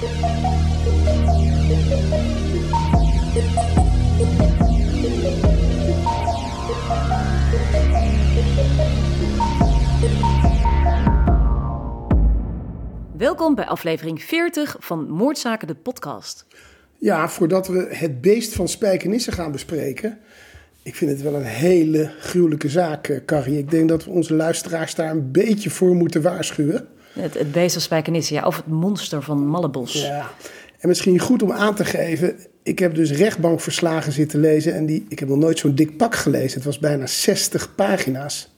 Welkom 0.00 0.08
bij 13.54 13.66
aflevering 13.66 14.22
40 14.22 14.76
van 14.78 15.10
Moordzaken, 15.10 15.66
de 15.66 15.74
podcast. 15.74 16.46
Ja, 16.98 17.28
voordat 17.28 17.68
we 17.68 17.86
het 17.90 18.20
beest 18.20 18.54
van 18.54 18.68
Spijkenisse 18.68 19.32
gaan 19.32 19.52
bespreken. 19.52 20.18
Ik 20.82 20.94
vind 20.94 21.10
het 21.10 21.22
wel 21.22 21.34
een 21.34 21.42
hele 21.42 22.12
gruwelijke 22.18 22.68
zaak, 22.68 23.08
eh, 23.08 23.24
Carrie. 23.26 23.58
Ik 23.58 23.70
denk 23.70 23.88
dat 23.88 24.04
we 24.04 24.10
onze 24.10 24.34
luisteraars 24.34 24.94
daar 24.94 25.10
een 25.10 25.30
beetje 25.32 25.70
voor 25.70 25.94
moeten 25.94 26.22
waarschuwen. 26.22 26.88
Het, 27.12 27.34
het 27.34 27.52
beest 27.52 27.72
van 27.72 27.82
Spijkenisse, 27.82 28.34
ja, 28.34 28.46
of 28.46 28.56
het 28.56 28.66
monster 28.66 29.22
van 29.22 29.46
Mallebos. 29.46 29.92
Ja, 29.92 30.30
en 30.78 30.88
misschien 30.88 31.18
goed 31.18 31.42
om 31.42 31.52
aan 31.52 31.74
te 31.74 31.84
geven. 31.84 32.36
Ik 32.62 32.78
heb 32.78 32.94
dus 32.94 33.10
rechtbankverslagen 33.10 34.12
zitten 34.12 34.40
lezen 34.40 34.74
en 34.74 34.86
die, 34.86 35.06
ik 35.08 35.18
heb 35.18 35.28
nog 35.28 35.38
nooit 35.38 35.58
zo'n 35.58 35.74
dik 35.74 35.96
pak 35.96 36.14
gelezen. 36.14 36.54
Het 36.54 36.64
was 36.64 36.78
bijna 36.78 37.06
60 37.06 37.74
pagina's. 37.74 38.54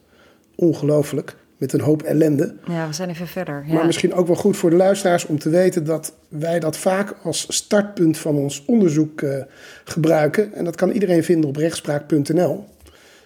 Ongelooflijk 0.55 1.37
met 1.63 1.73
een 1.73 1.81
hoop 1.81 2.03
ellende. 2.03 2.55
Ja, 2.67 2.87
we 2.87 2.93
zijn 2.93 3.09
even 3.09 3.27
verder. 3.27 3.65
Ja. 3.67 3.75
Maar 3.75 3.87
misschien 3.87 4.15
ook 4.15 4.27
wel 4.27 4.37
goed 4.37 4.57
voor 4.57 4.71
de 4.71 4.77
luisteraars 4.77 5.27
om 5.27 5.39
te 5.39 5.49
weten 5.49 5.85
dat 5.85 6.15
wij 6.29 6.61
dat 6.61 6.77
vaak 6.77 7.15
als 7.23 7.47
startpunt 7.49 8.19
van 8.19 8.37
ons 8.37 8.65
onderzoek 8.67 9.21
uh, 9.21 9.37
gebruiken. 9.85 10.53
En 10.53 10.65
dat 10.65 10.77
kan 10.77 10.91
iedereen 10.91 11.25
vinden 11.25 11.49
op 11.49 11.57
rechtspraak.nl. 11.57 12.65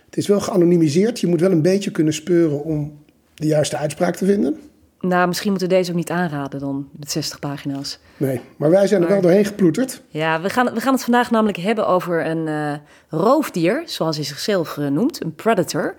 Het 0.04 0.16
is 0.16 0.26
wel 0.26 0.40
geanonimiseerd. 0.40 1.20
Je 1.20 1.26
moet 1.26 1.40
wel 1.40 1.50
een 1.50 1.62
beetje 1.62 1.90
kunnen 1.90 2.14
speuren 2.14 2.64
om 2.64 2.98
de 3.34 3.46
juiste 3.46 3.76
uitspraak 3.76 4.16
te 4.16 4.24
vinden. 4.24 4.56
Nou, 5.06 5.26
misschien 5.26 5.50
moeten 5.50 5.68
we 5.68 5.74
deze 5.74 5.90
ook 5.90 5.96
niet 5.96 6.10
aanraden 6.10 6.60
dan, 6.60 6.88
met 6.92 7.10
60 7.10 7.38
pagina's. 7.38 7.98
Nee, 8.16 8.40
maar 8.56 8.70
wij 8.70 8.86
zijn 8.86 9.02
er 9.02 9.08
wel 9.08 9.20
doorheen 9.20 9.44
geploeterd. 9.44 10.02
Ja, 10.08 10.40
we 10.40 10.50
gaan, 10.50 10.74
we 10.74 10.80
gaan 10.80 10.92
het 10.92 11.02
vandaag 11.02 11.30
namelijk 11.30 11.56
hebben 11.56 11.86
over 11.86 12.26
een 12.26 12.46
uh, 12.46 12.72
roofdier, 13.08 13.82
zoals 13.84 14.16
hij 14.16 14.24
zichzelf 14.24 14.76
uh, 14.76 14.88
noemt, 14.88 15.22
een 15.22 15.34
predator. 15.34 15.94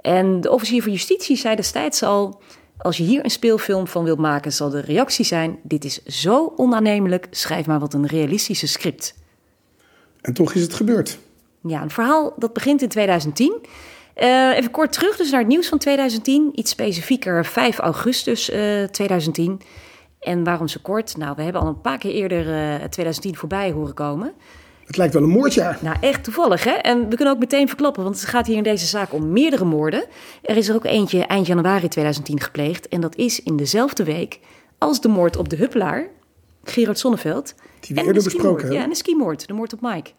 En 0.00 0.40
de 0.40 0.50
officier 0.50 0.82
van 0.82 0.92
justitie 0.92 1.36
zei 1.36 1.56
destijds 1.56 2.02
al: 2.02 2.40
als 2.76 2.96
je 2.96 3.02
hier 3.02 3.24
een 3.24 3.30
speelfilm 3.30 3.86
van 3.86 4.04
wilt 4.04 4.18
maken, 4.18 4.52
zal 4.52 4.70
de 4.70 4.80
reactie 4.80 5.24
zijn: 5.24 5.58
dit 5.62 5.84
is 5.84 6.02
zo 6.04 6.52
onaannemelijk, 6.56 7.26
schrijf 7.30 7.66
maar 7.66 7.80
wat 7.80 7.94
een 7.94 8.06
realistische 8.06 8.66
script. 8.66 9.14
En 10.20 10.34
toch 10.34 10.54
is 10.54 10.62
het 10.62 10.74
gebeurd. 10.74 11.18
Ja, 11.62 11.82
een 11.82 11.90
verhaal 11.90 12.34
dat 12.36 12.52
begint 12.52 12.82
in 12.82 12.88
2010. 12.88 13.58
Uh, 14.22 14.56
even 14.56 14.70
kort 14.70 14.92
terug 14.92 15.16
dus 15.16 15.30
naar 15.30 15.40
het 15.40 15.48
nieuws 15.48 15.68
van 15.68 15.78
2010. 15.78 16.50
Iets 16.54 16.70
specifieker 16.70 17.46
5 17.46 17.78
augustus 17.78 18.50
uh, 18.50 18.84
2010. 18.84 19.60
En 20.20 20.44
waarom 20.44 20.68
zo 20.68 20.78
kort? 20.82 21.16
Nou, 21.16 21.36
we 21.36 21.42
hebben 21.42 21.62
al 21.62 21.68
een 21.68 21.80
paar 21.80 21.98
keer 21.98 22.12
eerder 22.12 22.46
uh, 22.46 22.74
2010 22.74 23.36
voorbij 23.36 23.70
horen 23.70 23.94
komen. 23.94 24.32
Het 24.86 24.96
lijkt 24.96 25.14
wel 25.14 25.22
een 25.22 25.28
moordjaar. 25.28 25.78
Nou, 25.80 25.96
echt 26.00 26.24
toevallig, 26.24 26.64
hè? 26.64 26.70
En 26.70 27.08
we 27.08 27.16
kunnen 27.16 27.34
ook 27.34 27.40
meteen 27.40 27.68
verklappen, 27.68 28.02
want 28.02 28.20
het 28.20 28.28
gaat 28.28 28.46
hier 28.46 28.56
in 28.56 28.62
deze 28.62 28.86
zaak 28.86 29.12
om 29.12 29.32
meerdere 29.32 29.64
moorden. 29.64 30.04
Er 30.42 30.56
is 30.56 30.68
er 30.68 30.74
ook 30.74 30.84
eentje 30.84 31.26
eind 31.26 31.46
januari 31.46 31.88
2010 31.88 32.40
gepleegd. 32.40 32.88
En 32.88 33.00
dat 33.00 33.16
is 33.16 33.42
in 33.42 33.56
dezelfde 33.56 34.04
week 34.04 34.40
als 34.78 35.00
de 35.00 35.08
moord 35.08 35.36
op 35.36 35.48
de 35.48 35.56
Huppelaar, 35.56 36.08
Gerard 36.64 36.98
Sonneveld. 36.98 37.54
Die 37.80 37.94
we 37.94 38.02
eerder 38.02 38.22
besproken 38.22 38.58
hebben. 38.58 38.76
Ja, 38.76 38.82
en 38.82 38.88
de 38.88 38.96
skimoord, 38.96 39.46
de 39.46 39.52
moord 39.52 39.72
op 39.72 39.80
Mike. 39.80 40.10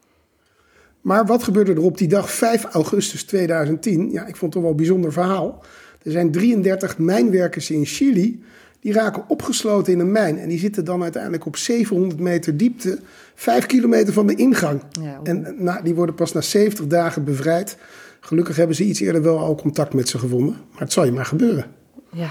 Maar 1.01 1.25
wat 1.25 1.43
gebeurde 1.43 1.73
er 1.73 1.81
op 1.81 1.97
die 1.97 2.07
dag 2.07 2.31
5 2.31 2.63
augustus 2.63 3.23
2010? 3.23 4.11
Ja, 4.11 4.21
ik 4.25 4.35
vond 4.35 4.41
het 4.41 4.51
toch 4.51 4.61
wel 4.61 4.71
een 4.71 4.77
bijzonder 4.77 5.11
verhaal. 5.11 5.63
Er 6.03 6.11
zijn 6.11 6.31
33 6.31 6.97
mijnwerkers 6.97 7.69
in 7.69 7.85
Chili 7.85 8.43
die 8.79 8.93
raken 8.93 9.23
opgesloten 9.27 9.93
in 9.93 9.99
een 9.99 10.11
mijn. 10.11 10.37
En 10.39 10.49
die 10.49 10.59
zitten 10.59 10.85
dan 10.85 11.03
uiteindelijk 11.03 11.45
op 11.45 11.57
700 11.57 12.19
meter 12.19 12.57
diepte, 12.57 12.99
5 13.35 13.65
kilometer 13.65 14.13
van 14.13 14.27
de 14.27 14.35
ingang. 14.35 14.81
Ja, 15.01 15.19
en 15.23 15.55
nou, 15.57 15.83
die 15.83 15.95
worden 15.95 16.15
pas 16.15 16.31
na 16.31 16.41
70 16.41 16.87
dagen 16.87 17.23
bevrijd. 17.23 17.77
Gelukkig 18.19 18.55
hebben 18.55 18.75
ze 18.75 18.83
iets 18.83 18.99
eerder 18.99 19.21
wel 19.21 19.39
al 19.39 19.55
contact 19.55 19.93
met 19.93 20.09
ze 20.09 20.17
gevonden. 20.17 20.55
Maar 20.71 20.81
het 20.81 20.93
zal 20.93 21.05
je 21.05 21.11
maar 21.11 21.25
gebeuren. 21.25 21.65
Ja, 22.11 22.29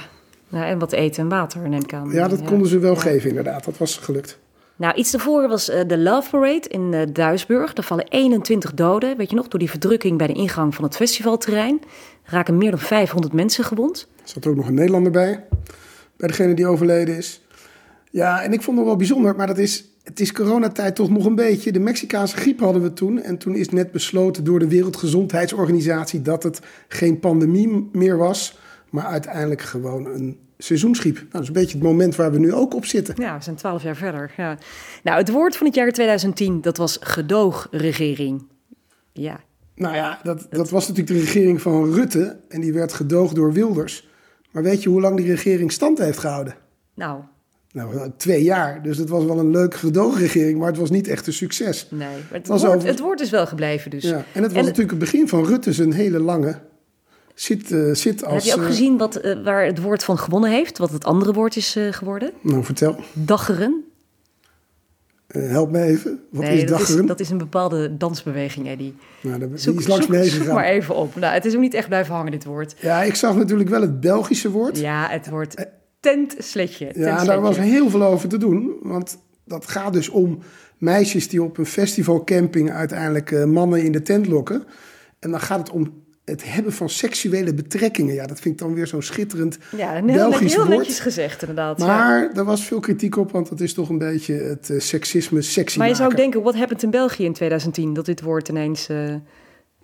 nou, 0.49 0.67
en 0.67 0.79
wat 0.79 0.93
eten 0.93 1.23
en 1.23 1.29
water 1.29 1.69
neem 1.69 1.83
ik 1.83 1.95
aan. 1.95 2.11
Ja, 2.11 2.29
dat 2.29 2.43
konden 2.43 2.69
ze 2.69 2.79
wel 2.79 2.97
geven 2.97 3.29
inderdaad. 3.29 3.65
Dat 3.65 3.79
was 3.79 3.97
gelukt. 3.97 4.39
Nou, 4.81 4.95
iets 4.95 5.11
daarvoor 5.11 5.49
was 5.49 5.69
uh, 5.69 5.81
de 5.87 5.99
Love 5.99 6.31
Parade 6.31 6.69
in 6.69 6.93
uh, 6.93 7.03
Duisburg. 7.13 7.73
Daar 7.73 7.85
vallen 7.85 8.09
21 8.09 8.75
doden, 8.75 9.17
weet 9.17 9.31
je 9.31 9.37
nog, 9.37 9.49
door 9.49 9.59
die 9.59 9.71
verdrukking 9.71 10.19
bij 10.19 10.27
de 10.27 10.33
ingang 10.33 10.75
van 10.75 10.85
het 10.85 10.97
festivalterrein. 10.97 11.81
Er 12.23 12.33
raken 12.33 12.59
meer 12.59 12.71
dan 12.71 12.79
500 12.79 13.33
mensen 13.33 13.65
gewond. 13.65 14.09
Er 14.23 14.29
zat 14.29 14.47
ook 14.47 14.57
nog 14.57 14.67
een 14.67 14.75
Nederlander 14.75 15.13
bij 15.13 15.45
bij 16.17 16.29
degene 16.29 16.55
die 16.55 16.67
overleden 16.67 17.17
is. 17.17 17.43
Ja, 18.11 18.43
en 18.43 18.53
ik 18.53 18.63
vond 18.63 18.77
het 18.77 18.87
wel 18.87 18.97
bijzonder, 18.97 19.37
maar 19.37 19.47
dat 19.47 19.59
is, 19.59 19.85
het 20.03 20.21
is 20.21 20.33
coronatijd 20.33 20.95
toch 20.95 21.11
nog 21.11 21.25
een 21.25 21.35
beetje. 21.35 21.73
De 21.73 21.81
Mexicaanse 21.81 22.37
griep 22.37 22.61
hadden 22.61 22.83
we 22.83 22.93
toen. 22.93 23.23
En 23.23 23.39
toen 23.39 23.55
is 23.55 23.69
net 23.69 23.93
besloten 23.93 24.45
door 24.45 24.59
de 24.59 24.69
Wereldgezondheidsorganisatie 24.69 26.23
dat 26.23 26.43
het 26.43 26.61
geen 26.89 27.19
pandemie 27.19 27.89
meer 27.93 28.17
was, 28.17 28.59
maar 28.91 29.05
uiteindelijk 29.05 29.63
gewoon 29.63 30.07
een 30.07 30.39
seizoensgriep. 30.63 31.15
Nou, 31.15 31.29
dat 31.31 31.43
is 31.43 31.49
een 31.49 31.53
beetje 31.53 31.77
het 31.77 31.87
moment 31.87 32.17
waar 32.17 32.33
we 32.33 32.39
nu 32.39 32.53
ook 32.53 32.75
op 32.75 32.85
zitten. 32.85 33.15
Ja, 33.19 33.37
we 33.37 33.43
zijn 33.43 33.57
twaalf 33.57 33.83
jaar 33.83 33.97
verder. 33.97 34.33
Ja. 34.37 34.59
Nou, 35.03 35.19
het 35.19 35.31
woord 35.31 35.57
van 35.57 35.67
het 35.67 35.75
jaar 35.75 35.93
2010, 35.93 36.61
dat 36.61 36.77
was 36.77 36.99
gedoogregering. 37.01 38.47
Ja. 39.13 39.41
Nou 39.75 39.95
ja, 39.95 40.21
dat, 40.23 40.47
dat 40.51 40.71
was 40.71 40.89
natuurlijk 40.89 41.17
de 41.17 41.25
regering 41.25 41.63
van 41.63 41.93
Rutte 41.93 42.41
en 42.49 42.61
die 42.61 42.73
werd 42.73 42.93
gedoogd 42.93 43.35
door 43.35 43.53
Wilders. 43.53 44.09
Maar 44.51 44.63
weet 44.63 44.83
je 44.83 44.89
hoe 44.89 45.01
lang 45.01 45.17
die 45.17 45.27
regering 45.27 45.73
stand 45.73 45.99
heeft 45.99 46.19
gehouden? 46.19 46.55
Nou. 46.95 47.21
Nou, 47.73 48.11
twee 48.17 48.43
jaar. 48.43 48.83
Dus 48.83 48.99
het 48.99 49.09
was 49.09 49.25
wel 49.25 49.39
een 49.39 49.51
leuke 49.51 49.77
gedoogregering, 49.77 50.59
maar 50.59 50.69
het 50.69 50.77
was 50.77 50.91
niet 50.91 51.09
echt 51.09 51.27
een 51.27 51.33
succes. 51.33 51.87
Nee, 51.91 52.09
het, 52.31 52.47
woord, 52.47 52.83
het 52.83 53.01
woord 53.01 53.21
is 53.21 53.31
wel 53.31 53.47
gebleven 53.47 53.91
dus. 53.91 54.03
Ja, 54.03 54.25
en 54.33 54.43
het 54.43 54.53
was 54.53 54.63
natuurlijk 54.65 54.91
het 54.91 54.99
begin 54.99 55.29
van 55.29 55.45
Rutte 55.45 55.83
een 55.83 55.93
hele 55.93 56.19
lange 56.19 56.59
zit, 57.41 57.71
uh, 57.71 57.95
zit 57.95 58.25
als... 58.25 58.45
Heb 58.45 58.55
je 58.55 58.61
ook 58.61 58.67
uh, 58.67 58.67
gezien 58.67 58.97
wat, 58.97 59.25
uh, 59.25 59.45
waar 59.45 59.65
het 59.65 59.81
woord 59.81 60.05
van 60.05 60.19
gewonnen 60.19 60.51
heeft? 60.51 60.79
Wat 60.79 60.91
het 60.91 61.05
andere 61.05 61.33
woord 61.33 61.57
is 61.57 61.77
geworden? 61.91 62.33
Nou, 62.41 62.65
vertel. 62.65 62.97
Daggeren. 63.13 63.85
help 65.27 65.71
me 65.71 65.83
even. 65.83 66.21
Wat 66.31 66.43
nee, 66.43 66.63
is 66.63 66.71
daggeren? 66.71 66.95
Dat 66.95 67.01
is, 67.01 67.07
dat 67.07 67.21
is 67.21 67.31
een 67.31 67.39
bepaalde 67.39 67.97
dansbeweging, 67.97 68.69
Eddie. 68.69 68.95
Nou, 69.21 69.39
daar, 69.39 69.49
zoek, 69.55 69.73
die 69.73 69.83
is 69.83 69.89
langs 69.89 70.07
zoek, 70.07 70.25
zoek 70.25 70.55
maar 70.55 70.65
even 70.65 70.95
op. 70.95 71.15
Nou, 71.15 71.35
het 71.35 71.45
is 71.45 71.55
ook 71.55 71.61
niet 71.61 71.75
echt 71.75 71.89
blijven 71.89 72.15
hangen, 72.15 72.31
dit 72.31 72.45
woord. 72.45 72.75
Ja, 72.81 73.03
ik 73.03 73.15
zag 73.15 73.37
natuurlijk 73.37 73.69
wel 73.69 73.81
het 73.81 74.01
Belgische 74.01 74.51
woord. 74.51 74.79
Ja, 74.79 75.09
het 75.09 75.29
woord 75.29 75.67
tentsletje. 76.01 76.87
Ja, 76.87 76.93
tentletje. 76.93 77.27
daar 77.27 77.41
was 77.41 77.59
heel 77.59 77.91
veel 77.91 78.03
over 78.03 78.29
te 78.29 78.39
doen. 78.39 78.77
Want 78.83 79.19
dat 79.45 79.67
gaat 79.67 79.93
dus 79.93 80.09
om 80.09 80.39
meisjes 80.79 81.29
die 81.29 81.43
op 81.43 81.59
een 81.59 81.67
festivalcamping 81.67 82.71
uiteindelijk 82.71 83.47
mannen 83.47 83.83
in 83.83 83.93
de 83.93 84.03
tent 84.03 84.27
lokken. 84.27 84.65
En 85.19 85.31
dan 85.31 85.41
gaat 85.41 85.59
het 85.59 85.71
om 85.71 86.09
het 86.31 86.53
hebben 86.53 86.73
van 86.73 86.89
seksuele 86.89 87.55
betrekkingen. 87.55 88.15
Ja, 88.15 88.27
dat 88.27 88.41
vind 88.41 88.55
ik 88.55 88.61
dan 88.61 88.75
weer 88.75 88.87
zo'n 88.87 89.03
schitterend 89.03 89.59
ja, 89.77 89.93
heel, 89.93 90.05
Belgisch 90.05 90.55
heel 90.55 90.65
woord. 90.67 90.77
netjes 90.77 91.01
gezegd 91.01 91.41
inderdaad. 91.41 91.79
Maar 91.79 92.23
ja. 92.23 92.35
er 92.35 92.45
was 92.45 92.65
veel 92.65 92.81
kritiek 92.81 93.17
op, 93.17 93.33
want 93.33 93.49
dat 93.49 93.61
is 93.61 93.75
toch 93.75 93.89
een 93.89 93.99
beetje 93.99 94.35
het 94.35 94.69
uh, 94.69 94.81
seksisme 94.81 95.43
sexy 95.43 95.79
Maar 95.79 95.89
je 95.89 95.95
zou 95.95 96.11
ook 96.11 96.17
denken, 96.17 96.43
wat 96.43 96.55
happened 96.55 96.83
in 96.83 96.91
België 96.91 97.25
in 97.25 97.33
2010? 97.33 97.95
Dat 97.95 98.07
dit 98.07 98.21
woord 98.21 98.49
ineens 98.49 98.89
uh, 98.89 99.15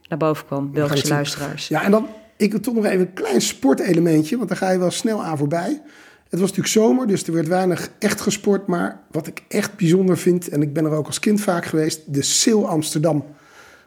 naar 0.09 0.19
boven 0.19 0.47
kwam, 0.47 0.73
Belgische 0.73 1.09
luisteraars. 1.09 1.69
Ja, 1.69 1.83
en 1.83 1.91
dan, 1.91 2.09
ik 2.37 2.51
wil 2.51 2.61
toch 2.61 2.75
nog 2.75 2.85
even 2.85 3.01
een 3.01 3.13
klein 3.13 3.41
sportelementje, 3.41 4.37
want 4.37 4.49
daar 4.49 4.59
ga 4.59 4.71
je 4.71 4.79
wel 4.79 4.91
snel 4.91 5.25
aan 5.25 5.39
voorbij. 5.39 5.83
Het 6.29 6.41
was 6.41 6.49
natuurlijk 6.49 6.69
zomer, 6.69 7.07
dus 7.07 7.27
er 7.27 7.33
werd 7.33 7.49
weinig 7.49 7.91
echt 7.99 8.21
gesport. 8.21 8.67
Maar 8.67 9.01
wat 9.11 9.27
ik 9.27 9.43
echt 9.49 9.77
bijzonder 9.77 10.19
vind, 10.19 10.49
en 10.49 10.63
ik 10.63 10.73
ben 10.73 10.85
er 10.85 10.91
ook 10.91 11.07
als 11.07 11.19
kind 11.19 11.41
vaak 11.41 11.65
geweest, 11.65 12.15
de 12.15 12.23
Sil 12.39 12.63
Amsterdam. 12.69 13.25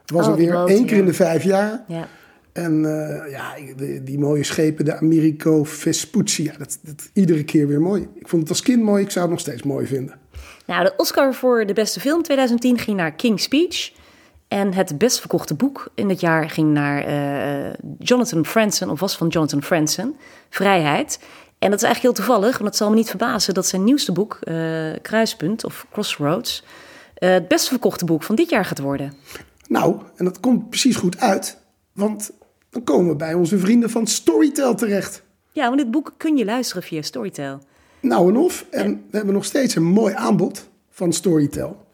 Het 0.01 0.11
was 0.11 0.25
Oh, 0.25 0.31
alweer 0.31 0.53
één 0.53 0.85
keer 0.85 0.95
ja. 0.95 0.99
in 1.01 1.05
de 1.05 1.13
vijf 1.13 1.43
jaar. 1.43 1.83
Ja. 1.87 2.07
En 2.53 2.85
eh, 2.85 3.31
ja, 3.31 3.55
die, 3.75 4.03
die 4.03 4.19
mooie 4.19 4.43
schepen, 4.43 4.85
de 4.85 4.97
Americo 4.97 5.63
Vespucci, 5.63 6.43
ja, 6.43 6.53
dat, 6.57 6.79
dat 6.81 7.09
iedere 7.13 7.43
keer 7.43 7.67
weer 7.67 7.81
mooi. 7.81 8.07
Ik 8.15 8.27
vond 8.27 8.41
het 8.41 8.51
als 8.51 8.61
kind 8.61 8.83
mooi, 8.83 9.03
ik 9.03 9.11
zou 9.11 9.25
het 9.25 9.33
nog 9.33 9.39
steeds 9.39 9.63
mooi 9.63 9.85
vinden. 9.87 10.15
Nou, 10.65 10.83
de 10.83 10.93
Oscar 10.97 11.33
voor 11.33 11.65
de 11.65 11.73
beste 11.73 11.99
film 11.99 12.23
2010 12.23 12.77
ging 12.77 12.97
naar 12.97 13.11
King's 13.11 13.43
Speech. 13.43 13.91
En 14.47 14.73
het 14.73 14.97
best 14.97 15.19
verkochte 15.19 15.53
boek 15.53 15.91
in 15.95 16.09
het 16.09 16.19
jaar 16.19 16.49
ging 16.49 16.73
naar 16.73 17.07
uh, 17.07 17.73
Jonathan 17.99 18.45
Franzen, 18.45 18.89
of 18.89 18.99
was 18.99 19.17
van 19.17 19.27
Jonathan 19.27 19.63
Franzen, 19.63 20.15
Vrijheid. 20.49 21.19
En 21.59 21.69
dat 21.69 21.79
is 21.79 21.85
eigenlijk 21.85 22.15
heel 22.15 22.25
toevallig, 22.25 22.57
want 22.57 22.69
het 22.69 22.75
zal 22.75 22.89
me 22.89 22.95
niet 22.95 23.09
verbazen 23.09 23.53
dat 23.53 23.67
zijn 23.67 23.83
nieuwste 23.83 24.11
boek, 24.11 24.39
uh, 24.43 24.91
Kruispunt 25.01 25.63
of 25.63 25.85
Crossroads, 25.91 26.63
het 27.13 27.47
best 27.47 27.67
verkochte 27.67 28.05
boek 28.05 28.23
van 28.23 28.35
dit 28.35 28.49
jaar 28.49 28.65
gaat 28.65 28.79
worden. 28.79 29.13
Nou, 29.67 30.01
en 30.15 30.25
dat 30.25 30.39
komt 30.39 30.69
precies 30.69 30.95
goed 30.95 31.19
uit, 31.19 31.57
want 31.93 32.31
dan 32.69 32.83
komen 32.83 33.07
we 33.09 33.15
bij 33.15 33.33
onze 33.33 33.57
vrienden 33.57 33.89
van 33.89 34.07
Storytel 34.07 34.75
terecht. 34.75 35.23
Ja, 35.51 35.65
want 35.65 35.77
dit 35.77 35.91
boek 35.91 36.13
kun 36.17 36.37
je 36.37 36.45
luisteren 36.45 36.83
via 36.83 37.01
Storytel. 37.01 37.59
Nou 37.99 38.29
en 38.29 38.37
of, 38.37 38.65
en 38.69 39.03
we 39.09 39.17
hebben 39.17 39.33
nog 39.33 39.45
steeds 39.45 39.75
een 39.75 39.83
mooi 39.83 40.13
aanbod 40.13 40.69
van 40.89 41.13
Storytel. 41.13 41.87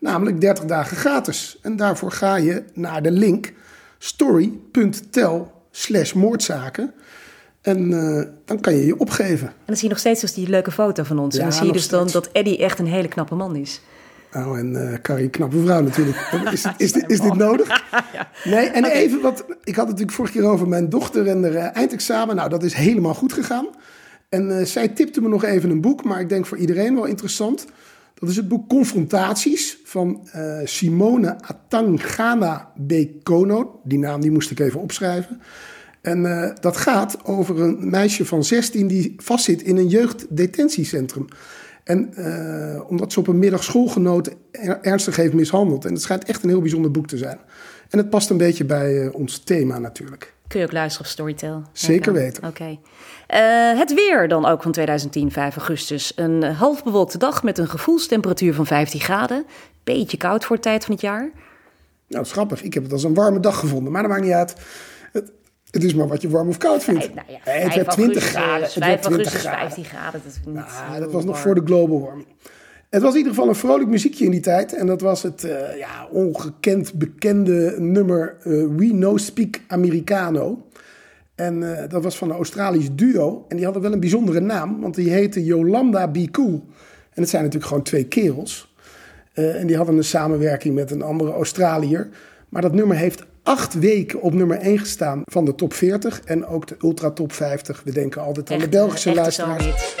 Namelijk 0.00 0.40
30 0.40 0.64
dagen 0.64 0.96
gratis. 0.96 1.58
En 1.62 1.76
daarvoor 1.76 2.12
ga 2.12 2.36
je 2.36 2.64
naar 2.74 3.02
de 3.02 3.10
link 3.10 3.52
story.tel 3.98 5.52
slash 5.70 6.12
moordzaken. 6.12 6.92
En 7.60 7.90
uh, 7.90 8.22
dan 8.44 8.60
kan 8.60 8.74
je 8.74 8.86
je 8.86 8.98
opgeven. 8.98 9.46
En 9.46 9.54
dan 9.66 9.74
zie 9.74 9.84
je 9.84 9.90
nog 9.90 9.98
steeds 9.98 10.20
dus 10.20 10.34
die 10.34 10.48
leuke 10.48 10.70
foto 10.70 11.02
van 11.02 11.18
ons. 11.18 11.34
Ja, 11.34 11.40
en 11.40 11.48
dan 11.48 11.58
zie 11.58 11.66
je 11.66 11.72
dus 11.72 11.88
dan 11.88 12.08
dat 12.12 12.28
Eddie 12.32 12.58
echt 12.58 12.78
een 12.78 12.86
hele 12.86 13.08
knappe 13.08 13.34
man 13.34 13.56
is. 13.56 13.80
Nou, 14.38 14.58
en 14.58 14.72
uh, 14.72 14.94
Carrie, 15.02 15.28
knappe 15.28 15.60
vrouw 15.60 15.82
natuurlijk. 15.82 16.16
Is, 16.52 16.64
is, 16.76 16.92
dit, 16.92 17.04
is 17.06 17.20
dit 17.20 17.34
nodig? 17.34 17.68
Nee, 18.44 18.66
en 18.66 18.84
even 18.84 19.20
wat. 19.20 19.44
Ik 19.48 19.74
had 19.74 19.86
het 19.86 19.86
natuurlijk 19.86 20.12
vorige 20.12 20.32
keer 20.32 20.48
over 20.48 20.68
mijn 20.68 20.88
dochter 20.88 21.26
en 21.26 21.42
de 21.42 21.50
uh, 21.50 21.76
eindexamen. 21.76 22.36
Nou, 22.36 22.48
dat 22.48 22.62
is 22.62 22.74
helemaal 22.74 23.14
goed 23.14 23.32
gegaan. 23.32 23.66
En 24.28 24.50
uh, 24.50 24.64
zij 24.64 24.88
tipte 24.88 25.20
me 25.20 25.28
nog 25.28 25.44
even 25.44 25.70
een 25.70 25.80
boek, 25.80 26.04
maar 26.04 26.20
ik 26.20 26.28
denk 26.28 26.46
voor 26.46 26.58
iedereen 26.58 26.94
wel 26.94 27.04
interessant. 27.04 27.66
Dat 28.14 28.28
is 28.28 28.36
het 28.36 28.48
boek 28.48 28.68
Confrontaties 28.68 29.78
van 29.84 30.28
uh, 30.36 30.58
Simone 30.64 31.36
Atangana 31.40 32.72
Bekono. 32.76 33.80
Die 33.84 33.98
naam 33.98 34.20
die 34.20 34.30
moest 34.30 34.50
ik 34.50 34.60
even 34.60 34.80
opschrijven. 34.80 35.40
En 36.00 36.24
uh, 36.24 36.50
dat 36.60 36.76
gaat 36.76 37.24
over 37.24 37.60
een 37.60 37.90
meisje 37.90 38.24
van 38.24 38.44
16 38.44 38.86
die 38.86 39.14
vastzit 39.16 39.62
in 39.62 39.76
een 39.76 39.88
jeugddetentiecentrum. 39.88 41.26
En 41.88 42.12
uh, 42.18 42.90
omdat 42.90 43.12
ze 43.12 43.20
op 43.20 43.26
een 43.26 43.38
middag 43.38 43.64
schoolgenoten 43.64 44.32
ernstig 44.82 45.16
heeft 45.16 45.32
mishandeld. 45.32 45.84
En 45.84 45.92
het 45.92 46.02
schijnt 46.02 46.24
echt 46.24 46.42
een 46.42 46.48
heel 46.48 46.60
bijzonder 46.60 46.90
boek 46.90 47.06
te 47.06 47.16
zijn. 47.16 47.38
En 47.90 47.98
het 47.98 48.10
past 48.10 48.30
een 48.30 48.36
beetje 48.36 48.64
bij 48.64 49.08
ons 49.08 49.38
thema 49.38 49.78
natuurlijk. 49.78 50.34
Kun 50.48 50.60
je 50.60 50.66
ook 50.66 50.72
luisteren 50.72 51.06
op 51.06 51.12
Storytel? 51.12 51.62
Zeker 51.72 52.12
weten. 52.12 52.44
Oké. 52.44 52.62
Okay. 52.62 53.72
Uh, 53.72 53.78
het 53.78 53.94
weer 53.94 54.28
dan 54.28 54.46
ook 54.46 54.62
van 54.62 54.72
2010, 54.72 55.32
5 55.32 55.56
augustus. 55.56 56.12
Een 56.16 56.42
half 56.42 56.84
bewolkte 56.84 57.18
dag 57.18 57.42
met 57.42 57.58
een 57.58 57.68
gevoelstemperatuur 57.68 58.54
van 58.54 58.66
15 58.66 59.00
graden. 59.00 59.44
Beetje 59.84 60.16
koud 60.16 60.44
voor 60.44 60.56
de 60.56 60.62
tijd 60.62 60.84
van 60.84 60.94
het 60.94 61.02
jaar. 61.02 61.20
Nou, 61.20 61.32
dat 62.06 62.26
is 62.26 62.32
grappig. 62.32 62.62
Ik 62.62 62.74
heb 62.74 62.82
het 62.82 62.92
als 62.92 63.04
een 63.04 63.14
warme 63.14 63.40
dag 63.40 63.58
gevonden. 63.58 63.92
Maar 63.92 64.02
dat 64.02 64.10
maakt 64.10 64.24
niet 64.24 64.32
uit. 64.32 64.54
Het, 65.12 65.32
het 65.70 65.84
is 65.84 65.94
maar 65.94 66.08
wat 66.08 66.22
je 66.22 66.28
warm 66.28 66.48
of 66.48 66.56
koud 66.56 66.84
vindt. 66.84 67.04
Vijf, 67.04 67.14
nou 67.14 67.26
ja, 67.44 67.60
het 67.62 67.74
werd 67.74 67.90
20 67.90 68.22
graden. 68.22 68.62
Het 68.62 68.72
5 68.72 69.04
augustus, 69.04 69.42
15 69.42 69.84
graden. 69.84 70.20
Dat, 70.24 70.32
is 70.32 70.40
niet 70.44 70.54
nou, 70.54 71.00
dat 71.00 71.12
was 71.12 71.24
nog 71.24 71.38
voor 71.38 71.54
de 71.54 71.62
global 71.64 72.00
warming. 72.00 72.26
Het 72.90 73.02
was 73.02 73.12
in 73.12 73.18
ieder 73.18 73.32
geval 73.32 73.48
een 73.48 73.54
vrolijk 73.54 73.90
muziekje 73.90 74.24
in 74.24 74.30
die 74.30 74.40
tijd. 74.40 74.74
En 74.74 74.86
dat 74.86 75.00
was 75.00 75.22
het 75.22 75.44
uh, 75.44 75.78
ja, 75.78 76.08
ongekend 76.10 76.94
bekende 76.94 77.74
nummer 77.78 78.36
uh, 78.38 78.76
We 78.76 78.84
No 78.84 79.16
Speak 79.16 79.60
Americano. 79.66 80.66
En 81.34 81.62
uh, 81.62 81.78
dat 81.88 82.02
was 82.02 82.16
van 82.16 82.30
een 82.30 82.36
Australisch 82.36 82.88
duo. 82.92 83.44
En 83.48 83.56
die 83.56 83.64
hadden 83.64 83.82
wel 83.82 83.92
een 83.92 84.00
bijzondere 84.00 84.40
naam, 84.40 84.80
want 84.80 84.94
die 84.94 85.10
heette 85.10 85.44
Yolanda 85.44 86.08
Be 86.08 86.30
Cool. 86.30 86.64
En 87.10 87.22
het 87.22 87.28
zijn 87.28 87.42
natuurlijk 87.42 87.68
gewoon 87.68 87.84
twee 87.84 88.04
kerels. 88.04 88.74
en 89.32 89.66
die 89.66 89.76
hadden 89.76 89.96
een 89.96 90.04
samenwerking 90.04 90.74
met 90.74 90.90
een 90.90 91.02
andere 91.02 91.32
Australiër. 91.32 92.08
Maar 92.48 92.62
dat 92.62 92.74
nummer 92.74 92.96
heeft 92.96 93.24
acht 93.48 93.74
weken 93.74 94.20
op 94.20 94.34
nummer 94.34 94.58
1 94.58 94.78
gestaan 94.78 95.22
van 95.24 95.44
de 95.44 95.54
top 95.54 95.74
40 95.74 96.20
en 96.20 96.46
ook 96.46 96.66
de 96.66 96.76
ultra 96.82 97.10
top 97.10 97.32
50. 97.32 97.82
We 97.84 97.92
denken 97.92 98.22
altijd 98.22 98.50
aan 98.50 98.58
de 98.58 98.68
Belgische 98.68 99.14
luisteraars. 99.14 99.94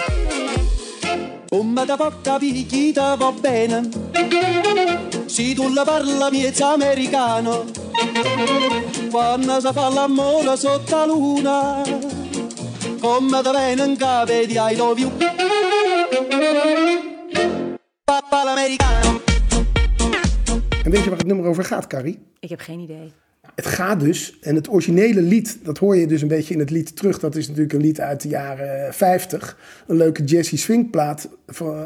Come 1.46 1.86
da 1.86 1.96
porta 1.96 2.38
picchita 2.38 3.16
va 3.16 3.32
bene 3.40 3.88
Si 5.26 5.54
tu 5.54 5.72
la 5.72 5.84
parla 5.84 6.30
miezza 6.30 6.72
americano 6.72 7.64
Quando 9.10 9.60
si 9.60 9.72
fa 9.72 9.88
l'amore 9.88 10.56
sotto 10.56 10.96
la 10.96 11.06
luna 11.06 11.82
Come 13.00 13.42
da 13.42 13.50
bene 13.50 13.84
in 13.84 13.96
capo 13.96 14.32
di 14.46 14.58
I 14.70 14.76
love 14.76 15.00
you 15.00 15.10
Papa 18.04 18.44
l'americano 18.44 19.20
En 20.84 20.90
weet 20.90 21.02
je 21.04 21.08
waar 21.08 21.18
het 21.18 21.26
nummer 21.26 21.46
over 21.46 21.64
gaat, 21.64 21.86
Carrie? 21.86 22.18
Ik 22.40 22.48
heb 22.48 22.60
geen 22.60 22.78
idee. 22.78 23.12
Het 23.54 23.66
gaat 23.66 24.00
dus, 24.00 24.38
en 24.40 24.54
het 24.54 24.70
originele 24.70 25.22
lied, 25.22 25.58
dat 25.62 25.78
hoor 25.78 25.96
je 25.96 26.06
dus 26.06 26.22
een 26.22 26.28
beetje 26.28 26.54
in 26.54 26.60
het 26.60 26.70
lied 26.70 26.96
terug. 26.96 27.18
Dat 27.18 27.36
is 27.36 27.46
natuurlijk 27.46 27.74
een 27.74 27.80
lied 27.80 28.00
uit 28.00 28.22
de 28.22 28.28
jaren 28.28 28.94
50. 28.94 29.58
Een 29.86 29.96
leuke 29.96 30.24
jazzy 30.24 30.56
swingplaat 30.56 31.28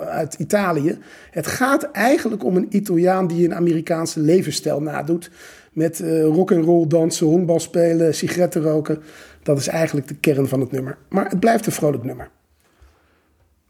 uit 0.06 0.34
Italië. 0.34 0.98
Het 1.30 1.46
gaat 1.46 1.90
eigenlijk 1.90 2.44
om 2.44 2.56
een 2.56 2.66
Italiaan 2.68 3.26
die 3.26 3.44
een 3.44 3.54
Amerikaanse 3.54 4.20
levensstijl 4.20 4.82
nadoet. 4.82 5.30
Met 5.72 6.00
uh, 6.00 6.22
rock 6.24 6.52
and 6.52 6.64
roll 6.64 6.86
dansen, 6.86 7.26
honkbal 7.26 7.60
spelen, 7.60 8.14
sigaretten 8.14 8.62
roken. 8.62 9.02
Dat 9.42 9.58
is 9.58 9.68
eigenlijk 9.68 10.08
de 10.08 10.16
kern 10.16 10.48
van 10.48 10.60
het 10.60 10.70
nummer. 10.70 10.98
Maar 11.08 11.28
het 11.28 11.40
blijft 11.40 11.66
een 11.66 11.72
vrolijk 11.72 12.04
nummer. 12.04 12.28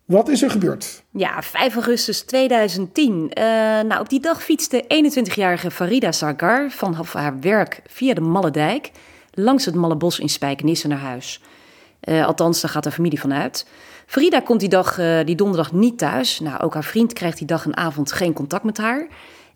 Wat 0.04 0.28
is 0.28 0.42
er 0.42 0.50
gebeurd? 0.50 1.02
Ja, 1.10 1.42
5 1.42 1.74
augustus 1.74 2.20
2010. 2.20 3.30
Uh, 3.38 3.78
eh, 3.78 3.86
nou, 3.86 4.00
op 4.00 4.08
die 4.08 4.20
dag 4.20 4.42
fietste 4.42 4.84
21-jarige 4.84 5.70
Farida 5.70 6.12
Sargar 6.12 6.70
van 6.70 6.94
haar 7.12 7.40
werk 7.40 7.82
via 7.86 8.14
de 8.14 8.20
Malle 8.20 8.50
Dijk 8.50 8.90
langs 9.30 9.64
het 9.64 9.74
Malle 9.74 9.96
Bos 9.96 10.18
in 10.18 10.28
Spijkenisse 10.28 10.88
naar 10.88 10.98
huis. 10.98 11.40
Uh, 12.04 12.26
althans, 12.26 12.60
daar 12.60 12.70
gaat 12.70 12.84
de 12.84 12.90
familie 12.90 13.20
vanuit. 13.20 13.66
Farida 14.06 14.40
komt 14.40 14.60
die 14.60 14.68
dag, 14.68 14.98
uh, 14.98 15.24
die 15.24 15.36
donderdag 15.36 15.72
niet 15.72 15.98
thuis. 15.98 16.40
Nou, 16.40 16.60
ook 16.60 16.74
haar 16.74 16.84
vriend 16.84 17.12
krijgt 17.12 17.38
die 17.38 17.46
dag 17.46 17.64
en 17.64 17.76
avond 17.76 18.12
geen 18.12 18.32
contact 18.32 18.64
met 18.64 18.76
haar. 18.78 19.08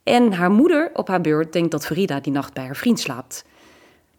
En 0.03 0.33
haar 0.33 0.51
moeder 0.51 0.91
op 0.93 1.09
haar 1.09 1.21
beurt 1.21 1.53
denkt 1.53 1.71
dat 1.71 1.87
Farida 1.87 2.21
die 2.21 2.33
nacht 2.33 2.53
bij 2.53 2.65
haar 2.65 2.77
vriend 2.77 3.01
slaapt. 3.01 3.45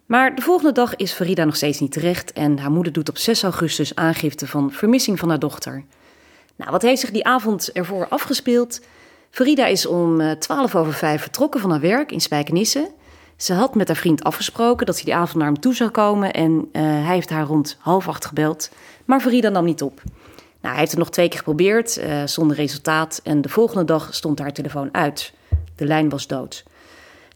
Maar 0.05 0.35
de 0.35 0.41
volgende 0.41 0.71
dag 0.71 0.95
is 0.95 1.11
Farida 1.11 1.43
nog 1.43 1.55
steeds 1.55 1.79
niet 1.79 1.91
terecht 1.91 2.33
en 2.33 2.59
haar 2.59 2.71
moeder 2.71 2.93
doet 2.93 3.09
op 3.09 3.17
6 3.17 3.43
augustus 3.43 3.95
aangifte 3.95 4.47
van 4.47 4.71
vermissing 4.71 5.19
van 5.19 5.29
haar 5.29 5.39
dochter. 5.39 5.83
Nou, 6.57 6.71
wat 6.71 6.81
heeft 6.81 7.01
zich 7.01 7.11
die 7.11 7.25
avond 7.25 7.71
ervoor 7.71 8.07
afgespeeld? 8.07 8.81
Farida 9.29 9.65
is 9.65 9.85
om 9.85 10.39
12 10.39 10.73
eh, 10.73 10.79
over 10.79 10.93
5 10.93 11.21
vertrokken 11.21 11.59
van 11.59 11.69
haar 11.69 11.79
werk 11.79 12.11
in 12.11 12.21
Spijkenisse. 12.21 12.91
Ze 13.35 13.53
had 13.53 13.75
met 13.75 13.87
haar 13.87 13.97
vriend 13.97 14.23
afgesproken 14.23 14.85
dat 14.85 14.97
ze 14.97 15.05
die 15.05 15.15
avond 15.15 15.35
naar 15.35 15.51
hem 15.51 15.59
toe 15.59 15.75
zou 15.75 15.89
komen 15.89 16.33
en 16.33 16.51
uh, 16.51 16.81
hij 16.81 17.13
heeft 17.13 17.29
haar 17.29 17.45
rond 17.45 17.77
half 17.79 18.07
acht 18.07 18.25
gebeld, 18.25 18.69
maar 19.05 19.21
Farida 19.21 19.49
nam 19.49 19.65
niet 19.65 19.81
op. 19.81 20.01
Nou, 20.61 20.73
hij 20.73 20.77
heeft 20.77 20.91
het 20.91 20.99
nog 20.99 21.09
twee 21.09 21.27
keer 21.27 21.37
geprobeerd, 21.37 21.97
uh, 21.97 22.23
zonder 22.25 22.57
resultaat 22.57 23.19
en 23.23 23.41
de 23.41 23.49
volgende 23.49 23.85
dag 23.85 24.13
stond 24.13 24.39
haar 24.39 24.53
telefoon 24.53 24.89
uit. 24.91 25.33
De 25.75 25.85
lijn 25.85 26.09
was 26.09 26.27
dood. 26.27 26.63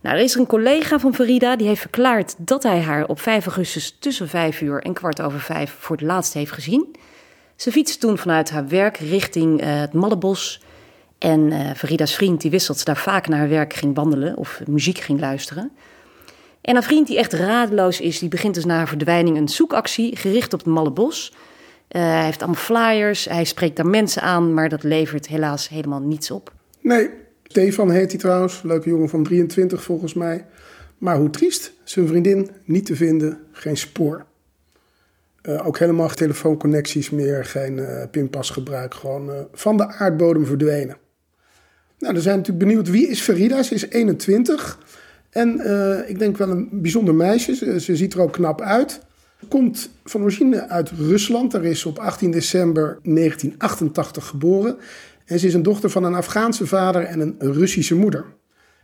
Nou, 0.01 0.15
er 0.15 0.21
is 0.21 0.33
er 0.33 0.39
een 0.39 0.45
collega 0.45 0.99
van 0.99 1.13
Farida 1.15 1.55
die 1.55 1.67
heeft 1.67 1.81
verklaard 1.81 2.35
dat 2.37 2.63
hij 2.63 2.81
haar 2.81 3.07
op 3.07 3.19
5 3.19 3.45
augustus 3.45 3.95
tussen 3.99 4.29
5 4.29 4.61
uur 4.61 4.81
en 4.81 4.93
kwart 4.93 5.21
over 5.21 5.39
5 5.39 5.75
voor 5.79 5.95
het 5.95 6.05
laatst 6.05 6.33
heeft 6.33 6.51
gezien. 6.51 6.95
Ze 7.61 7.71
fietste 7.71 7.97
toen 7.97 8.17
vanuit 8.17 8.49
haar 8.49 8.67
werk 8.67 8.97
richting 8.97 9.61
uh, 9.61 9.79
het 9.79 9.93
Mallebos. 9.93 10.61
En 11.17 11.39
uh, 11.39 11.71
Farida's 11.75 12.15
vriend 12.15 12.41
die 12.41 12.51
wist 12.51 12.67
dat 12.67 12.79
ze 12.79 12.85
daar 12.85 12.97
vaak 12.97 13.27
naar 13.27 13.39
haar 13.39 13.49
werk 13.49 13.73
ging 13.73 13.95
wandelen 13.95 14.37
of 14.37 14.61
muziek 14.67 14.97
ging 14.97 15.19
luisteren. 15.19 15.71
En 16.61 16.73
haar 16.73 16.83
vriend 16.83 17.07
die 17.07 17.17
echt 17.17 17.33
radeloos 17.33 17.99
is, 17.99 18.19
die 18.19 18.29
begint 18.29 18.55
dus 18.55 18.65
na 18.65 18.75
haar 18.75 18.87
verdwijning 18.87 19.37
een 19.37 19.47
zoekactie 19.47 20.15
gericht 20.15 20.53
op 20.53 20.59
het 20.59 20.67
Mallebos. 20.67 21.33
Uh, 21.33 22.01
hij 22.01 22.25
heeft 22.25 22.41
allemaal 22.41 22.61
flyers, 22.61 23.25
hij 23.25 23.43
spreekt 23.43 23.75
daar 23.75 23.87
mensen 23.87 24.21
aan, 24.21 24.53
maar 24.53 24.69
dat 24.69 24.83
levert 24.83 25.27
helaas 25.27 25.69
helemaal 25.69 26.01
niets 26.01 26.31
op. 26.31 26.53
Nee, 26.79 27.09
Stefan 27.43 27.91
heet 27.91 28.11
hij 28.11 28.19
trouwens, 28.19 28.61
leuke 28.63 28.89
jongen 28.89 29.09
van 29.09 29.23
23 29.23 29.83
volgens 29.83 30.13
mij. 30.13 30.45
Maar 30.97 31.17
hoe 31.17 31.29
triest, 31.29 31.73
zijn 31.83 32.07
vriendin 32.07 32.49
niet 32.63 32.85
te 32.85 32.95
vinden, 32.95 33.39
geen 33.51 33.77
spoor. 33.77 34.25
Uh, 35.43 35.67
ook 35.67 35.77
helemaal 35.77 36.07
geen 36.07 36.17
telefoonconnecties 36.17 37.09
meer, 37.09 37.45
geen 37.45 37.77
uh, 37.77 38.03
pinpasgebruik, 38.11 38.93
gewoon 38.93 39.29
uh, 39.29 39.35
van 39.53 39.77
de 39.77 39.87
aardbodem 39.87 40.45
verdwenen. 40.45 40.97
Nou, 41.99 42.13
dan 42.13 42.21
zijn 42.21 42.37
natuurlijk 42.37 42.65
benieuwd 42.65 42.89
wie 42.89 43.07
is 43.07 43.21
Farida. 43.21 43.63
Ze 43.63 43.73
is 43.73 43.89
21 43.89 44.79
en 45.29 45.49
ik 46.07 46.19
denk 46.19 46.37
wel 46.37 46.49
een 46.49 46.69
bijzonder 46.71 47.15
meisje. 47.15 47.79
Ze, 47.79 47.95
ziet 47.95 48.13
er 48.13 48.21
ook 48.21 48.33
knap 48.33 48.61
uit. 48.61 49.01
Komt 49.47 49.89
van 50.03 50.21
origine 50.21 50.67
uit 50.67 50.89
Rusland. 50.89 51.51
Daar 51.51 51.63
is 51.63 51.85
op 51.85 51.99
18 51.99 52.31
december 52.31 52.85
1988 52.85 54.27
geboren. 54.27 54.77
En 55.25 55.39
ze 55.39 55.47
is 55.47 55.53
een 55.53 55.63
dochter 55.63 55.89
van 55.89 56.03
een 56.03 56.13
Afghaanse 56.13 56.67
vader 56.67 57.03
en 57.03 57.19
een 57.19 57.53
Russische 57.53 57.95
moeder. 57.95 58.25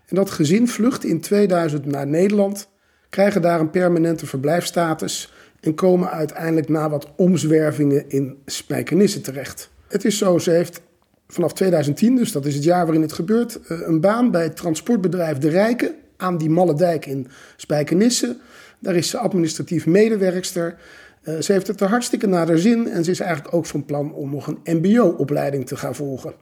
En 0.05 0.15
dat 0.15 0.29
gezin 0.29 0.67
vlucht 0.67 1.03
in 1.03 1.21
2000 1.21 1.85
naar 1.85 2.07
Nederland, 2.07 2.69
krijgen 3.09 3.41
daar 3.41 3.59
een 3.59 3.69
permanente 3.69 4.25
verblijfstatus 4.25 5.31
en 5.59 5.75
komen 5.75 6.09
uiteindelijk 6.09 6.69
na 6.69 6.89
wat 6.89 7.07
omzwervingen 7.15 8.09
in 8.09 8.37
Spijkenisse 8.45 9.21
terecht. 9.21 9.69
Het 9.87 10.05
is 10.05 10.17
zo, 10.17 10.37
ze 10.37 10.51
heeft 10.51 10.81
vanaf 11.27 11.53
2010, 11.53 12.15
dus 12.15 12.31
dat 12.31 12.45
is 12.45 12.55
het 12.55 12.63
jaar 12.63 12.83
waarin 12.83 13.01
het 13.01 13.13
gebeurt, 13.13 13.59
eh, 13.67 13.79
een 13.81 14.01
baan 14.01 14.31
bij 14.31 14.43
het 14.43 14.55
transportbedrijf 14.55 15.37
De 15.37 15.49
Rijken 15.49 15.95
aan 16.17 16.37
die 16.37 16.49
Malle 16.49 16.73
Dijk 16.73 17.05
in 17.05 17.27
Spijkenisse. 17.55 18.37
Daar 18.79 18.95
is 18.95 19.09
ze 19.09 19.17
administratief 19.17 19.85
medewerkster. 19.85 20.75
Uh, 21.23 21.39
ze 21.39 21.51
heeft 21.51 21.67
het 21.67 21.81
er 21.81 21.89
hartstikke 21.89 22.27
naar 22.27 22.47
haar 22.47 22.57
zin 22.57 22.89
en 22.89 23.03
ze 23.03 23.11
is 23.11 23.19
eigenlijk 23.19 23.53
ook 23.53 23.65
van 23.65 23.85
plan 23.85 24.13
om 24.13 24.29
nog 24.29 24.47
een 24.47 24.59
MBO-opleiding 24.63 25.67
te 25.67 25.75
gaan 25.75 25.95
volgen. 25.95 26.33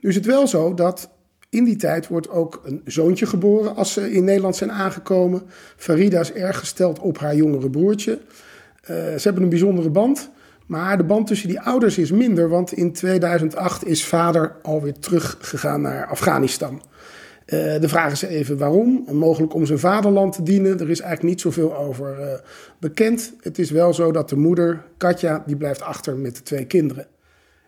Nu 0.00 0.08
is 0.08 0.14
het 0.14 0.26
wel 0.26 0.46
zo 0.46 0.74
dat 0.74 1.10
in 1.54 1.64
die 1.64 1.76
tijd 1.76 2.08
wordt 2.08 2.30
ook 2.30 2.60
een 2.64 2.80
zoontje 2.84 3.26
geboren 3.26 3.76
als 3.76 3.92
ze 3.92 4.12
in 4.12 4.24
Nederland 4.24 4.56
zijn 4.56 4.72
aangekomen. 4.72 5.42
Farida 5.76 6.20
is 6.20 6.32
erg 6.32 6.58
gesteld 6.58 6.98
op 6.98 7.18
haar 7.18 7.36
jongere 7.36 7.70
broertje. 7.70 8.12
Uh, 8.12 8.18
ze 8.88 9.20
hebben 9.22 9.42
een 9.42 9.48
bijzondere 9.48 9.90
band. 9.90 10.30
Maar 10.66 10.96
de 10.96 11.04
band 11.04 11.26
tussen 11.26 11.48
die 11.48 11.60
ouders 11.60 11.98
is 11.98 12.10
minder, 12.10 12.48
want 12.48 12.72
in 12.72 12.92
2008 12.92 13.86
is 13.86 14.04
vader 14.04 14.56
alweer 14.62 14.98
teruggegaan 14.98 15.80
naar 15.80 16.06
Afghanistan. 16.06 16.82
Uh, 17.46 17.80
de 17.80 17.88
vraag 17.88 18.12
is 18.12 18.22
even 18.22 18.58
waarom. 18.58 19.04
Mogelijk 19.12 19.54
om 19.54 19.66
zijn 19.66 19.78
vaderland 19.78 20.32
te 20.32 20.42
dienen. 20.42 20.80
Er 20.80 20.90
is 20.90 21.00
eigenlijk 21.00 21.22
niet 21.22 21.40
zoveel 21.40 21.76
over 21.76 22.20
uh, 22.20 22.26
bekend. 22.78 23.32
Het 23.40 23.58
is 23.58 23.70
wel 23.70 23.94
zo 23.94 24.12
dat 24.12 24.28
de 24.28 24.36
moeder, 24.36 24.84
Katja, 24.96 25.42
die 25.46 25.56
blijft 25.56 25.82
achter 25.82 26.16
met 26.16 26.36
de 26.36 26.42
twee 26.42 26.64
kinderen. 26.64 27.06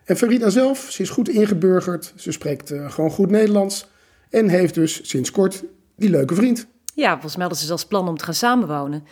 En 0.07 0.17
Farida 0.17 0.49
zelf, 0.49 0.87
ze 0.89 1.01
is 1.01 1.09
goed 1.09 1.29
ingeburgerd. 1.29 2.13
Ze 2.15 2.31
spreekt 2.31 2.71
uh, 2.71 2.91
gewoon 2.91 3.09
goed 3.09 3.29
Nederlands. 3.29 3.87
En 4.29 4.49
heeft 4.49 4.73
dus 4.73 5.09
sinds 5.09 5.31
kort 5.31 5.63
die 5.95 6.09
leuke 6.09 6.35
vriend. 6.35 6.67
Ja, 6.93 7.11
volgens 7.11 7.33
mij 7.33 7.41
hadden 7.41 7.59
ze 7.59 7.65
zelfs 7.65 7.85
plan 7.85 8.07
om 8.07 8.17
te 8.17 8.23
gaan 8.23 8.33
samenwonen. 8.33 9.03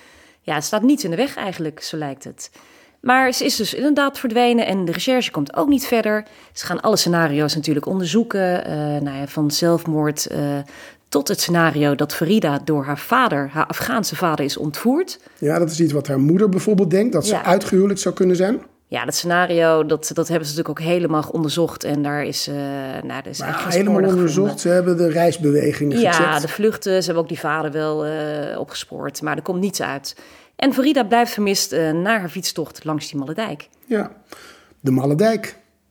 Ja, 0.42 0.56
het 0.56 0.64
staat 0.64 0.82
niets 0.82 1.04
in 1.04 1.10
de 1.10 1.16
weg 1.16 1.36
eigenlijk, 1.36 1.82
zo 1.82 1.98
lijkt 1.98 2.24
het. 2.24 2.52
Maar 3.02 3.34
ze 3.34 3.46
is 3.46 3.56
dus 3.56 3.74
inderdaad 3.74 4.20
verdwenen 4.20 4.66
en 4.66 4.86
de 4.86 4.92
recherche 4.92 5.32
komt 5.32 5.56
ook 5.56 5.68
niet 5.68 5.86
verder. 5.86 6.26
Ze 6.54 6.66
gaan 6.66 6.82
alle 6.82 6.98
scenario's 6.98 7.56
natuurlijk 7.56 7.86
onderzoeken. 7.86 8.70
Uh, 8.70 8.76
nou 8.76 9.18
ja, 9.18 9.28
van 9.28 9.52
zelfmoord 9.52 10.28
uh, 10.32 10.58
tot 11.10 11.28
het 11.28 11.42
scenario 11.42 11.96
dat 11.96 12.14
Farida 12.14 12.60
door 12.64 12.86
haar 12.86 13.00
vader, 13.00 13.50
haar 13.50 13.66
Afghaanse 13.66 14.16
vader, 14.16 14.46
is 14.46 14.58
ontvoerd. 14.58 15.20
Ja, 15.38 15.60
dat 15.60 15.72
is 15.72 15.80
iets 15.80 15.94
wat 15.94 16.08
haar 16.08 16.20
moeder 16.20 16.50
bijvoorbeeld 16.50 16.90
denkt, 16.90 17.14
dat 17.14 17.26
ze 17.26 17.34
ja. 17.34 17.44
uitgehuwelijkd 17.44 18.02
zou 18.02 18.16
kunnen 18.16 18.36
zijn. 18.36 18.62
Ja, 18.88 19.06
dat 19.06 19.16
scenario, 19.16 19.86
dat, 19.86 20.12
dat 20.14 20.28
hebben 20.28 20.48
ze 20.48 20.56
natuurlijk 20.56 20.80
ook 20.80 20.88
helemaal 20.88 21.30
onderzocht. 21.32 21.84
En 21.84 22.02
daar 22.02 22.26
is, 22.26 22.48
uh, 22.48 22.56
nou, 23.04 23.30
is 23.30 23.40
maar 23.40 23.66
helemaal 23.70 23.96
onderzocht. 23.96 24.32
Gevonden. 24.32 24.60
Ze 24.60 24.70
hebben 24.70 24.98
de 24.98 25.10
reisbewegingen 25.10 26.00
ja, 26.00 26.12
gecheckt. 26.12 26.34
Ja, 26.34 26.40
de 26.40 26.48
vluchten. 26.48 27.00
Ze 27.00 27.06
hebben 27.06 27.24
ook 27.24 27.30
die 27.30 27.40
vader 27.40 27.72
wel 27.72 28.08
uh, 28.08 28.60
opgespoord. 28.60 29.22
Maar 29.22 29.36
er 29.36 29.42
komt 29.42 29.60
niets 29.60 29.82
uit. 29.82 30.16
En 30.56 30.74
Farida 30.74 31.04
blijft 31.04 31.32
vermist 31.32 31.74
uh, 31.74 31.92
na 31.92 32.20
haar 32.20 32.30
fietstocht 32.30 32.84
langs 32.84 33.10
die 33.10 33.20
Malle 33.20 33.58
Ja, 33.86 34.12
de 34.80 34.92
Malle 34.92 35.40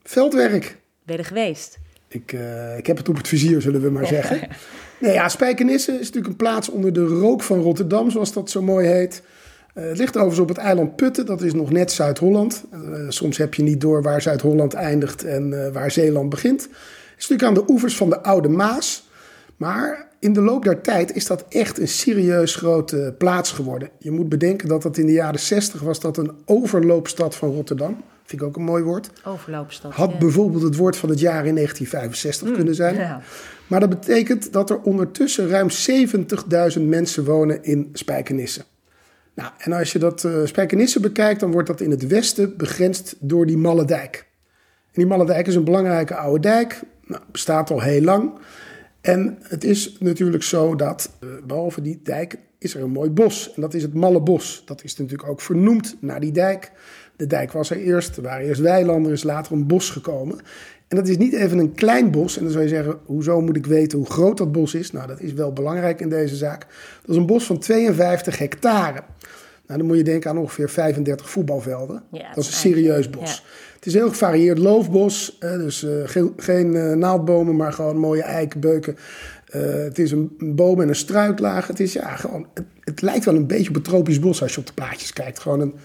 Veldwerk. 0.03 0.77
Ben 1.03 1.15
je 1.15 1.21
er 1.21 1.27
geweest? 1.27 1.77
Ik, 2.07 2.31
uh, 2.31 2.77
ik 2.77 2.87
heb 2.87 2.97
het 2.97 3.09
op 3.09 3.17
het 3.17 3.27
vizier, 3.27 3.61
zullen 3.61 3.81
we 3.81 3.89
maar 3.89 4.07
zeggen. 4.07 4.47
nee, 5.01 5.13
ja, 5.13 5.29
Spijkenisse 5.29 5.91
is 5.91 5.99
natuurlijk 5.99 6.27
een 6.27 6.35
plaats 6.35 6.69
onder 6.69 6.93
de 6.93 7.05
rook 7.05 7.43
van 7.43 7.59
Rotterdam, 7.59 8.11
zoals 8.11 8.33
dat 8.33 8.49
zo 8.49 8.61
mooi 8.61 8.87
heet. 8.87 9.21
Uh, 9.75 9.83
het 9.83 9.97
ligt 9.97 10.15
overigens 10.15 10.41
op 10.41 10.47
het 10.47 10.57
eiland 10.57 10.95
Putten, 10.95 11.25
dat 11.25 11.41
is 11.41 11.53
nog 11.53 11.71
net 11.71 11.91
Zuid-Holland. 11.91 12.63
soms 13.07 13.37
heb 13.37 13.53
je 13.53 13.63
niet 13.63 13.81
door 13.81 14.01
waar 14.01 14.21
Zuid-Holland 14.21 14.73
eindigt 14.73 15.23
en 15.23 15.73
waar 15.73 15.91
Zeeland 15.91 16.29
begint. 16.29 16.61
Het 16.61 16.71
is 17.17 17.27
natuurlijk 17.27 17.59
aan 17.59 17.65
de 17.65 17.71
oevers 17.73 17.97
van 17.97 18.09
de 18.09 18.23
Oude 18.23 18.49
Maas. 18.49 19.09
Maar 19.57 20.07
in 20.19 20.33
de 20.33 20.41
loop 20.41 20.63
der 20.63 20.81
tijd 20.81 21.15
is 21.15 21.25
dat 21.25 21.45
echt 21.49 21.79
een 21.79 21.87
serieus 21.87 22.55
grote 22.55 23.15
plaats 23.17 23.51
geworden. 23.51 23.89
Je 23.99 24.11
moet 24.11 24.29
bedenken 24.29 24.67
dat 24.67 24.81
dat 24.81 24.97
in 24.97 25.05
de 25.05 25.11
jaren 25.11 25.39
60 25.39 25.81
was 25.81 25.99
dat 25.99 26.17
een 26.17 26.31
overloopstad 26.45 27.35
van 27.35 27.53
Rotterdam. 27.53 28.03
Vind 28.23 28.41
ik 28.41 28.47
ook 28.47 28.55
een 28.55 28.63
mooi 28.63 28.83
woord. 28.83 29.09
Overloopstad. 29.23 29.93
Had 29.93 30.11
ja. 30.11 30.17
bijvoorbeeld 30.17 30.63
het 30.63 30.75
woord 30.75 30.97
van 30.97 31.09
het 31.09 31.19
jaar 31.19 31.45
in 31.45 31.55
1965 31.55 32.47
mm, 32.47 32.55
kunnen 32.55 32.75
zijn. 32.75 32.95
Ja. 32.95 33.21
Maar 33.67 33.79
dat 33.79 33.89
betekent 33.89 34.53
dat 34.53 34.69
er 34.69 34.81
ondertussen 34.81 35.47
ruim 35.47 35.67
70.000 36.77 36.81
mensen 36.81 37.25
wonen 37.25 37.63
in 37.63 37.89
Spijkenisse. 37.93 38.61
Nou, 39.35 39.51
en 39.57 39.71
als 39.71 39.91
je 39.91 39.99
dat 39.99 40.23
uh, 40.23 40.95
bekijkt, 41.01 41.39
dan 41.39 41.51
wordt 41.51 41.67
dat 41.67 41.81
in 41.81 41.91
het 41.91 42.07
westen 42.07 42.57
begrensd 42.57 43.15
door 43.19 43.45
die 43.45 43.57
Malle 43.57 43.85
Dijk. 43.85 44.25
En 44.85 45.01
die 45.01 45.05
Malle 45.05 45.25
Dijk 45.25 45.47
is 45.47 45.55
een 45.55 45.63
belangrijke 45.63 46.15
oude 46.15 46.39
dijk, 46.39 46.81
nou, 47.05 47.21
bestaat 47.31 47.71
al 47.71 47.81
heel 47.81 48.01
lang. 48.01 48.31
En 49.01 49.37
het 49.41 49.63
is 49.63 49.95
natuurlijk 49.99 50.43
zo 50.43 50.75
dat, 50.75 51.11
uh, 51.23 51.29
behalve 51.43 51.81
die 51.81 51.99
dijk, 52.03 52.37
is 52.57 52.75
er 52.75 52.81
een 52.81 52.91
mooi 52.91 53.09
bos. 53.09 53.53
En 53.53 53.61
dat 53.61 53.73
is 53.73 53.81
het 53.81 53.93
Malle 53.93 54.21
Bos. 54.21 54.63
Dat 54.65 54.83
is 54.83 54.97
natuurlijk 54.97 55.29
ook 55.29 55.41
vernoemd 55.41 55.95
naar 55.99 56.19
die 56.19 56.31
dijk. 56.31 56.71
De 57.15 57.27
dijk 57.27 57.51
was 57.51 57.69
er 57.69 57.77
eerst, 57.77 58.17
er 58.17 58.23
waren 58.23 58.45
eerst 58.45 58.61
weilanden, 58.61 59.05
er 59.05 59.17
is 59.17 59.23
later 59.23 59.53
een 59.53 59.67
bos 59.67 59.89
gekomen. 59.89 60.39
En 60.87 60.97
dat 60.97 61.07
is 61.07 61.17
niet 61.17 61.33
even 61.33 61.57
een 61.57 61.73
klein 61.73 62.11
bos. 62.11 62.37
En 62.37 62.43
dan 62.43 62.51
zou 62.51 62.63
je 62.63 62.69
zeggen, 62.69 62.97
hoezo 63.05 63.41
moet 63.41 63.55
ik 63.55 63.65
weten 63.65 63.97
hoe 63.97 64.09
groot 64.09 64.37
dat 64.37 64.51
bos 64.51 64.73
is? 64.73 64.91
Nou, 64.91 65.07
dat 65.07 65.19
is 65.19 65.33
wel 65.33 65.53
belangrijk 65.53 65.99
in 65.99 66.09
deze 66.09 66.35
zaak. 66.35 66.59
Dat 67.01 67.09
is 67.09 67.15
een 67.15 67.25
bos 67.25 67.45
van 67.45 67.59
52 67.59 68.37
hectare. 68.37 69.03
Nou, 69.67 69.79
dan 69.79 69.87
moet 69.87 69.97
je 69.97 70.03
denken 70.03 70.29
aan 70.29 70.37
ongeveer 70.37 70.69
35 70.69 71.29
voetbalvelden. 71.29 72.03
Ja, 72.11 72.27
dat 72.27 72.37
is 72.37 72.47
een 72.47 72.53
serieus 72.53 73.09
bos. 73.09 73.35
Ja. 73.35 73.43
Het 73.75 73.85
is 73.85 73.93
een 73.93 73.99
heel 73.99 74.09
gevarieerd 74.09 74.57
loofbos. 74.57 75.35
Hè, 75.39 75.57
dus 75.57 75.83
uh, 75.83 76.07
geen, 76.07 76.33
geen 76.37 76.73
uh, 76.73 76.93
naaldbomen, 76.93 77.55
maar 77.55 77.73
gewoon 77.73 77.97
mooie 77.97 78.23
eiken, 78.23 78.59
beuken. 78.59 78.97
Uh, 79.55 79.61
het 79.73 79.99
is 79.99 80.11
een, 80.11 80.35
een, 80.37 80.55
boom 80.55 80.81
en 80.81 80.87
een 80.87 80.95
struiklaag. 80.95 81.67
Het, 81.67 81.79
is, 81.79 81.93
ja, 81.93 82.15
gewoon, 82.15 82.47
het, 82.53 82.65
het, 82.79 83.01
lijkt 83.01 83.25
wel 83.25 83.35
een 83.35 83.47
beetje 83.47 83.69
op 83.69 83.75
een 83.75 83.81
tropisch 83.81 84.19
bos 84.19 84.41
als 84.41 84.53
je 84.53 84.59
op 84.59 84.67
de 84.67 84.73
plaatjes 84.73 85.13
kijkt. 85.13 85.39
Gewoon 85.39 85.59
een, 85.59 85.75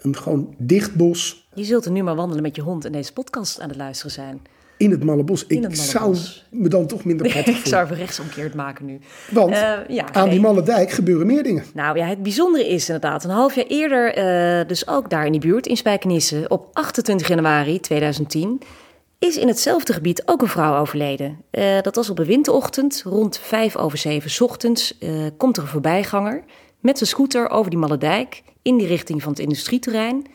een 0.00 0.16
gewoon 0.16 0.54
dicht 0.58 0.94
bos. 0.94 1.48
Je 1.54 1.64
zult 1.64 1.84
er 1.84 1.90
nu 1.90 2.02
maar 2.02 2.16
wandelen 2.16 2.42
met 2.42 2.56
je 2.56 2.62
hond 2.62 2.84
en 2.84 2.92
deze 2.92 3.12
podcast 3.12 3.60
aan 3.60 3.68
het 3.68 3.78
luisteren 3.78 4.12
zijn. 4.12 4.40
In 4.78 4.90
het 4.90 5.04
Malle 5.04 5.24
Bos. 5.24 5.46
Ik 5.46 5.76
zou 5.76 6.16
me 6.50 6.68
dan 6.68 6.86
toch 6.86 7.04
minder 7.04 7.26
prettig 7.30 7.44
voelen. 7.44 7.62
ik 7.62 7.68
zou 7.68 7.84
even 7.84 7.96
rechtsomkeerd 7.96 8.54
maken 8.54 8.86
nu. 8.86 8.98
Want 9.30 9.52
uh, 9.52 9.72
ja, 9.88 10.12
aan 10.12 10.28
die 10.28 10.40
Malle 10.40 10.62
Dijk 10.62 10.90
gebeuren 10.90 11.26
meer 11.26 11.42
dingen. 11.42 11.64
Nou 11.74 11.98
ja, 11.98 12.06
het 12.06 12.22
bijzondere 12.22 12.68
is 12.68 12.86
inderdaad... 12.86 13.24
een 13.24 13.30
half 13.30 13.54
jaar 13.54 13.64
eerder, 13.64 14.18
uh, 14.18 14.68
dus 14.68 14.88
ook 14.88 15.10
daar 15.10 15.26
in 15.26 15.32
die 15.32 15.40
buurt 15.40 15.66
in 15.66 15.76
Spijkenisse... 15.76 16.44
op 16.48 16.68
28 16.72 17.28
januari 17.28 17.80
2010... 17.80 18.60
is 19.18 19.36
in 19.36 19.48
hetzelfde 19.48 19.92
gebied 19.92 20.22
ook 20.26 20.42
een 20.42 20.48
vrouw 20.48 20.80
overleden. 20.80 21.38
Uh, 21.50 21.80
dat 21.80 21.96
was 21.96 22.10
op 22.10 22.18
een 22.18 22.26
winterochtend, 22.26 23.02
rond 23.04 23.38
5 23.38 23.76
over 23.76 23.98
7 23.98 24.44
ochtends... 24.44 24.98
komt 25.36 25.56
er 25.56 25.62
een 25.62 25.68
voorbijganger 25.68 26.44
met 26.80 26.98
zijn 26.98 27.10
scooter 27.10 27.50
over 27.50 27.70
die 27.70 27.78
Malle 27.78 27.98
Dijk... 27.98 28.42
in 28.62 28.76
die 28.76 28.86
richting 28.86 29.22
van 29.22 29.32
het 29.32 29.40
industrieterrein... 29.40 30.26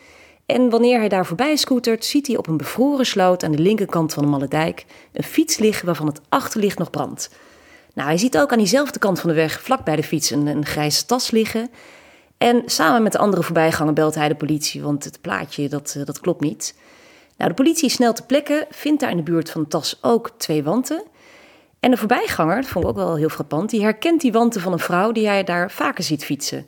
En 0.52 0.70
wanneer 0.70 0.98
hij 0.98 1.08
daar 1.08 1.26
voorbij 1.26 1.56
scootert, 1.56 2.04
ziet 2.04 2.26
hij 2.26 2.36
op 2.36 2.46
een 2.46 2.56
bevroren 2.56 3.06
sloot 3.06 3.44
aan 3.44 3.52
de 3.52 3.58
linkerkant 3.58 4.14
van 4.14 4.22
de 4.22 4.28
Malle 4.28 4.48
Dijk 4.48 4.84
een 5.12 5.22
fiets 5.22 5.58
liggen 5.58 5.86
waarvan 5.86 6.06
het 6.06 6.20
achterlicht 6.28 6.78
nog 6.78 6.90
brandt. 6.90 7.30
Nou, 7.94 8.08
hij 8.08 8.18
ziet 8.18 8.38
ook 8.38 8.52
aan 8.52 8.58
diezelfde 8.58 8.98
kant 8.98 9.20
van 9.20 9.30
de 9.30 9.36
weg, 9.36 9.62
vlak 9.62 9.84
bij 9.84 9.96
de 9.96 10.02
fiets, 10.02 10.30
een, 10.30 10.46
een 10.46 10.66
grijze 10.66 11.06
tas 11.06 11.30
liggen. 11.30 11.70
En 12.38 12.62
samen 12.66 13.02
met 13.02 13.12
de 13.12 13.18
andere 13.18 13.42
voorbijganger 13.42 13.92
belt 13.92 14.14
hij 14.14 14.28
de 14.28 14.34
politie, 14.34 14.82
want 14.82 15.04
het 15.04 15.20
plaatje 15.20 15.68
dat, 15.68 15.96
dat 16.04 16.20
klopt 16.20 16.40
niet. 16.40 16.74
Nou, 17.36 17.50
de 17.50 17.56
politie 17.56 17.86
is 17.86 17.92
snel 17.92 18.12
te 18.12 18.26
plekken, 18.26 18.66
vindt 18.70 19.00
daar 19.00 19.10
in 19.10 19.16
de 19.16 19.22
buurt 19.22 19.50
van 19.50 19.62
de 19.62 19.68
tas 19.68 19.98
ook 20.00 20.30
twee 20.36 20.62
wanten. 20.62 21.02
En 21.80 21.90
de 21.90 21.96
voorbijganger, 21.96 22.56
dat 22.56 22.66
vond 22.66 22.84
ik 22.84 22.90
ook 22.90 22.96
wel 22.96 23.16
heel 23.16 23.28
frappant, 23.28 23.70
die 23.70 23.82
herkent 23.82 24.20
die 24.20 24.32
wanten 24.32 24.60
van 24.60 24.72
een 24.72 24.78
vrouw 24.78 25.12
die 25.12 25.26
hij 25.26 25.44
daar 25.44 25.70
vaker 25.70 26.04
ziet 26.04 26.24
fietsen. 26.24 26.66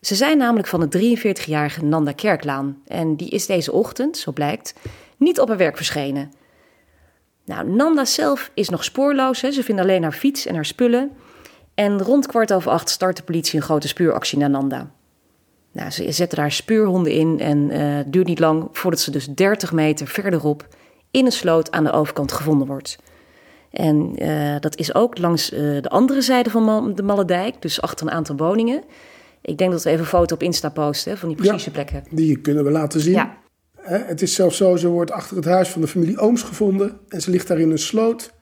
Ze 0.00 0.14
zijn 0.14 0.38
namelijk 0.38 0.68
van 0.68 0.88
de 0.88 1.16
43-jarige 1.18 1.84
Nanda 1.84 2.12
Kerklaan 2.12 2.82
en 2.86 3.16
die 3.16 3.28
is 3.28 3.46
deze 3.46 3.72
ochtend, 3.72 4.16
zo 4.16 4.32
blijkt, 4.32 4.74
niet 5.16 5.40
op 5.40 5.48
haar 5.48 5.56
werk 5.56 5.76
verschenen. 5.76 6.32
Nou, 7.44 7.68
Nanda 7.68 8.04
zelf 8.04 8.50
is 8.54 8.68
nog 8.68 8.84
spoorloos, 8.84 9.40
hè. 9.40 9.50
ze 9.50 9.62
vinden 9.62 9.84
alleen 9.84 10.02
haar 10.02 10.12
fiets 10.12 10.46
en 10.46 10.54
haar 10.54 10.64
spullen. 10.64 11.10
En 11.74 12.02
rond 12.02 12.26
kwart 12.26 12.52
over 12.52 12.70
acht 12.70 12.88
start 12.88 13.16
de 13.16 13.22
politie 13.22 13.56
een 13.56 13.64
grote 13.64 13.88
spuuractie 13.88 14.38
naar 14.38 14.50
Nanda. 14.50 14.90
Nou, 15.72 15.90
ze 15.90 16.12
zetten 16.12 16.38
daar 16.38 16.52
speurhonden 16.52 17.12
in 17.12 17.40
en 17.40 17.68
het 17.68 18.12
duurt 18.12 18.26
niet 18.26 18.38
lang 18.38 18.68
voordat 18.72 19.00
ze 19.00 19.10
dus 19.10 19.26
30 19.26 19.72
meter 19.72 20.06
verderop 20.06 20.66
in 21.10 21.24
een 21.24 21.32
sloot 21.32 21.70
aan 21.70 21.84
de 21.84 21.92
overkant 21.92 22.32
gevonden 22.32 22.66
wordt. 22.66 22.98
En 23.70 24.22
uh, 24.22 24.56
dat 24.60 24.76
is 24.76 24.94
ook 24.94 25.18
langs 25.18 25.52
uh, 25.52 25.58
de 25.82 25.88
andere 25.88 26.20
zijde 26.20 26.50
van 26.50 26.94
de 26.94 27.02
Malledijk, 27.02 27.62
dus 27.62 27.80
achter 27.80 28.06
een 28.06 28.12
aantal 28.12 28.36
woningen. 28.36 28.82
Ik 29.42 29.58
denk 29.58 29.70
dat 29.70 29.82
we 29.82 29.88
even 29.88 30.02
een 30.02 30.06
foto 30.06 30.34
op 30.34 30.42
Insta 30.42 30.68
posten 30.68 31.18
van 31.18 31.28
die 31.28 31.36
precieze 31.36 31.64
ja, 31.64 31.72
plekken. 31.72 32.04
Die 32.10 32.40
kunnen 32.40 32.64
we 32.64 32.70
laten 32.70 33.00
zien. 33.00 33.12
Ja. 33.12 33.38
Het 33.80 34.22
is 34.22 34.34
zelfs 34.34 34.56
zo, 34.56 34.76
ze 34.76 34.88
wordt 34.88 35.10
achter 35.10 35.36
het 35.36 35.44
huis 35.44 35.68
van 35.68 35.80
de 35.80 35.86
familie 35.86 36.18
Ooms 36.18 36.42
gevonden. 36.42 36.98
En 37.08 37.20
ze 37.20 37.30
ligt 37.30 37.48
daar 37.48 37.58
in 37.58 37.70
een 37.70 37.78
sloot, 37.78 38.32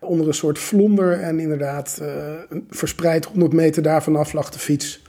onder 0.00 0.26
een 0.26 0.34
soort 0.34 0.58
vlonder. 0.58 1.20
En 1.20 1.40
inderdaad, 1.40 1.98
uh, 2.02 2.08
verspreid 2.68 3.24
100 3.24 3.52
meter 3.52 3.82
daarvan 3.82 4.16
af 4.16 4.32
lag 4.32 4.50
de 4.50 4.58
fiets. 4.58 5.02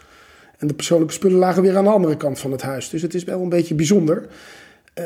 En 0.57 0.67
de 0.67 0.73
persoonlijke 0.73 1.13
spullen 1.13 1.37
lagen 1.37 1.61
weer 1.61 1.77
aan 1.77 1.83
de 1.83 1.89
andere 1.89 2.17
kant 2.17 2.39
van 2.39 2.51
het 2.51 2.61
huis. 2.61 2.89
Dus 2.89 3.01
het 3.01 3.13
is 3.13 3.23
wel 3.23 3.41
een 3.41 3.49
beetje 3.49 3.75
bijzonder. 3.75 4.27
Uh, 4.99 5.05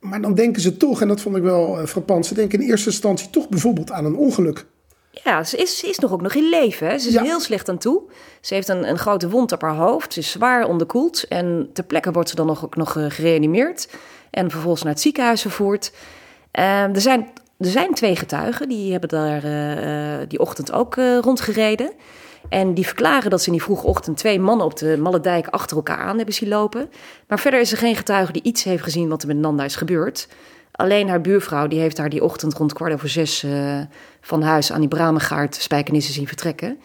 maar 0.00 0.20
dan 0.20 0.34
denken 0.34 0.62
ze 0.62 0.76
toch, 0.76 1.00
en 1.00 1.08
dat 1.08 1.20
vond 1.20 1.36
ik 1.36 1.42
wel 1.42 1.80
uh, 1.80 1.86
frappant... 1.86 2.26
ze 2.26 2.34
denken 2.34 2.60
in 2.60 2.68
eerste 2.68 2.88
instantie 2.88 3.30
toch 3.30 3.48
bijvoorbeeld 3.48 3.90
aan 3.90 4.04
een 4.04 4.16
ongeluk. 4.16 4.66
Ja, 5.24 5.44
ze 5.44 5.56
is, 5.56 5.78
ze 5.78 5.88
is 5.88 5.98
nog 5.98 6.12
ook 6.12 6.20
nog 6.20 6.34
in 6.34 6.48
leven. 6.48 6.86
Hè? 6.86 6.98
Ze 6.98 7.08
is 7.08 7.14
Ja. 7.14 7.22
heel 7.22 7.40
slecht 7.40 7.68
aan 7.68 7.78
toe. 7.78 8.02
Ze 8.40 8.54
heeft 8.54 8.68
een, 8.68 8.88
een 8.88 8.98
grote 8.98 9.28
wond 9.28 9.52
op 9.52 9.62
haar 9.62 9.74
hoofd. 9.74 10.12
Ze 10.12 10.18
is 10.18 10.30
zwaar 10.30 10.64
onderkoeld. 10.66 11.28
En 11.28 11.70
ter 11.72 11.84
plekke 11.84 12.12
wordt 12.12 12.28
ze 12.28 12.34
dan 12.34 12.46
nog, 12.46 12.64
ook 12.64 12.76
nog 12.76 12.96
eh, 12.96 13.04
gereanimeerd. 13.08 13.88
En 14.30 14.50
vervolgens 14.50 14.82
naar 14.82 14.92
het 14.92 15.02
ziekenhuis 15.02 15.40
vervoerd. 15.42 15.92
Eh, 16.50 16.82
er, 16.82 17.00
zijn, 17.00 17.28
er 17.58 17.66
zijn 17.66 17.94
twee 17.94 18.16
getuigen. 18.16 18.68
Die 18.68 18.90
hebben 18.90 19.08
daar 19.08 19.44
eh, 19.44 20.20
eh, 20.20 20.28
die 20.28 20.38
ochtend 20.40 20.72
ook 20.72 20.96
eh, 20.96 21.18
rondgereden. 21.18 21.92
En 22.48 22.74
die 22.74 22.86
verklaren 22.86 23.30
dat 23.30 23.40
ze 23.40 23.46
in 23.46 23.52
die 23.52 23.62
vroege 23.62 23.86
ochtend 23.86 24.16
twee 24.16 24.40
mannen 24.40 24.66
op 24.66 24.76
de 24.76 24.96
Malle 24.98 25.20
Dijk 25.20 25.46
achter 25.46 25.76
elkaar 25.76 25.98
aan 25.98 26.16
hebben 26.16 26.34
zien 26.34 26.48
lopen. 26.48 26.90
Maar 27.28 27.38
verder 27.40 27.60
is 27.60 27.72
er 27.72 27.78
geen 27.78 27.96
getuige 27.96 28.32
die 28.32 28.42
iets 28.42 28.64
heeft 28.64 28.82
gezien 28.82 29.08
wat 29.08 29.22
er 29.22 29.28
met 29.28 29.36
Nanda 29.36 29.64
is 29.64 29.76
gebeurd. 29.76 30.28
Alleen 30.72 31.08
haar 31.08 31.20
buurvrouw 31.20 31.66
die 31.66 31.80
heeft 31.80 31.98
haar 31.98 32.08
die 32.08 32.24
ochtend 32.24 32.54
rond 32.54 32.72
kwart 32.72 32.92
over 32.92 33.08
zes 33.08 33.46
van 34.22 34.42
huis 34.42 34.72
aan 34.72 34.80
die 34.80 34.88
Bramengaard 34.88 35.54
spijkenissen 35.54 36.14
zien 36.14 36.26
vertrekken. 36.26 36.78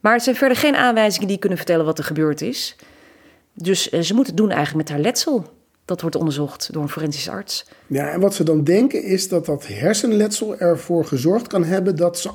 Maar 0.00 0.14
er 0.14 0.20
zijn 0.20 0.36
verder 0.36 0.56
geen 0.56 0.76
aanwijzingen 0.76 1.28
die 1.28 1.38
kunnen 1.38 1.58
vertellen 1.58 1.84
wat 1.84 1.98
er 1.98 2.04
gebeurd 2.04 2.40
is. 2.40 2.76
Dus 3.54 3.90
eh, 3.90 4.00
ze 4.00 4.14
moeten 4.14 4.34
doen 4.36 4.50
eigenlijk 4.50 4.88
met 4.88 4.88
haar 4.88 5.04
letsel. 5.04 5.54
Dat 5.84 6.00
wordt 6.00 6.16
onderzocht 6.16 6.72
door 6.72 6.82
een 6.82 6.88
forensisch 6.88 7.28
arts. 7.28 7.66
Ja, 7.86 8.10
en 8.10 8.20
wat 8.20 8.34
ze 8.34 8.44
dan 8.44 8.64
denken 8.64 9.02
is 9.02 9.28
dat 9.28 9.46
dat 9.46 9.66
hersenletsel 9.66 10.58
ervoor 10.58 11.04
gezorgd 11.04 11.46
kan 11.46 11.64
hebben 11.64 11.96
dat 11.96 12.18
ze 12.18 12.30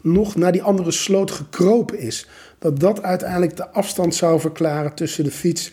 nog 0.00 0.36
naar 0.36 0.52
die 0.52 0.62
andere 0.62 0.90
sloot 0.90 1.30
gekropen 1.30 1.98
is. 1.98 2.28
Dat 2.58 2.80
dat 2.80 3.02
uiteindelijk 3.02 3.56
de 3.56 3.70
afstand 3.70 4.14
zou 4.14 4.40
verklaren 4.40 4.94
tussen 4.94 5.24
de 5.24 5.30
fiets 5.30 5.72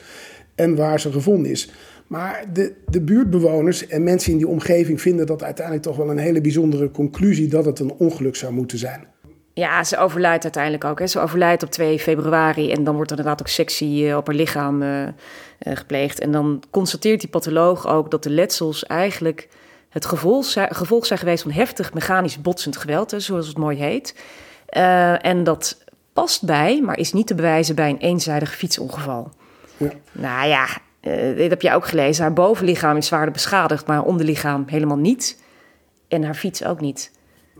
en 0.55 0.75
waar 0.75 0.99
ze 0.99 1.11
gevonden 1.11 1.51
is. 1.51 1.69
Maar 2.13 2.45
de, 2.53 2.73
de 2.85 3.01
buurtbewoners 3.01 3.87
en 3.87 4.03
mensen 4.03 4.31
in 4.31 4.37
die 4.37 4.47
omgeving 4.47 5.01
vinden 5.01 5.25
dat 5.25 5.43
uiteindelijk 5.43 5.85
toch 5.85 5.95
wel 5.97 6.09
een 6.09 6.17
hele 6.17 6.41
bijzondere 6.41 6.91
conclusie 6.91 7.47
dat 7.47 7.65
het 7.65 7.79
een 7.79 7.91
ongeluk 7.91 8.35
zou 8.35 8.53
moeten 8.53 8.77
zijn. 8.77 9.07
Ja, 9.53 9.83
ze 9.83 9.97
overlijdt 9.97 10.43
uiteindelijk 10.43 10.83
ook. 10.83 10.99
Hè. 10.99 11.07
Ze 11.07 11.19
overlijdt 11.19 11.63
op 11.63 11.71
2 11.71 11.99
februari 11.99 12.71
en 12.71 12.83
dan 12.83 12.95
wordt 12.95 13.11
er 13.11 13.17
inderdaad 13.17 13.41
ook 13.41 13.51
sectie 13.53 14.09
eh, 14.09 14.17
op 14.17 14.27
haar 14.27 14.35
lichaam 14.35 14.81
uh, 14.81 15.07
gepleegd. 15.59 16.19
En 16.19 16.31
dan 16.31 16.63
constateert 16.71 17.19
die 17.19 17.29
patholoog 17.29 17.87
ook 17.87 18.11
dat 18.11 18.23
de 18.23 18.29
letsels 18.29 18.85
eigenlijk 18.85 19.47
het 19.89 20.05
gevolg, 20.05 20.53
gevolg 20.53 21.05
zijn 21.05 21.19
geweest 21.19 21.43
van 21.43 21.51
heftig 21.51 21.93
mechanisch 21.93 22.41
botsend 22.41 22.77
geweld, 22.77 23.11
hè, 23.11 23.19
zoals 23.19 23.47
het 23.47 23.57
mooi 23.57 23.77
heet. 23.77 24.15
Uh, 24.77 25.25
en 25.25 25.43
dat 25.43 25.85
past 26.13 26.45
bij, 26.45 26.81
maar 26.81 26.97
is 26.97 27.13
niet 27.13 27.27
te 27.27 27.35
bewijzen 27.35 27.75
bij 27.75 27.89
een 27.89 27.97
eenzijdig 27.97 28.55
fietsongeval. 28.55 29.31
Ja. 29.77 29.91
Nou 30.11 30.47
ja, 30.47 30.67
uh, 31.03 31.35
dit 31.35 31.49
heb 31.49 31.61
je 31.61 31.73
ook 31.73 31.85
gelezen. 31.87 32.23
Haar 32.23 32.33
bovenlichaam 32.33 32.97
is 32.97 33.07
zwaarder 33.07 33.33
beschadigd, 33.33 33.87
maar 33.87 33.95
haar 33.95 34.05
onderlichaam 34.05 34.63
helemaal 34.67 34.97
niet. 34.97 35.41
En 36.07 36.23
haar 36.23 36.35
fiets 36.35 36.63
ook 36.63 36.81
niet. 36.81 37.11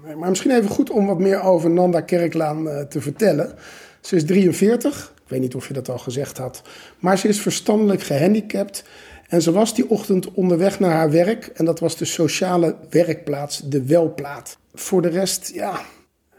Nee, 0.06 0.16
maar 0.16 0.30
misschien 0.30 0.52
even 0.52 0.70
goed 0.70 0.90
om 0.90 1.06
wat 1.08 1.20
meer 1.20 1.42
over 1.42 1.70
Nanda 1.70 2.02
Kerklaan 2.02 2.68
uh, 2.68 2.80
te 2.80 3.02
vertellen. 3.02 3.56
Ze 4.02 4.16
is 4.16 4.26
43, 4.26 5.14
ik 5.24 5.30
weet 5.30 5.40
niet 5.40 5.56
of 5.56 5.68
je 5.68 5.74
dat 5.74 5.90
al 5.90 5.98
gezegd 5.98 6.38
had. 6.38 6.62
Maar 7.00 7.18
ze 7.18 7.28
is 7.28 7.42
verstandelijk 7.42 8.02
gehandicapt. 8.02 8.84
En 9.28 9.42
ze 9.42 9.52
was 9.52 9.76
die 9.76 9.90
ochtend 9.90 10.32
onderweg 10.32 10.80
naar 10.80 10.92
haar 10.92 11.12
werk. 11.12 11.46
En 11.46 11.66
dat 11.66 11.80
was 11.80 11.98
de 11.98 12.06
sociale 12.06 12.76
werkplaats, 12.90 13.60
de 13.60 13.84
Welplaat. 13.84 14.58
Voor 14.74 15.02
de 15.02 15.10
rest, 15.10 15.52
ja, 15.54 15.82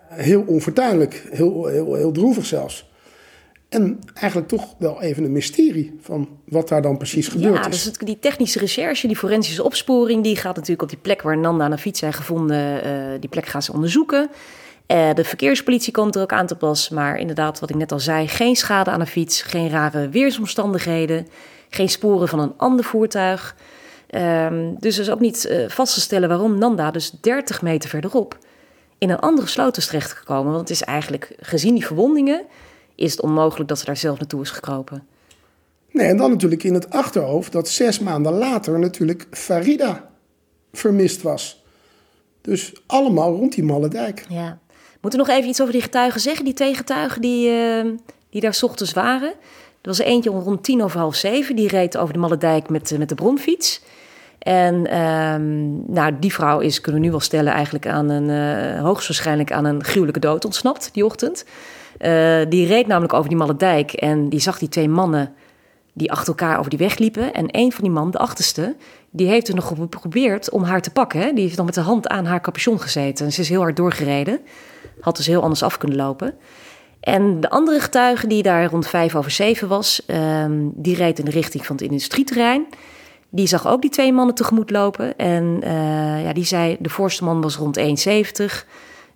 heel 0.08 0.44
onfortuinlijk. 0.46 1.26
Heel, 1.30 1.66
heel, 1.66 1.94
heel 1.94 2.12
droevig 2.12 2.46
zelfs. 2.46 2.92
En 3.75 3.99
eigenlijk 4.14 4.49
toch 4.49 4.75
wel 4.78 5.02
even 5.02 5.25
een 5.25 5.33
mysterie 5.33 5.99
van 6.00 6.28
wat 6.45 6.69
daar 6.69 6.83
dan 6.83 6.97
precies 6.97 7.28
gebeurd 7.28 7.64
ja, 7.64 7.71
is. 7.71 7.83
Dus 7.83 7.99
die 7.99 8.19
technische 8.19 8.59
recherche, 8.59 9.07
die 9.07 9.16
forensische 9.16 9.62
opsporing, 9.62 10.23
die 10.23 10.37
gaat 10.37 10.54
natuurlijk 10.54 10.83
op 10.83 10.88
die 10.88 10.99
plek 10.99 11.23
waar 11.23 11.38
Nanda 11.38 11.64
aan 11.64 11.73
een 11.73 11.78
fiets 11.78 11.99
zijn 11.99 12.12
gevonden, 12.12 12.87
uh, 12.87 13.21
die 13.21 13.28
plek 13.28 13.47
gaan 13.47 13.62
ze 13.62 13.73
onderzoeken. 13.73 14.31
Uh, 14.87 15.14
de 15.14 15.25
verkeerspolitie 15.25 15.93
komt 15.93 16.14
er 16.14 16.23
ook 16.23 16.33
aan 16.33 16.47
te 16.47 16.57
pas, 16.57 16.88
maar 16.88 17.19
inderdaad, 17.19 17.61
wat 17.61 17.71
ik 17.71 17.76
net 17.76 17.93
al 17.93 18.00
zei, 18.00 18.28
geen 18.28 18.57
schade 18.57 18.90
aan 18.90 19.00
de 19.00 19.07
fiets, 19.07 19.43
geen 19.43 19.71
rare 19.71 20.09
weersomstandigheden, 20.09 21.26
geen 21.69 21.88
sporen 21.88 22.28
van 22.28 22.38
een 22.38 22.52
ander 22.57 22.85
voertuig. 22.85 23.57
Um, 24.11 24.76
dus 24.78 24.99
is 24.99 25.11
ook 25.11 25.21
niet 25.21 25.49
uh, 25.50 25.69
vast 25.69 25.95
te 25.95 26.00
stellen 26.00 26.28
waarom 26.28 26.59
Nanda 26.59 26.90
dus 26.90 27.11
30 27.11 27.62
meter 27.62 27.88
verderop 27.88 28.38
in 28.99 29.11
een 29.11 29.19
andere 29.19 29.47
sloot 29.47 29.76
is 29.76 29.87
terechtgekomen. 29.87 30.52
Want 30.52 30.69
het 30.69 30.71
is 30.71 30.83
eigenlijk, 30.83 31.35
gezien 31.40 31.75
die 31.75 31.87
verwondingen, 31.87 32.45
is 32.95 33.11
het 33.11 33.21
onmogelijk 33.21 33.69
dat 33.69 33.79
ze 33.79 33.85
daar 33.85 33.97
zelf 33.97 34.19
naartoe 34.19 34.43
is 34.43 34.51
gekropen. 34.51 35.07
Nee, 35.91 36.07
en 36.07 36.17
dan 36.17 36.31
natuurlijk 36.31 36.63
in 36.63 36.75
het 36.75 36.91
achterhoofd 36.91 37.53
dat 37.53 37.69
zes 37.69 37.99
maanden 37.99 38.33
later 38.33 38.79
natuurlijk 38.79 39.27
Farida 39.31 40.11
vermist 40.73 41.23
was. 41.23 41.65
Dus 42.41 42.73
allemaal 42.87 43.35
rond 43.35 43.55
die 43.55 43.65
malle 43.65 43.89
dijk. 43.89 44.25
Ja. 44.29 44.59
Moeten 45.01 45.21
we 45.21 45.27
nog 45.27 45.37
even 45.37 45.49
iets 45.49 45.61
over 45.61 45.73
die 45.73 45.83
getuigen 45.83 46.21
zeggen? 46.21 46.45
Die 46.45 46.55
twee 46.55 46.75
getuigen 46.75 47.21
die, 47.21 47.51
uh, 47.51 47.85
die 48.31 48.41
daar 48.41 48.59
ochtends 48.63 48.93
waren. 48.93 49.29
Er 49.29 49.91
was 49.91 49.99
er 49.99 50.07
eentje 50.07 50.31
om 50.31 50.39
rond 50.39 50.63
tien 50.63 50.83
over 50.83 51.01
half 51.01 51.15
zeven. 51.15 51.57
Die 51.57 51.69
reed 51.69 51.97
over 51.97 52.13
de 52.13 52.21
malle 52.21 52.37
dijk 52.37 52.69
met, 52.69 52.91
uh, 52.91 52.99
met 52.99 53.09
de 53.09 53.15
bronfiets. 53.15 53.83
En 54.39 54.99
um, 54.99 55.85
nou, 55.93 56.19
die 56.19 56.33
vrouw 56.33 56.61
is, 56.61 56.81
kunnen 56.81 57.01
we 57.01 57.07
nu 57.07 57.13
wel 57.13 57.23
stellen, 57.23 57.53
eigenlijk 57.53 57.87
aan 57.87 58.09
een, 58.09 58.29
uh, 58.29 58.83
hoogstwaarschijnlijk 58.83 59.53
aan 59.53 59.65
een 59.65 59.85
gruwelijke 59.85 60.21
dood 60.21 60.45
ontsnapt 60.45 60.91
die 60.93 61.05
ochtend. 61.05 61.45
Uh, 61.99 62.41
die 62.49 62.67
reed 62.67 62.87
namelijk 62.87 63.13
over 63.13 63.29
die 63.29 63.39
malle 63.39 63.57
dijk 63.57 63.93
en 63.93 64.29
die 64.29 64.41
zag 64.41 64.59
die 64.59 64.69
twee 64.69 64.89
mannen 64.89 65.35
die 65.95 66.13
achter 66.13 66.29
elkaar 66.29 66.59
over 66.59 66.71
die 66.71 66.79
weg 66.79 66.99
liepen. 66.99 67.35
En 67.35 67.47
een 67.51 67.73
van 67.73 67.85
die 67.85 67.93
mannen, 67.93 68.13
de 68.13 68.19
achterste, 68.19 68.77
die 69.11 69.27
heeft 69.27 69.49
er 69.49 69.55
nog 69.55 69.67
geprobeerd 69.67 70.51
om 70.51 70.63
haar 70.63 70.83
te 70.83 70.91
pakken. 70.91 71.35
Die 71.35 71.45
heeft 71.45 71.57
dan 71.57 71.65
met 71.65 71.75
de 71.75 71.81
hand 71.81 72.09
aan 72.09 72.25
haar 72.25 72.41
capuchon 72.41 72.81
gezeten. 72.81 73.27
En 73.27 73.33
ze 73.33 73.41
is 73.41 73.49
heel 73.49 73.61
hard 73.61 73.77
doorgereden. 73.77 74.41
Had 75.01 75.17
dus 75.17 75.27
heel 75.27 75.43
anders 75.43 75.63
af 75.63 75.79
kunnen 75.79 75.97
lopen. 75.97 76.35
En 77.00 77.41
de 77.41 77.50
andere 77.50 77.80
getuige, 77.80 78.26
die 78.26 78.43
daar 78.43 78.71
rond 78.71 78.87
vijf 78.87 79.15
over 79.15 79.30
zeven 79.30 79.69
was, 79.69 80.02
um, 80.07 80.73
die 80.75 80.97
reed 80.97 81.19
in 81.19 81.25
de 81.25 81.30
richting 81.30 81.67
van 81.67 81.76
het 81.76 81.85
industrieterrein. 81.85 82.67
Die 83.30 83.47
zag 83.47 83.67
ook 83.67 83.80
die 83.80 83.91
twee 83.91 84.13
mannen 84.13 84.35
tegemoet 84.35 84.71
lopen. 84.71 85.17
En 85.17 85.61
uh, 85.65 86.25
ja, 86.25 86.33
die 86.33 86.45
zei, 86.45 86.76
de 86.80 86.89
voorste 86.89 87.25
man 87.25 87.41
was 87.41 87.57
rond 87.57 87.78
1,70, 87.78 87.85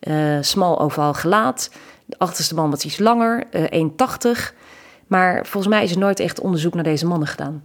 uh, 0.01 0.39
smal 0.41 0.81
ovaal 0.81 1.15
gelaat. 1.15 1.71
De 2.09 2.19
achterste 2.19 2.55
man 2.55 2.71
was 2.71 2.85
iets 2.85 2.99
langer, 2.99 3.45
uh, 3.51 3.65
1,80. 3.71 4.55
Maar 5.07 5.47
volgens 5.47 5.75
mij 5.75 5.85
is 5.85 5.91
er 5.91 5.99
nooit 5.99 6.21
echt 6.21 6.41
onderzoek 6.41 6.75
naar 6.75 6.85
deze 6.85 7.07
mannen 7.07 7.29
gedaan. 7.29 7.65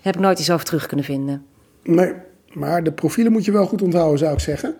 Heb 0.00 0.14
ik 0.14 0.20
nooit 0.20 0.38
iets 0.38 0.50
over 0.50 0.66
terug 0.66 0.86
kunnen 0.86 1.04
vinden. 1.04 1.46
Nee, 1.82 2.12
maar 2.52 2.82
de 2.82 2.92
profielen 2.92 3.32
moet 3.32 3.44
je 3.44 3.52
wel 3.52 3.66
goed 3.66 3.82
onthouden, 3.82 4.18
zou 4.18 4.32
ik 4.32 4.40
zeggen. 4.40 4.76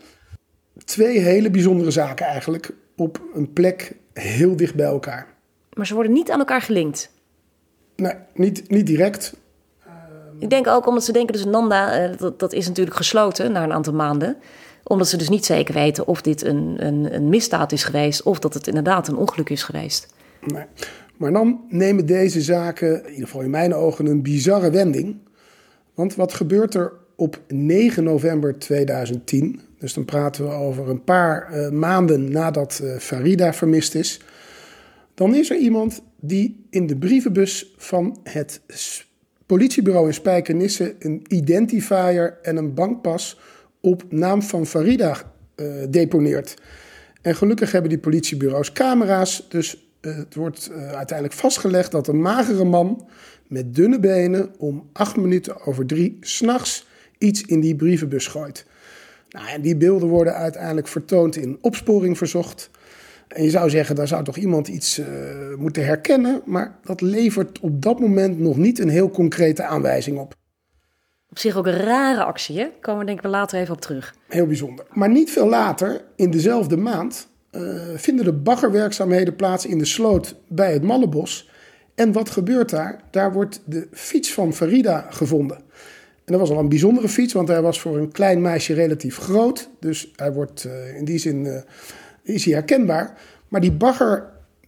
Twee 0.85 1.19
hele 1.19 1.51
bijzondere 1.51 1.91
zaken 1.91 2.27
eigenlijk 2.27 2.71
op 2.97 3.21
een 3.35 3.53
plek 3.53 3.95
heel 4.13 4.57
dicht 4.57 4.75
bij 4.75 4.87
elkaar. 4.87 5.27
Maar 5.73 5.87
ze 5.87 5.95
worden 5.95 6.13
niet 6.13 6.31
aan 6.31 6.39
elkaar 6.39 6.61
gelinkt? 6.61 7.11
Nee, 7.97 8.15
niet, 8.35 8.71
niet 8.71 8.87
direct. 8.87 9.35
Ik 10.39 10.51
denk 10.51 10.67
ook 10.67 10.87
omdat 10.87 11.05
ze 11.05 11.13
denken, 11.13 11.33
dus 11.33 11.45
Nanda, 11.45 12.09
uh, 12.09 12.17
dat, 12.19 12.39
dat 12.39 12.53
is 12.53 12.67
natuurlijk 12.67 12.97
gesloten 12.97 13.53
na 13.53 13.63
een 13.63 13.73
aantal 13.73 13.93
maanden. 13.93 14.37
Omdat 14.89 15.09
ze 15.09 15.17
dus 15.17 15.29
niet 15.29 15.45
zeker 15.45 15.75
weten 15.75 16.07
of 16.07 16.23
dit 16.23 16.45
een, 16.45 16.75
een, 16.87 17.15
een 17.15 17.29
misdaad 17.29 17.73
is 17.73 17.85
geweest 17.85 18.23
of 18.23 18.39
dat 18.39 18.55
het 18.55 18.67
inderdaad 18.67 19.09
een 19.09 19.17
ongeluk 19.17 19.51
is 19.51 19.63
geweest. 19.63 20.15
Maar 21.17 21.33
dan 21.33 21.61
nemen 21.69 22.07
deze 22.07 22.41
zaken, 22.41 23.05
in 23.05 23.11
ieder 23.11 23.25
geval 23.25 23.41
in 23.41 23.51
mijn 23.51 23.75
ogen, 23.75 24.07
een 24.07 24.23
bizarre 24.23 24.71
wending. 24.71 25.17
Want 25.95 26.15
wat 26.15 26.33
gebeurt 26.33 26.75
er 26.75 26.93
op 27.17 27.41
9 27.49 28.05
november 28.05 28.59
2010? 28.59 29.61
Dus 29.79 29.95
dan 29.95 30.05
praten 30.05 30.45
we 30.45 30.51
over 30.51 30.89
een 30.89 31.05
paar 31.05 31.49
uh, 31.53 31.69
maanden 31.69 32.31
nadat 32.31 32.81
uh, 32.83 32.97
Farida 32.97 33.53
vermist 33.53 33.95
is. 33.95 34.21
Dan 35.15 35.35
is 35.35 35.51
er 35.51 35.57
iemand 35.57 36.03
die 36.21 36.67
in 36.71 36.87
de 36.87 36.97
brievenbus 36.97 37.75
van 37.77 38.19
het 38.23 38.61
politiebureau 39.47 40.07
in 40.07 40.15
Spijkenisse 40.15 40.95
een 40.99 41.25
identifier 41.29 42.39
en 42.43 42.57
een 42.57 42.75
bankpas 42.75 43.39
op 43.87 44.05
naam 44.09 44.43
van 44.43 44.67
Farida 44.67 45.23
uh, 45.57 45.67
deponeert. 45.89 46.55
En 47.23 47.37
gelukkig 47.37 47.73
hebben 47.73 47.91
die 47.91 47.99
politiebureaus 47.99 48.73
camera's, 48.73 49.47
dus 49.49 49.89
uh, 50.01 50.17
het 50.17 50.35
wordt 50.35 50.71
uh, 50.73 50.93
uiteindelijk 50.93 51.39
vastgelegd 51.39 51.91
dat 51.91 52.09
een 52.09 52.21
magere 52.21 52.65
man 52.65 53.09
met 53.47 53.75
dunne 53.75 54.01
benen 54.01 54.51
om 54.59 54.89
acht 54.93 55.17
minuten 55.17 55.61
over 55.67 55.87
drie 55.87 56.17
s'nachts 56.21 56.87
iets 57.19 57.43
in 57.43 57.61
die 57.61 57.77
brievenbus 57.77 58.27
gooit. 58.27 58.67
Nou, 59.29 59.49
en 59.49 59.61
die 59.61 59.77
beelden 59.77 60.09
worden 60.09 60.35
uiteindelijk 60.35 60.89
vertoond 60.89 61.37
in 61.37 61.59
opsporing 61.61 62.19
verzocht. 62.19 62.71
En 63.29 63.43
je 63.43 63.51
zou 63.51 63.71
zeggen, 63.71 63.95
daar 63.95 64.09
zou 64.09 64.25
toch 64.25 64.37
iemand 64.37 64.69
iets 64.69 65.01
moeten 65.57 65.85
herkennen, 65.85 66.43
maar 66.45 66.79
dat 66.85 67.01
levert 67.01 67.61
op 67.61 67.83
dat 67.83 68.01
moment 68.01 68.39
nog 68.39 68.57
niet 68.57 68.79
een 68.79 68.89
heel 68.89 69.11
concrete 69.11 69.63
aanwijzing 69.63 70.19
op. 70.19 70.35
Op 71.37 71.43
zich 71.43 71.57
ook 71.57 71.67
een 71.67 71.77
rare 71.77 72.25
actie, 72.25 72.59
hè? 72.59 72.69
Komen 72.81 73.01
we 73.01 73.07
denk 73.07 73.19
ik 73.19 73.31
later 73.31 73.59
even 73.59 73.75
op 73.75 73.81
terug. 73.81 74.15
Heel 74.29 74.47
bijzonder. 74.47 74.85
Maar 74.93 75.09
niet 75.09 75.31
veel 75.31 75.49
later, 75.49 76.05
in 76.15 76.31
dezelfde 76.31 76.77
maand, 76.77 77.29
uh, 77.53 77.81
vinden 77.95 78.25
de 78.25 78.33
baggerwerkzaamheden 78.33 79.37
plaats 79.37 79.67
in 79.67 79.79
de 79.79 79.85
sloot 79.85 80.35
bij 80.49 80.73
het 80.73 80.83
Mallebos. 80.83 81.51
En 81.95 82.13
wat 82.13 82.31
gebeurt 82.31 82.71
daar? 82.71 83.01
Daar 83.11 83.33
wordt 83.33 83.63
de 83.65 83.89
fiets 83.93 84.33
van 84.33 84.53
Farida 84.53 85.07
gevonden. 85.11 85.57
En 86.25 86.33
dat 86.33 86.41
was 86.41 86.51
al 86.51 86.59
een 86.59 86.69
bijzondere 86.69 87.09
fiets, 87.09 87.33
want 87.33 87.49
hij 87.49 87.63
was 87.63 87.81
voor 87.81 87.99
een 87.99 88.13
klein 88.13 88.41
meisje 88.41 88.75
relatief 88.75 89.17
groot. 89.17 89.69
Dus 89.81 90.13
hij 90.17 90.33
wordt 90.33 90.65
uh, 90.65 90.97
in 90.97 91.05
die 91.05 91.19
zin 91.19 91.65
uh, 92.25 92.55
herkenbaar. 92.55 93.19
Maar 93.49 93.61
die 93.61 93.73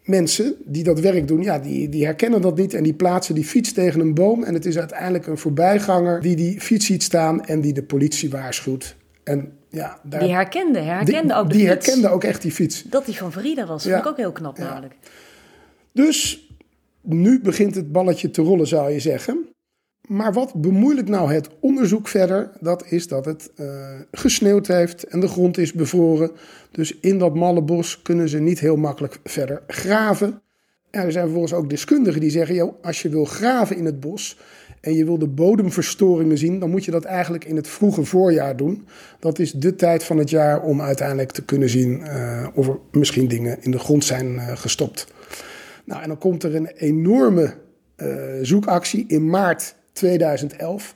baggermensen 0.08 0.54
die 0.64 0.82
dat 0.84 1.00
werk 1.00 1.28
doen, 1.28 1.42
ja, 1.42 1.58
die, 1.58 1.88
die 1.88 2.04
herkennen 2.04 2.40
dat 2.40 2.56
niet. 2.56 2.74
En 2.74 2.82
die 2.82 2.94
plaatsen 2.94 3.34
die 3.34 3.44
fiets 3.44 3.72
tegen 3.72 4.00
een 4.00 4.14
boom. 4.14 4.42
En 4.42 4.54
het 4.54 4.66
is 4.66 4.78
uiteindelijk 4.78 5.26
een 5.26 5.38
voorbijganger 5.38 6.20
die 6.20 6.36
die 6.36 6.60
fiets 6.60 6.86
ziet 6.86 7.02
staan 7.02 7.44
en 7.44 7.60
die 7.60 7.72
de 7.72 7.82
politie 7.82 8.30
waarschuwt. 8.30 8.96
En 9.24 9.52
ja, 9.70 10.00
daar, 10.02 10.20
die 10.20 10.32
herkende, 10.32 10.78
herkende 10.80 11.22
die, 11.22 11.34
ook 11.34 11.48
de 11.50 11.56
Die 11.56 11.68
fiets. 11.68 11.86
herkende 11.86 12.08
ook 12.08 12.24
echt 12.24 12.42
die 12.42 12.52
fiets. 12.52 12.82
Dat 12.82 13.06
die 13.06 13.16
van 13.16 13.32
Verida 13.32 13.66
was, 13.66 13.84
ja. 13.84 13.90
vond 13.90 14.04
ik 14.04 14.10
ook 14.10 14.16
heel 14.16 14.32
knap 14.32 14.58
namelijk. 14.58 14.94
Ja. 15.00 15.08
Dus 15.92 16.48
nu 17.02 17.40
begint 17.40 17.74
het 17.74 17.92
balletje 17.92 18.30
te 18.30 18.42
rollen, 18.42 18.66
zou 18.66 18.90
je 18.90 19.00
zeggen. 19.00 19.47
Maar 20.08 20.32
wat 20.32 20.54
bemoeilijkt 20.54 21.08
nou 21.08 21.32
het 21.32 21.48
onderzoek 21.60 22.08
verder? 22.08 22.50
Dat 22.60 22.84
is 22.86 23.08
dat 23.08 23.24
het 23.24 23.50
uh, 23.56 23.66
gesneeuwd 24.12 24.66
heeft 24.66 25.04
en 25.04 25.20
de 25.20 25.28
grond 25.28 25.58
is 25.58 25.72
bevroren. 25.72 26.30
Dus 26.70 26.98
in 27.00 27.18
dat 27.18 27.34
malle 27.34 27.62
bos 27.62 28.02
kunnen 28.02 28.28
ze 28.28 28.38
niet 28.38 28.60
heel 28.60 28.76
makkelijk 28.76 29.18
verder 29.24 29.62
graven. 29.66 30.40
En 30.90 31.02
er 31.04 31.12
zijn 31.12 31.24
vervolgens 31.24 31.52
ook 31.52 31.70
deskundigen 31.70 32.20
die 32.20 32.30
zeggen: 32.30 32.74
als 32.82 33.02
je 33.02 33.08
wil 33.08 33.24
graven 33.24 33.76
in 33.76 33.84
het 33.84 34.00
bos 34.00 34.38
en 34.80 34.94
je 34.94 35.04
wil 35.04 35.18
de 35.18 35.28
bodemverstoringen 35.28 36.38
zien, 36.38 36.58
dan 36.58 36.70
moet 36.70 36.84
je 36.84 36.90
dat 36.90 37.04
eigenlijk 37.04 37.44
in 37.44 37.56
het 37.56 37.68
vroege 37.68 38.04
voorjaar 38.04 38.56
doen. 38.56 38.86
Dat 39.18 39.38
is 39.38 39.52
de 39.52 39.74
tijd 39.74 40.04
van 40.04 40.18
het 40.18 40.30
jaar 40.30 40.62
om 40.62 40.80
uiteindelijk 40.80 41.32
te 41.32 41.44
kunnen 41.44 41.68
zien 41.68 42.00
uh, 42.00 42.46
of 42.54 42.68
er 42.68 42.78
misschien 42.90 43.28
dingen 43.28 43.56
in 43.60 43.70
de 43.70 43.78
grond 43.78 44.04
zijn 44.04 44.34
uh, 44.34 44.56
gestopt. 44.56 45.06
Nou, 45.84 46.02
en 46.02 46.08
dan 46.08 46.18
komt 46.18 46.42
er 46.42 46.54
een 46.54 46.66
enorme 46.66 47.54
zoekactie 48.42 49.04
in 49.08 49.30
maart 49.30 49.74
2011. 49.98 50.94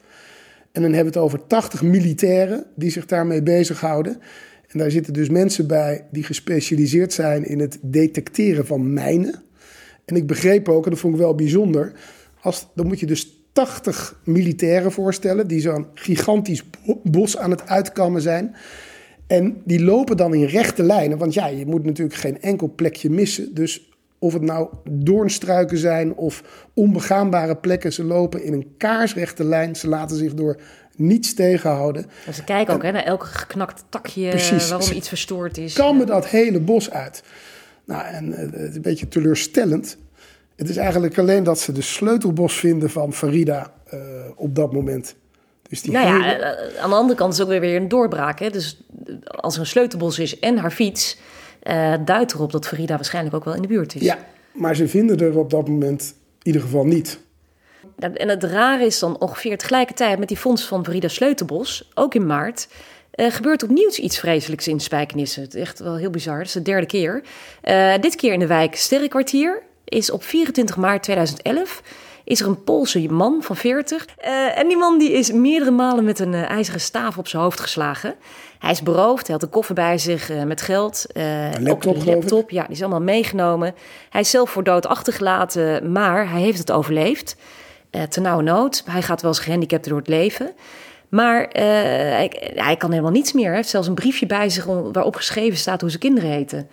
En 0.73 0.83
dan 0.83 0.93
hebben 0.93 1.12
we 1.12 1.19
het 1.19 1.29
over 1.29 1.47
80 1.47 1.83
militairen 1.83 2.65
die 2.75 2.91
zich 2.91 3.07
daarmee 3.07 3.43
bezighouden. 3.43 4.21
En 4.69 4.79
daar 4.79 4.91
zitten 4.91 5.12
dus 5.12 5.29
mensen 5.29 5.67
bij 5.67 6.07
die 6.11 6.23
gespecialiseerd 6.23 7.12
zijn 7.12 7.45
in 7.45 7.61
het 7.61 7.79
detecteren 7.83 8.67
van 8.67 8.93
mijnen. 8.93 9.43
En 10.05 10.17
ik 10.17 10.27
begreep 10.27 10.69
ook, 10.69 10.85
en 10.85 10.91
dat 10.91 11.01
vond 11.01 11.15
ik 11.15 11.21
wel 11.21 11.35
bijzonder, 11.35 11.93
als, 12.41 12.67
dan 12.75 12.87
moet 12.87 13.01
je 13.01 13.07
dus 13.07 13.43
80 13.53 14.21
militairen 14.25 14.93
voorstellen 14.93 15.47
die 15.47 15.61
zo'n 15.61 15.87
gigantisch 15.95 16.65
bos 17.03 17.37
aan 17.37 17.51
het 17.51 17.67
uitkammen 17.67 18.23
zijn. 18.23 18.55
En 19.27 19.62
die 19.65 19.85
lopen 19.85 20.17
dan 20.17 20.35
in 20.35 20.45
rechte 20.45 20.83
lijnen, 20.83 21.19
want 21.19 21.35
ja, 21.35 21.47
je 21.47 21.67
moet 21.67 21.85
natuurlijk 21.85 22.19
geen 22.19 22.41
enkel 22.41 22.73
plekje 22.77 23.11
missen. 23.11 23.55
Dus 23.55 23.91
of 24.23 24.33
het 24.33 24.43
nou 24.43 24.69
doornstruiken 24.91 25.79
zijn 25.79 26.15
of 26.15 26.43
onbegaanbare 26.75 27.57
plekken, 27.57 27.93
ze 27.93 28.05
lopen 28.05 28.43
in 28.45 28.53
een 28.53 28.75
kaarsrechte 28.79 29.45
lijn. 29.45 29.77
Ze 29.77 29.89
laten 29.89 30.17
zich 30.17 30.35
door 30.35 30.57
niets 30.97 31.35
tegenhouden. 31.35 32.07
En 32.27 32.35
ze 32.35 32.45
kijken 32.45 32.75
ook 32.75 32.83
hè, 32.83 32.91
naar 32.91 33.05
elke 33.05 33.27
geknakt 33.27 33.85
takje 33.89 34.29
precies, 34.29 34.69
waarom 34.69 34.91
iets 34.91 35.09
verstoord 35.09 35.59
is. 35.59 35.75
Kammen 35.75 36.07
dat 36.07 36.27
hele 36.27 36.61
bos 36.61 36.91
uit. 36.91 37.23
Nou, 37.85 38.05
en 38.05 38.33
het 38.33 38.69
is 38.69 38.75
een 38.75 38.83
beetje 38.83 39.09
teleurstellend. 39.09 39.97
Het 40.57 40.69
is 40.69 40.77
eigenlijk 40.77 41.19
alleen 41.19 41.43
dat 41.45 41.61
ze 41.61 41.73
de 41.73 41.83
sleutelbos 41.83 42.59
vinden 42.59 42.91
van 42.91 43.13
Farida 43.13 43.73
uh, 43.95 44.01
op 44.37 44.55
dat 44.55 44.73
moment. 44.73 45.15
Dus 45.69 45.83
die 45.83 45.93
nou 45.93 46.07
ja, 46.07 46.39
aan 46.81 46.91
de 46.91 46.97
andere 46.97 47.19
kant 47.19 47.33
is 47.33 47.41
ook 47.41 47.49
weer, 47.49 47.61
weer 47.61 47.77
een 47.77 47.89
doorbraak. 47.89 48.39
Hè? 48.39 48.51
Dus 48.51 48.83
als 49.27 49.55
er 49.55 49.61
een 49.61 49.67
sleutelbos 49.67 50.19
is 50.19 50.39
en 50.39 50.57
haar 50.57 50.71
fiets, 50.71 51.19
uh, 51.62 51.94
duidt 52.05 52.33
erop 52.33 52.53
dat 52.53 52.66
Farida 52.66 52.94
waarschijnlijk 52.94 53.35
ook 53.35 53.44
wel 53.44 53.55
in 53.55 53.62
de 53.62 53.68
buurt 53.68 53.94
is. 53.94 54.03
Ja, 54.03 54.18
maar 54.53 54.77
ze 54.77 54.88
vinden 54.88 55.18
er 55.18 55.38
op 55.38 55.51
dat 55.51 55.68
moment 55.68 56.14
in 56.38 56.46
ieder 56.46 56.61
geval 56.61 56.85
niet. 56.85 57.18
En 57.98 58.29
het 58.29 58.44
rare 58.44 58.85
is 58.85 58.98
dan 58.98 59.18
ongeveer 59.18 59.59
tegelijkertijd 59.59 60.18
met 60.18 60.29
die 60.29 60.37
fonds 60.37 60.64
van 60.64 60.85
Farida 60.85 61.09
Sleutelbos, 61.09 61.90
ook 61.94 62.14
in 62.14 62.27
maart, 62.27 62.68
uh, 63.14 63.31
gebeurt 63.31 63.62
opnieuw 63.62 63.90
iets 63.90 64.18
vreselijks 64.18 64.68
in 64.68 64.81
Spijkenisse. 64.81 65.40
Het 65.40 65.55
is 65.55 65.61
echt 65.61 65.79
wel 65.79 65.96
heel 65.96 66.11
bizar. 66.11 66.38
Het 66.38 66.46
is 66.46 66.53
de 66.53 66.62
derde 66.62 66.87
keer. 66.87 67.22
Uh, 67.64 67.94
dit 68.01 68.14
keer 68.14 68.33
in 68.33 68.38
de 68.38 68.46
wijk 68.46 68.77
Sterrenkwartier 68.77 69.62
is 69.85 70.11
op 70.11 70.22
24 70.22 70.77
maart 70.77 71.03
2011 71.03 71.83
is 72.25 72.40
er 72.40 72.46
een 72.46 72.64
Poolse 72.64 73.09
man 73.11 73.42
van 73.42 73.57
40. 73.57 74.07
Uh, 74.25 74.59
en 74.59 74.68
die 74.68 74.77
man 74.77 74.98
die 74.98 75.12
is 75.12 75.33
meerdere 75.33 75.70
malen 75.70 76.05
met 76.05 76.18
een 76.18 76.35
ijzeren 76.35 76.81
staaf 76.81 77.18
op 77.18 77.29
zijn 77.29 77.42
hoofd 77.42 77.61
geslagen. 77.61 78.14
Hij 78.62 78.70
is 78.70 78.83
beroofd, 78.83 79.27
hij 79.27 79.35
had 79.35 79.44
een 79.44 79.51
koffer 79.51 79.75
bij 79.75 79.98
zich 79.98 80.31
uh, 80.31 80.42
met 80.42 80.62
geld. 80.62 81.07
een 81.12 81.62
laptop, 81.62 81.94
ook 81.94 82.01
een 82.01 82.14
laptop, 82.14 82.51
ja, 82.51 82.62
die 82.62 82.72
is 82.72 82.81
allemaal 82.81 83.01
meegenomen. 83.01 83.75
Hij 84.11 84.20
is 84.20 84.31
zelf 84.31 84.51
voor 84.51 84.64
dood 84.64 84.87
achtergelaten, 84.87 85.92
maar 85.92 86.31
hij 86.31 86.40
heeft 86.40 86.59
het 86.59 86.70
overleefd. 86.70 87.37
ten 88.09 88.22
nauwe 88.22 88.42
nood. 88.42 88.83
Hij 88.87 89.03
gaat 89.03 89.22
wel 89.22 89.31
eens 89.31 89.40
gehandicapt 89.40 89.88
door 89.88 89.98
het 89.98 90.09
leven. 90.09 90.53
Maar 91.09 91.48
hij, 91.53 92.53
hij, 92.55 92.77
kan 92.77 92.90
helemaal 92.90 93.12
niets 93.12 93.33
meer. 93.33 93.46
Hij 93.46 93.57
heeft 93.57 93.68
zelfs 93.68 93.88
een 93.88 93.94
briefje 93.94 94.27
bij 94.27 94.48
zich 94.48 94.64
waarop 94.64 95.16
geschreven 95.16 95.59
staat 95.59 95.81
hoe 95.81 95.90
zijn 95.90 96.03
kinderen 96.03 96.31
heten. 96.31 96.68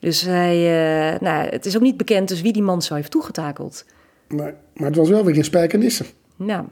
Dus 0.00 0.22
hij, 0.22 0.56
uh, 0.56 1.20
nou, 1.20 1.48
het 1.48 1.66
is 1.66 1.76
ook 1.76 1.82
niet 1.82 1.96
bekend 1.96 2.28
dus 2.28 2.40
wie 2.40 2.52
die 2.52 2.62
man 2.62 2.82
zo 2.82 2.94
heeft 2.94 3.10
toegetakeld. 3.10 3.84
Maar, 4.28 4.54
maar 4.74 4.86
het 4.86 4.96
was 4.96 5.08
wel 5.08 5.24
weer 5.24 5.36
in 5.36 5.44
Spijkenissen. 5.44 6.06
Nou. 6.36 6.64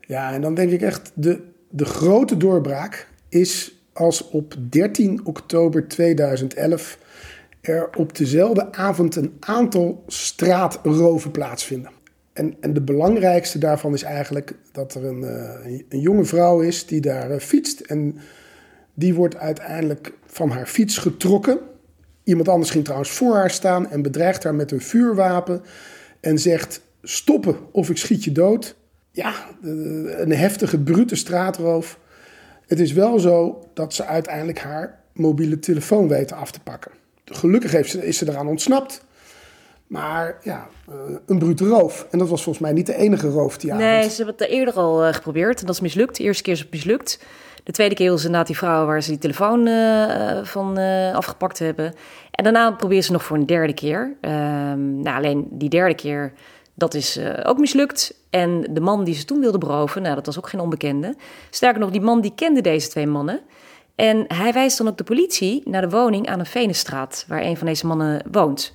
Ja, 0.00 0.32
en 0.32 0.40
dan 0.40 0.54
denk 0.54 0.70
ik 0.70 0.82
echt, 0.82 1.12
de, 1.14 1.42
de 1.68 1.84
grote 1.84 2.36
doorbraak 2.36 3.08
is 3.34 3.74
als 3.92 4.28
op 4.28 4.54
13 4.68 5.20
oktober 5.26 5.88
2011 5.88 6.98
er 7.60 7.88
op 7.96 8.16
dezelfde 8.16 8.72
avond 8.72 9.16
een 9.16 9.36
aantal 9.40 10.04
straatroven 10.06 11.30
plaatsvinden. 11.30 11.90
En, 12.32 12.56
en 12.60 12.72
de 12.72 12.82
belangrijkste 12.82 13.58
daarvan 13.58 13.92
is 13.94 14.02
eigenlijk 14.02 14.54
dat 14.72 14.94
er 14.94 15.04
een, 15.04 15.20
uh, 15.22 15.80
een 15.88 16.00
jonge 16.00 16.24
vrouw 16.24 16.60
is 16.60 16.86
die 16.86 17.00
daar 17.00 17.30
uh, 17.30 17.38
fietst. 17.38 17.80
En 17.80 18.18
die 18.94 19.14
wordt 19.14 19.36
uiteindelijk 19.36 20.12
van 20.26 20.50
haar 20.50 20.66
fiets 20.66 20.98
getrokken. 20.98 21.58
Iemand 22.24 22.48
anders 22.48 22.70
ging 22.70 22.84
trouwens 22.84 23.10
voor 23.10 23.34
haar 23.34 23.50
staan 23.50 23.90
en 23.90 24.02
bedreigt 24.02 24.44
haar 24.44 24.54
met 24.54 24.70
een 24.70 24.80
vuurwapen 24.80 25.62
en 26.20 26.38
zegt: 26.38 26.80
Stoppen 27.02 27.56
of 27.72 27.90
ik 27.90 27.96
schiet 27.96 28.24
je 28.24 28.32
dood. 28.32 28.76
Ja, 29.10 29.34
een 29.62 30.32
heftige, 30.32 30.78
brute 30.78 31.16
straatroof. 31.16 31.98
Het 32.74 32.82
is 32.82 32.92
wel 32.92 33.18
zo 33.18 33.64
dat 33.74 33.94
ze 33.94 34.04
uiteindelijk 34.04 34.58
haar 34.58 35.00
mobiele 35.12 35.58
telefoon 35.58 36.08
weten 36.08 36.36
af 36.36 36.50
te 36.50 36.60
pakken. 36.60 36.92
Gelukkig 37.24 37.72
heeft 37.72 37.90
ze, 37.90 38.06
is 38.06 38.18
ze 38.18 38.28
eraan 38.28 38.48
ontsnapt. 38.48 39.04
Maar 39.86 40.38
ja, 40.42 40.68
eh, 40.88 40.94
een 41.26 41.38
brute 41.38 41.66
roof. 41.66 42.06
En 42.10 42.18
dat 42.18 42.28
was 42.28 42.42
volgens 42.42 42.64
mij 42.64 42.74
niet 42.74 42.86
de 42.86 42.96
enige 42.96 43.28
roof 43.28 43.58
die 43.58 43.72
avond. 43.72 43.88
Nee, 43.88 44.08
ze 44.08 44.16
hebben 44.16 44.34
het 44.38 44.48
eerder 44.48 44.74
al 44.74 45.04
eh, 45.04 45.14
geprobeerd 45.14 45.60
en 45.60 45.66
dat 45.66 45.74
is 45.74 45.80
mislukt. 45.80 46.16
De 46.16 46.22
eerste 46.22 46.42
keer 46.42 46.52
is 46.52 46.60
het 46.60 46.70
mislukt. 46.70 47.24
De 47.64 47.72
tweede 47.72 47.94
keer 47.94 48.10
was 48.10 48.24
inderdaad 48.24 48.46
die 48.46 48.56
vrouw 48.56 48.86
waar 48.86 49.02
ze 49.02 49.10
die 49.10 49.18
telefoon 49.18 49.66
uh, 49.66 50.44
van 50.44 50.78
uh, 50.78 51.14
afgepakt 51.14 51.58
hebben. 51.58 51.94
En 52.30 52.44
daarna 52.44 52.70
probeerden 52.70 53.04
ze 53.04 53.12
nog 53.12 53.24
voor 53.24 53.36
een 53.36 53.46
derde 53.46 53.74
keer. 53.74 54.16
Um, 54.20 55.02
nou, 55.02 55.16
alleen 55.16 55.46
die 55.50 55.68
derde 55.68 55.94
keer, 55.94 56.32
dat 56.74 56.94
is 56.94 57.16
uh, 57.16 57.30
ook 57.42 57.58
mislukt. 57.58 58.14
En 58.30 58.66
de 58.70 58.80
man 58.80 59.04
die 59.04 59.14
ze 59.14 59.24
toen 59.24 59.40
wilde 59.40 59.58
beroven, 59.58 60.02
nou, 60.02 60.14
dat 60.14 60.26
was 60.26 60.38
ook 60.38 60.48
geen 60.48 60.60
onbekende. 60.60 61.14
Sterker 61.50 61.80
nog, 61.80 61.90
die 61.90 62.00
man 62.00 62.20
die 62.20 62.32
kende 62.34 62.60
deze 62.60 62.88
twee 62.88 63.06
mannen. 63.06 63.40
En 63.94 64.24
hij 64.28 64.52
wijst 64.52 64.78
dan 64.78 64.88
ook 64.88 64.96
de 64.96 65.04
politie 65.04 65.62
naar 65.64 65.80
de 65.80 65.96
woning 65.96 66.28
aan 66.28 66.38
een 66.38 66.46
Venenstraat, 66.46 67.24
waar 67.28 67.42
een 67.42 67.56
van 67.56 67.66
deze 67.66 67.86
mannen 67.86 68.22
woont. 68.30 68.72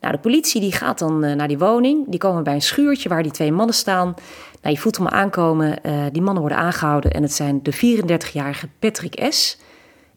Nou, 0.00 0.12
de 0.14 0.20
politie 0.20 0.60
die 0.60 0.72
gaat 0.72 0.98
dan 0.98 1.18
naar 1.18 1.48
die 1.48 1.58
woning. 1.58 2.04
Die 2.08 2.18
komen 2.18 2.42
bij 2.42 2.54
een 2.54 2.62
schuurtje 2.62 3.08
waar 3.08 3.22
die 3.22 3.32
twee 3.32 3.52
mannen 3.52 3.74
staan. 3.74 4.14
Nou, 4.62 4.74
je 4.74 4.80
voelt 4.80 4.96
hem 4.96 5.08
aankomen. 5.08 5.78
Uh, 5.82 6.04
die 6.12 6.22
mannen 6.22 6.42
worden 6.42 6.58
aangehouden. 6.58 7.10
En 7.10 7.22
het 7.22 7.32
zijn 7.32 7.62
de 7.62 7.74
34-jarige 7.74 8.68
Patrick 8.78 9.26
S. 9.28 9.58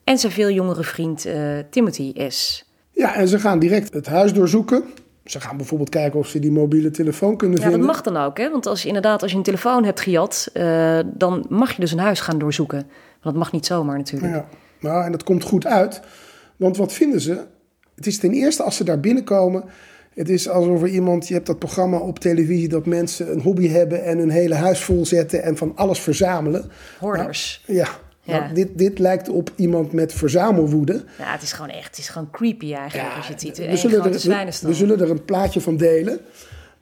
En 0.03 0.17
zijn 0.17 0.31
veel 0.31 0.49
jongere 0.49 0.83
vriend 0.83 1.27
Timothy 1.69 2.29
S. 2.29 2.65
Ja, 2.91 3.15
en 3.15 3.27
ze 3.27 3.39
gaan 3.39 3.59
direct 3.59 3.93
het 3.93 4.05
huis 4.05 4.33
doorzoeken. 4.33 4.83
Ze 5.25 5.39
gaan 5.39 5.57
bijvoorbeeld 5.57 5.89
kijken 5.89 6.19
of 6.19 6.27
ze 6.27 6.39
die 6.39 6.51
mobiele 6.51 6.91
telefoon 6.91 7.37
kunnen 7.37 7.57
ja, 7.57 7.63
vinden. 7.63 7.81
Ja, 7.81 7.87
dat 7.87 7.95
mag 7.95 8.13
dan 8.13 8.23
ook. 8.23 8.37
Hè? 8.37 8.49
Want 8.49 8.65
als 8.65 8.81
je 8.81 8.87
inderdaad 8.87 9.21
als 9.21 9.31
je 9.31 9.37
een 9.37 9.43
telefoon 9.43 9.83
hebt 9.83 9.99
gejat... 9.99 10.49
Uh, 10.53 10.99
dan 11.05 11.45
mag 11.49 11.71
je 11.71 11.81
dus 11.81 11.91
een 11.91 11.99
huis 11.99 12.19
gaan 12.19 12.39
doorzoeken. 12.39 12.77
Want 12.77 13.23
dat 13.23 13.35
mag 13.35 13.51
niet 13.51 13.65
zomaar 13.65 13.97
natuurlijk. 13.97 14.33
Ja, 14.33 14.45
nou, 14.79 15.05
en 15.05 15.11
dat 15.11 15.23
komt 15.23 15.43
goed 15.43 15.65
uit. 15.65 16.01
Want 16.55 16.77
wat 16.77 16.93
vinden 16.93 17.21
ze? 17.21 17.45
Het 17.95 18.07
is 18.07 18.19
ten 18.19 18.31
eerste 18.31 18.63
als 18.63 18.75
ze 18.75 18.83
daar 18.83 18.99
binnenkomen 18.99 19.63
het 20.13 20.29
is 20.29 20.49
alsof 20.49 20.81
er 20.81 20.87
iemand, 20.87 21.27
je 21.27 21.33
hebt 21.33 21.47
dat 21.47 21.59
programma 21.59 21.97
op 21.97 22.19
televisie 22.19 22.67
dat 22.67 22.85
mensen 22.85 23.31
een 23.31 23.41
hobby 23.41 23.67
hebben 23.67 24.03
en 24.03 24.17
hun 24.17 24.29
hele 24.29 24.55
huis 24.55 24.79
vol 24.79 25.05
zetten 25.05 25.43
en 25.43 25.57
van 25.57 25.71
alles 25.75 25.99
verzamelen. 25.99 26.71
Hoorders. 26.99 27.63
Nou, 27.67 27.79
ja. 27.79 27.87
Ja. 28.23 28.39
Nou, 28.39 28.53
dit, 28.53 28.77
dit 28.77 28.99
lijkt 28.99 29.29
op 29.29 29.51
iemand 29.55 29.91
met 29.91 30.13
verzamelwoede. 30.13 31.03
Ja, 31.17 31.31
het 31.31 31.41
is 31.41 31.51
gewoon 31.51 31.69
echt, 31.69 31.87
het 31.87 31.97
is 31.97 32.09
gewoon 32.09 32.29
creepy 32.31 32.73
eigenlijk 32.73 33.09
ja, 33.09 33.15
als 33.17 33.27
je 33.27 33.31
het 33.31 33.41
ziet. 33.41 33.57
We 33.57 33.77
zullen, 33.77 34.03
er, 34.03 34.11
we, 34.11 34.67
we 34.67 34.73
zullen 34.73 34.99
er 34.99 35.09
een 35.09 35.25
plaatje 35.25 35.61
van 35.61 35.77
delen. 35.77 36.19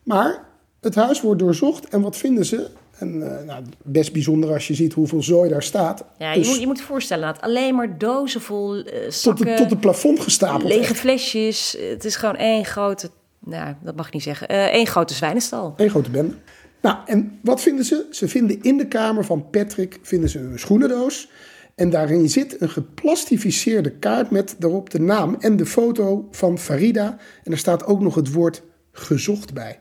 Maar 0.03 0.43
het 0.81 0.95
huis 0.95 1.21
wordt 1.21 1.39
doorzocht 1.39 1.87
en 1.87 2.01
wat 2.01 2.17
vinden 2.17 2.45
ze? 2.45 2.69
En 2.97 3.15
uh, 3.15 3.41
nou, 3.45 3.63
best 3.83 4.13
bijzonder 4.13 4.53
als 4.53 4.67
je 4.67 4.73
ziet 4.73 4.93
hoeveel 4.93 5.23
zooi 5.23 5.49
daar 5.49 5.63
staat. 5.63 6.03
Ja, 6.17 6.31
je, 6.31 6.39
dus, 6.39 6.47
moet, 6.47 6.59
je 6.59 6.67
moet 6.67 6.79
je 6.79 6.85
voorstellen, 6.85 7.33
dat 7.33 7.41
alleen 7.41 7.75
maar 7.75 7.97
dozen 7.97 8.41
vol 8.41 8.75
uh, 8.75 8.83
zakken. 9.09 9.45
Tot, 9.45 9.57
tot 9.57 9.69
het 9.69 9.79
plafond 9.79 10.19
gestapeld. 10.19 10.63
Lege 10.63 10.89
echt. 10.89 10.99
flesjes. 10.99 11.77
Het 11.89 12.05
is 12.05 12.15
gewoon 12.15 12.35
één 12.35 12.65
grote 12.65 13.09
nou, 13.45 13.73
dat 13.83 13.95
mag 13.95 14.07
ik 14.07 14.13
niet 14.13 14.23
zeggen. 14.23 14.55
Eén 14.55 14.81
uh, 14.81 14.85
grote 14.85 15.13
zwijnenstal. 15.13 15.73
Eén 15.77 15.89
grote 15.89 16.09
bende. 16.09 16.33
Nou, 16.81 16.97
en 17.05 17.39
wat 17.41 17.61
vinden 17.61 17.85
ze? 17.85 18.07
Ze 18.11 18.27
vinden 18.27 18.61
in 18.61 18.77
de 18.77 18.87
kamer 18.87 19.25
van 19.25 19.49
Patrick 19.49 19.99
vinden 20.01 20.29
ze 20.29 20.39
een 20.39 20.59
schoenendoos. 20.59 21.29
En 21.75 21.89
daarin 21.89 22.29
zit 22.29 22.61
een 22.61 22.69
geplastificeerde 22.69 23.91
kaart 23.91 24.29
met 24.31 24.55
daarop 24.59 24.89
de 24.89 24.99
naam 24.99 25.35
en 25.39 25.55
de 25.55 25.65
foto 25.65 26.27
van 26.31 26.57
Farida. 26.57 27.17
En 27.43 27.51
er 27.51 27.57
staat 27.57 27.85
ook 27.85 28.01
nog 28.01 28.15
het 28.15 28.31
woord 28.31 28.63
gezocht 28.91 29.53
bij. 29.53 29.79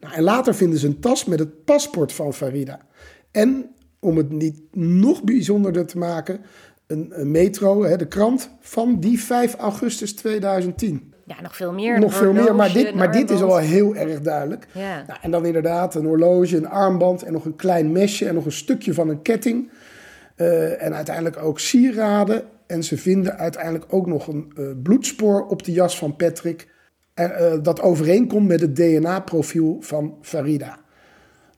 Nou, 0.00 0.14
en 0.14 0.22
later 0.22 0.54
vinden 0.54 0.78
ze 0.78 0.86
een 0.86 1.00
tas 1.00 1.24
met 1.24 1.38
het 1.38 1.64
paspoort 1.64 2.12
van 2.12 2.34
Farida. 2.34 2.80
En 3.30 3.70
om 4.00 4.16
het 4.16 4.30
niet 4.30 4.60
nog 4.72 5.22
bijzonderder 5.22 5.86
te 5.86 5.98
maken, 5.98 6.40
een, 6.86 7.30
metro, 7.30 7.84
hè, 7.84 7.96
de 7.96 8.08
krant 8.08 8.50
van 8.60 9.00
die 9.00 9.20
5 9.20 9.54
augustus 9.54 10.14
2010. 10.14 11.12
Ja, 11.26 11.40
nog 11.42 11.56
veel 11.56 11.72
meer. 11.72 12.00
Nog 12.00 12.14
veel 12.14 12.32
meer, 12.32 12.54
maar 12.54 12.72
dit, 12.72 12.94
maar 12.94 13.12
dit 13.12 13.30
is 13.30 13.42
al 13.42 13.56
heel 13.56 13.96
erg 13.96 14.20
duidelijk. 14.20 14.66
Ja. 14.72 15.04
Nou, 15.06 15.18
en 15.22 15.30
dan 15.30 15.46
inderdaad 15.46 15.94
een 15.94 16.04
horloge, 16.04 16.56
een 16.56 16.68
armband 16.68 17.22
en 17.22 17.32
nog 17.32 17.44
een 17.44 17.56
klein 17.56 17.92
mesje 17.92 18.28
en 18.28 18.34
nog 18.34 18.44
een 18.44 18.52
stukje 18.52 18.94
van 18.94 19.08
een 19.08 19.22
ketting. 19.22 19.70
Uh, 20.36 20.82
en 20.82 20.94
uiteindelijk 20.94 21.36
ook 21.36 21.60
sieraden. 21.60 22.42
En 22.66 22.84
ze 22.84 22.98
vinden 22.98 23.38
uiteindelijk 23.38 23.84
ook 23.88 24.06
nog 24.06 24.26
een 24.26 24.52
uh, 24.58 24.66
bloedspoor 24.82 25.46
op 25.46 25.62
de 25.62 25.72
jas 25.72 25.98
van 25.98 26.16
Patrick. 26.16 26.68
Uh, 27.14 27.52
dat 27.62 27.80
overeenkomt 27.80 28.48
met 28.48 28.60
het 28.60 28.76
DNA-profiel 28.76 29.76
van 29.80 30.18
Farida. 30.22 30.78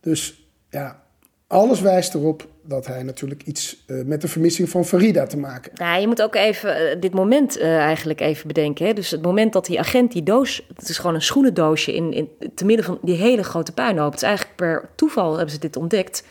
Dus 0.01 0.51
ja, 0.71 1.03
alles 1.47 1.81
wijst 1.81 2.15
erop 2.15 2.49
dat 2.69 2.87
hij 2.87 3.03
natuurlijk 3.03 3.43
iets 3.43 3.85
uh, 3.87 4.05
met 4.05 4.21
de 4.21 4.29
vermissing 4.29 4.69
van 4.69 4.85
Farida 4.85 5.27
te 5.27 5.37
maken 5.37 5.63
heeft. 5.65 5.79
Ja, 5.79 5.97
je 5.97 6.07
moet 6.07 6.23
ook 6.23 6.35
even 6.35 6.83
uh, 6.83 7.01
dit 7.01 7.15
moment 7.15 7.59
uh, 7.59 7.79
eigenlijk 7.79 8.21
even 8.21 8.47
bedenken. 8.47 8.87
Hè? 8.87 8.93
Dus 8.93 9.11
het 9.11 9.23
moment 9.23 9.53
dat 9.53 9.67
die 9.67 9.79
agent 9.79 10.13
die 10.13 10.23
doos... 10.23 10.67
Het 10.77 10.89
is 10.89 10.99
gewoon 10.99 11.15
een 11.15 11.23
schoenendoosje 11.23 11.95
in, 11.95 12.13
in, 12.13 12.29
te 12.55 12.65
midden 12.65 12.85
van 12.85 12.99
die 13.03 13.15
hele 13.15 13.43
grote 13.43 13.73
puinhoop. 13.73 14.11
Het 14.13 14.23
is 14.23 14.29
eigenlijk 14.29 14.57
per 14.57 14.89
toeval 14.95 15.35
hebben 15.37 15.55
ze 15.55 15.61
dit 15.61 15.77
ontdekt. 15.77 16.25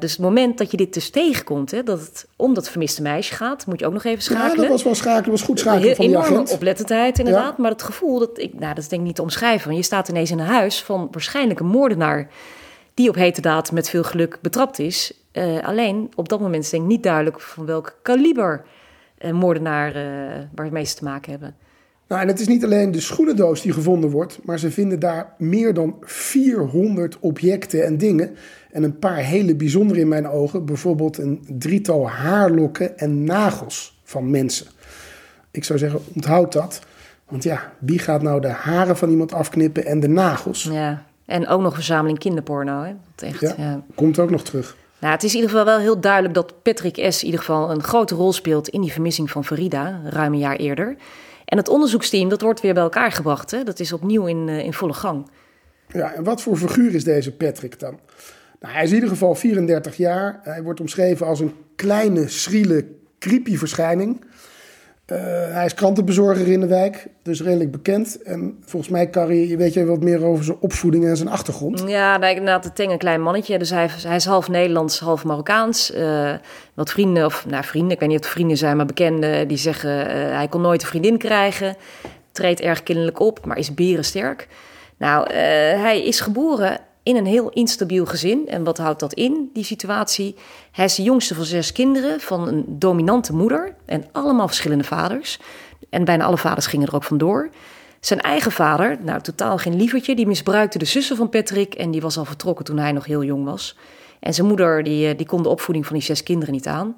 dus 0.00 0.12
het 0.12 0.20
moment 0.20 0.58
dat 0.58 0.70
je 0.70 0.76
dit 0.76 0.94
dus 0.94 1.10
tegenkomt, 1.10 1.70
hè, 1.70 1.82
dat 1.82 2.00
het 2.00 2.26
om 2.36 2.54
dat 2.54 2.70
vermiste 2.70 3.02
meisje 3.02 3.34
gaat, 3.34 3.66
moet 3.66 3.80
je 3.80 3.86
ook 3.86 3.92
nog 3.92 4.04
even 4.04 4.22
schakelen. 4.22 4.54
Ja, 4.54 4.60
dat 4.60 4.70
was 4.70 4.82
wel 4.82 4.94
schakelen, 4.94 5.30
was 5.30 5.42
goed 5.42 5.58
schakelen 5.58 5.96
van 5.96 6.06
die 6.06 6.18
agent. 6.18 6.50
oplettendheid 6.50 7.18
inderdaad, 7.18 7.54
ja. 7.56 7.62
maar 7.62 7.70
het 7.70 7.82
gevoel 7.82 8.18
dat 8.18 8.38
ik, 8.38 8.52
nou 8.52 8.74
dat 8.74 8.82
is 8.82 8.88
denk 8.88 9.00
ik 9.00 9.06
niet 9.06 9.16
te 9.16 9.22
omschrijven, 9.22 9.66
want 9.66 9.78
je 9.78 9.84
staat 9.84 10.08
ineens 10.08 10.30
in 10.30 10.38
een 10.38 10.46
huis 10.46 10.82
van 10.82 11.08
waarschijnlijk 11.10 11.60
een 11.60 11.66
moordenaar 11.66 12.28
die 12.96 13.08
op 13.08 13.14
hete 13.14 13.40
daad 13.40 13.72
met 13.72 13.88
veel 13.88 14.04
geluk 14.04 14.38
betrapt 14.42 14.78
is. 14.78 15.12
Uh, 15.32 15.66
alleen 15.66 16.10
op 16.14 16.28
dat 16.28 16.40
moment 16.40 16.64
is 16.64 16.70
denk 16.70 16.82
ik 16.82 16.88
niet 16.88 17.02
duidelijk 17.02 17.40
van 17.40 17.66
welk 17.66 17.98
kaliber 18.02 18.64
uh, 19.18 19.32
moordenaar 19.32 19.96
uh, 19.96 20.02
waarmee 20.54 20.84
ze 20.84 20.94
te 20.94 21.04
maken 21.04 21.30
hebben. 21.30 21.54
Nou, 22.08 22.22
en 22.22 22.28
het 22.28 22.40
is 22.40 22.46
niet 22.46 22.64
alleen 22.64 22.90
de 22.90 23.00
schoenendoos 23.00 23.62
die 23.62 23.72
gevonden 23.72 24.10
wordt, 24.10 24.38
maar 24.44 24.58
ze 24.58 24.70
vinden 24.70 24.98
daar 24.98 25.34
meer 25.38 25.74
dan 25.74 25.96
400 26.00 27.18
objecten 27.20 27.84
en 27.84 27.98
dingen. 27.98 28.36
En 28.70 28.82
een 28.82 28.98
paar 28.98 29.16
hele 29.16 29.56
bijzondere 29.56 30.00
in 30.00 30.08
mijn 30.08 30.28
ogen, 30.28 30.64
bijvoorbeeld 30.64 31.18
een 31.18 31.44
drietal 31.58 32.08
haarlokken 32.08 32.98
en 32.98 33.24
nagels 33.24 34.00
van 34.04 34.30
mensen. 34.30 34.66
Ik 35.50 35.64
zou 35.64 35.78
zeggen, 35.78 36.00
onthoud 36.14 36.52
dat. 36.52 36.80
Want 37.28 37.42
ja, 37.42 37.72
wie 37.78 37.98
gaat 37.98 38.22
nou 38.22 38.40
de 38.40 38.48
haren 38.48 38.96
van 38.96 39.10
iemand 39.10 39.32
afknippen 39.32 39.84
en 39.84 40.00
de 40.00 40.08
nagels? 40.08 40.62
Ja, 40.62 41.06
en 41.26 41.48
ook 41.48 41.60
nog 41.60 41.74
verzameling 41.74 42.18
kinderporno. 42.18 42.82
Hè? 42.82 42.94
Dat 43.14 43.28
echt, 43.28 43.40
ja, 43.40 43.54
ja. 43.58 43.84
komt 43.94 44.18
ook 44.18 44.30
nog 44.30 44.42
terug. 44.42 44.76
Nou, 44.98 45.12
het 45.12 45.22
is 45.22 45.30
in 45.30 45.40
ieder 45.40 45.50
geval 45.50 45.66
wel 45.66 45.78
heel 45.78 46.00
duidelijk 46.00 46.34
dat 46.34 46.62
Patrick 46.62 47.12
S. 47.12 47.18
in 47.18 47.24
ieder 47.24 47.40
geval 47.40 47.70
een 47.70 47.82
grote 47.82 48.14
rol 48.14 48.32
speelt 48.32 48.68
in 48.68 48.80
die 48.80 48.92
vermissing 48.92 49.30
van 49.30 49.44
Farida, 49.44 50.00
ruim 50.04 50.32
een 50.32 50.38
jaar 50.38 50.56
eerder. 50.56 50.96
En 51.44 51.56
het 51.56 51.68
onderzoeksteam, 51.68 52.28
dat 52.28 52.40
wordt 52.40 52.60
weer 52.60 52.74
bij 52.74 52.82
elkaar 52.82 53.12
gebracht. 53.12 53.50
Hè? 53.50 53.62
Dat 53.62 53.80
is 53.80 53.92
opnieuw 53.92 54.26
in, 54.26 54.48
uh, 54.48 54.58
in 54.58 54.72
volle 54.72 54.92
gang. 54.92 55.26
Ja, 55.88 56.12
en 56.12 56.24
wat 56.24 56.42
voor 56.42 56.56
figuur 56.56 56.94
is 56.94 57.04
deze 57.04 57.32
Patrick 57.32 57.78
dan? 57.78 57.98
Nou, 58.60 58.74
hij 58.74 58.82
is 58.82 58.88
in 58.88 58.94
ieder 58.94 59.10
geval 59.10 59.34
34 59.34 59.96
jaar. 59.96 60.40
Hij 60.42 60.62
wordt 60.62 60.80
omschreven 60.80 61.26
als 61.26 61.40
een 61.40 61.54
kleine, 61.76 62.28
schriele, 62.28 62.86
creepy 63.18 63.56
verschijning. 63.56 64.24
Uh, 65.12 65.18
hij 65.54 65.64
is 65.64 65.74
krantenbezorger 65.74 66.48
in 66.48 66.60
de 66.60 66.66
wijk, 66.66 67.06
dus 67.22 67.42
redelijk 67.42 67.70
bekend. 67.70 68.22
En 68.22 68.58
volgens 68.64 68.92
mij, 68.92 69.10
Carrie, 69.10 69.56
weet 69.56 69.74
jij 69.74 69.86
wat 69.86 70.02
meer 70.02 70.24
over 70.24 70.44
zijn 70.44 70.56
opvoeding 70.60 71.04
en 71.04 71.16
zijn 71.16 71.28
achtergrond? 71.28 71.84
Ja, 71.86 72.16
nou, 72.16 72.30
inderdaad, 72.30 72.64
het 72.64 72.74
teng 72.74 72.90
een 72.90 72.98
klein 72.98 73.22
mannetje. 73.22 73.58
Dus 73.58 73.70
hij, 73.70 73.88
hij 74.06 74.16
is 74.16 74.24
half 74.24 74.48
Nederlands, 74.48 75.00
half 75.00 75.24
Marokkaans. 75.24 75.94
Uh, 75.94 76.32
wat 76.74 76.90
vrienden, 76.90 77.24
of 77.24 77.46
nou 77.48 77.64
vrienden, 77.64 77.92
ik 77.92 78.00
weet 78.00 78.08
niet 78.08 78.24
of 78.24 78.30
vrienden 78.30 78.56
zijn, 78.56 78.76
maar 78.76 78.86
bekenden, 78.86 79.48
die 79.48 79.56
zeggen 79.56 79.90
uh, 79.90 80.12
hij 80.36 80.48
kon 80.48 80.60
nooit 80.60 80.82
een 80.82 80.88
vriendin 80.88 81.18
krijgen. 81.18 81.76
Treedt 82.32 82.60
erg 82.60 82.82
kinderlijk 82.82 83.20
op, 83.20 83.44
maar 83.44 83.58
is 83.58 83.74
berensterk. 83.74 84.48
Nou, 84.96 85.32
hij 85.32 86.04
is 86.04 86.20
geboren 86.20 86.78
in 87.06 87.16
een 87.16 87.26
heel 87.26 87.48
instabiel 87.48 88.06
gezin. 88.06 88.48
En 88.48 88.64
wat 88.64 88.78
houdt 88.78 89.00
dat 89.00 89.12
in, 89.12 89.50
die 89.52 89.64
situatie? 89.64 90.34
Hij 90.72 90.84
is 90.84 90.94
de 90.94 91.02
jongste 91.02 91.34
van 91.34 91.44
zes 91.44 91.72
kinderen 91.72 92.20
van 92.20 92.48
een 92.48 92.64
dominante 92.68 93.32
moeder 93.32 93.74
en 93.84 94.04
allemaal 94.12 94.46
verschillende 94.46 94.84
vaders. 94.84 95.38
En 95.90 96.04
bijna 96.04 96.24
alle 96.24 96.38
vaders 96.38 96.66
gingen 96.66 96.86
er 96.86 96.94
ook 96.94 97.04
vandoor. 97.04 97.50
Zijn 98.00 98.20
eigen 98.20 98.52
vader, 98.52 98.96
nou 99.02 99.20
totaal 99.20 99.58
geen 99.58 99.76
lievertje, 99.76 100.14
die 100.14 100.26
misbruikte 100.26 100.78
de 100.78 100.84
zussen 100.84 101.16
van 101.16 101.28
Patrick 101.28 101.74
en 101.74 101.90
die 101.90 102.00
was 102.00 102.18
al 102.18 102.24
vertrokken 102.24 102.64
toen 102.64 102.78
hij 102.78 102.92
nog 102.92 103.04
heel 103.04 103.24
jong 103.24 103.44
was. 103.44 103.76
En 104.20 104.34
zijn 104.34 104.46
moeder, 104.46 104.82
die, 104.82 105.08
eh, 105.08 105.16
die 105.16 105.26
kon 105.26 105.42
de 105.42 105.48
opvoeding 105.48 105.86
van 105.86 105.96
die 105.96 106.04
zes 106.04 106.22
kinderen 106.22 106.54
niet 106.54 106.66
aan. 106.66 106.96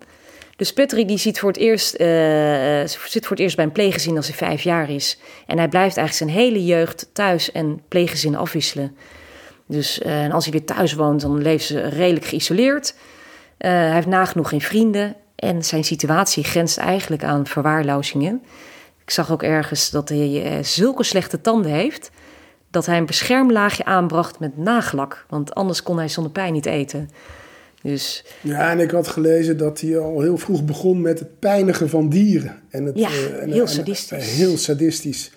Dus 0.57 0.73
Patrick 0.73 1.09
die 1.09 1.19
ziet 1.19 1.41
voor 1.41 1.49
het 1.49 1.59
eerst, 1.59 2.01
uh, 2.01 3.07
zit 3.07 3.27
voor 3.27 3.37
het 3.37 3.39
eerst 3.39 3.57
bij 3.57 3.65
een 3.65 3.73
pleeggezin 3.73 4.17
als 4.17 4.27
hij 4.27 4.37
vijf 4.37 4.63
jaar 4.63 4.91
is. 4.91 5.19
En 5.47 5.59
hij 5.59 5.69
blijft 5.69 5.97
eigenlijk 5.97 6.31
zijn 6.31 6.45
hele 6.45 6.65
jeugd 6.65 7.09
thuis 7.13 7.53
en 7.53 7.81
pleeggezin 7.89 8.37
afwisselen. 8.37 8.97
Dus 9.69 10.01
uh, 10.01 10.25
en 10.25 10.33
als 10.33 10.45
hij 10.45 10.53
weer 10.53 10.65
thuis 10.65 10.95
woont, 10.95 11.21
dan 11.21 11.43
leeft 11.43 11.65
ze 11.65 11.81
redelijk 11.81 12.27
geïsoleerd. 12.27 12.95
Uh, 13.59 13.71
hij 13.71 13.93
heeft 13.93 14.07
nagenoeg 14.07 14.49
geen 14.49 14.61
vrienden. 14.61 15.17
En 15.35 15.65
zijn 15.65 15.85
situatie 15.85 16.45
grenst 16.45 16.79
eigenlijk 16.79 17.25
aan 17.25 17.47
verwaarlozingen. 17.47 18.43
Ik 19.05 19.11
zag 19.11 19.31
ook 19.31 19.43
ergens 19.43 19.91
dat 19.91 20.09
hij 20.09 20.59
uh, 20.59 20.65
zulke 20.65 21.03
slechte 21.03 21.41
tanden 21.41 21.71
heeft. 21.71 22.11
dat 22.71 22.87
hij 22.87 22.99
een 22.99 23.07
beschermlaagje 23.07 23.85
aanbracht 23.85 24.39
met 24.39 24.57
nagellak. 24.57 25.25
Want 25.29 25.55
anders 25.55 25.83
kon 25.83 25.99
hij 25.99 26.09
zonder 26.09 26.33
pijn 26.33 26.53
niet 26.53 26.67
eten. 26.67 27.11
Dus, 27.83 28.25
ja, 28.41 28.71
en 28.71 28.81
ik 28.81 28.91
had 28.91 29.09
gelezen 29.09 29.57
dat 29.57 29.81
hij 29.81 29.99
al 29.99 30.21
heel 30.21 30.39
vroeg 30.39 30.65
begon 30.65 31.01
met 31.01 31.19
het 31.19 31.39
pijnigen 31.39 31.89
van 31.89 32.09
dieren. 32.09 32.57
En 32.71 32.85
het, 32.85 32.99
ja, 32.99 33.09
en, 33.41 33.53
heel 33.53 33.67
sadistisch. 33.67 34.37
heel 34.37 34.57
sadistisch. 34.57 35.31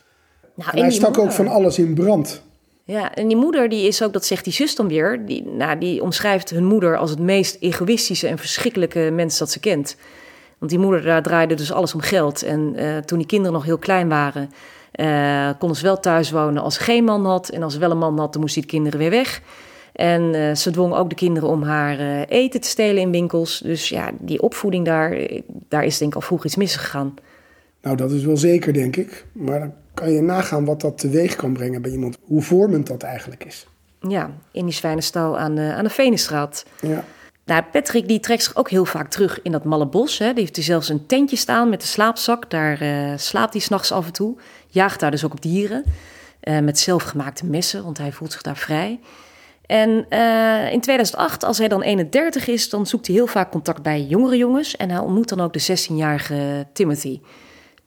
Nou, 0.56 0.72
en 0.72 0.82
hij 0.82 0.92
stak 0.92 1.18
ook 1.18 1.32
van 1.32 1.48
alles 1.48 1.78
in 1.78 1.94
brand. 1.94 2.42
Ja, 2.84 3.16
en 3.16 3.28
die 3.28 3.38
moeder, 3.38 3.70
die 3.70 3.88
is 3.88 4.04
ook, 4.04 4.14
dat 4.14 4.26
zegt 4.26 4.44
die 4.44 4.54
zus 4.54 4.76
dan 4.76 4.88
weer, 4.88 5.26
die, 5.26 5.44
nou, 5.44 5.78
die 5.78 6.02
omschrijft 6.02 6.50
hun 6.50 6.66
moeder 6.66 6.98
als 6.98 7.10
het 7.10 7.20
meest 7.20 7.58
egoïstische 7.60 8.28
en 8.28 8.38
verschrikkelijke 8.38 9.10
mens 9.14 9.38
dat 9.38 9.52
ze 9.52 9.60
kent. 9.60 9.96
Want 10.58 10.72
die 10.72 10.80
moeder, 10.80 11.02
daar 11.02 11.22
draaide 11.22 11.54
dus 11.56 11.72
alles 11.72 11.94
om 11.94 12.00
geld. 12.00 12.44
En 12.44 12.74
uh, 12.76 12.98
toen 12.98 13.18
die 13.18 13.28
kinderen 13.28 13.54
nog 13.54 13.66
heel 13.66 13.78
klein 13.78 14.10
waren, 14.10 14.50
uh, 14.96 15.50
konden 15.60 15.78
ze 15.78 15.84
wel 15.84 16.00
thuis 16.00 16.32
wonen 16.32 16.64
als 16.64 16.76
ze 16.76 16.82
geen 16.82 17.04
man 17.04 17.26
had. 17.26 17.50
En 17.50 17.64
als 17.64 17.74
ze 17.74 17.80
wel 17.80 17.92
een 17.92 17.98
man 17.98 18.20
had, 18.20 18.32
dan 18.32 18.42
moesten 18.42 18.62
die 18.62 18.72
kinderen 18.72 19.00
weer 19.00 19.10
weg. 19.10 19.42
En 19.94 20.34
uh, 20.34 20.56
ze 20.56 20.72
dwong 20.72 20.94
ook 20.94 21.10
de 21.10 21.16
kinderen 21.16 21.50
om 21.50 21.64
haar 21.64 22.26
eten 22.28 22.62
te 22.62 22.68
stelen 22.68 23.02
in 23.02 23.12
winkels. 23.12 23.60
Dus 23.60 23.90
ja, 23.90 24.12
die 24.20 24.42
opvoeding 24.42 24.86
daar, 24.86 25.28
daar 25.48 25.84
is 25.84 25.98
denk 25.98 26.12
ik 26.12 26.16
al 26.16 26.22
vroeg 26.22 26.46
iets 26.46 26.56
misgegaan. 26.56 27.14
Nou, 27.82 27.98
dat 27.98 28.12
is 28.12 28.24
wel 28.24 28.38
zeker, 28.38 28.74
denk 28.74 28.96
ik. 28.96 29.26
Maar 29.32 29.72
kan 29.94 30.12
je 30.12 30.22
nagaan 30.22 30.66
wat 30.66 30.82
dat 30.82 30.98
teweeg 30.98 31.36
kan 31.36 31.54
brengen 31.54 31.82
bij 31.82 31.92
iemand. 31.92 32.18
Hoe 32.22 32.42
vormend 32.42 32.88
dat 32.88 33.04
eigenlijk 33.04 33.46
is. 33.46 33.68
Ja, 34.00 34.32
in 34.52 34.66
die 34.66 34.74
zwijnenstal 34.74 35.38
aan 35.38 35.56
de, 35.56 35.74
aan 35.74 35.84
de 35.84 35.90
Venenstraat. 35.90 36.66
Ja. 36.82 37.04
Nou, 37.46 37.64
Patrick 37.72 38.08
die 38.08 38.20
trekt 38.20 38.44
zich 38.44 38.56
ook 38.56 38.70
heel 38.70 38.86
vaak 38.86 39.10
terug 39.10 39.42
in 39.42 39.52
dat 39.52 39.64
malle 39.64 39.88
bos. 39.88 40.18
Hè. 40.18 40.34
Die 40.34 40.42
heeft 40.42 40.56
hij 40.56 40.66
zelfs 40.66 40.90
een 40.90 41.06
tentje 41.06 41.36
staan 41.36 41.70
met 41.70 41.82
een 41.82 41.88
slaapzak. 41.88 42.50
Daar 42.50 42.82
uh, 42.82 43.14
slaapt 43.18 43.54
hij 43.54 43.62
s'nachts 43.62 43.92
af 43.92 44.06
en 44.06 44.14
toe. 44.14 44.38
Jaagt 44.68 45.00
daar 45.00 45.12
dus 45.12 45.26
ook 45.26 45.32
op 45.32 45.42
dieren. 45.42 45.84
Uh, 46.44 46.60
met 46.60 46.80
zelfgemaakte 46.80 47.46
messen, 47.46 47.84
want 47.84 47.98
hij 47.98 48.12
voelt 48.12 48.32
zich 48.32 48.42
daar 48.42 48.58
vrij. 48.58 49.00
En 49.66 50.06
uh, 50.10 50.72
in 50.72 50.82
2008, 50.82 51.44
als 51.44 51.58
hij 51.58 51.68
dan 51.68 51.82
31 51.82 52.48
is, 52.48 52.70
dan 52.70 52.86
zoekt 52.86 53.08
hij 53.08 53.16
heel 53.16 53.28
vaak 53.28 53.52
contact 53.52 53.82
bij 53.82 54.02
jongere 54.02 54.38
jongens. 54.38 54.76
En 54.76 54.90
hij 54.90 55.00
ontmoet 55.00 55.30
dan 55.30 55.42
ook 55.42 55.54
de 55.54 55.88
16-jarige 55.88 56.68
Timothy. 56.74 57.20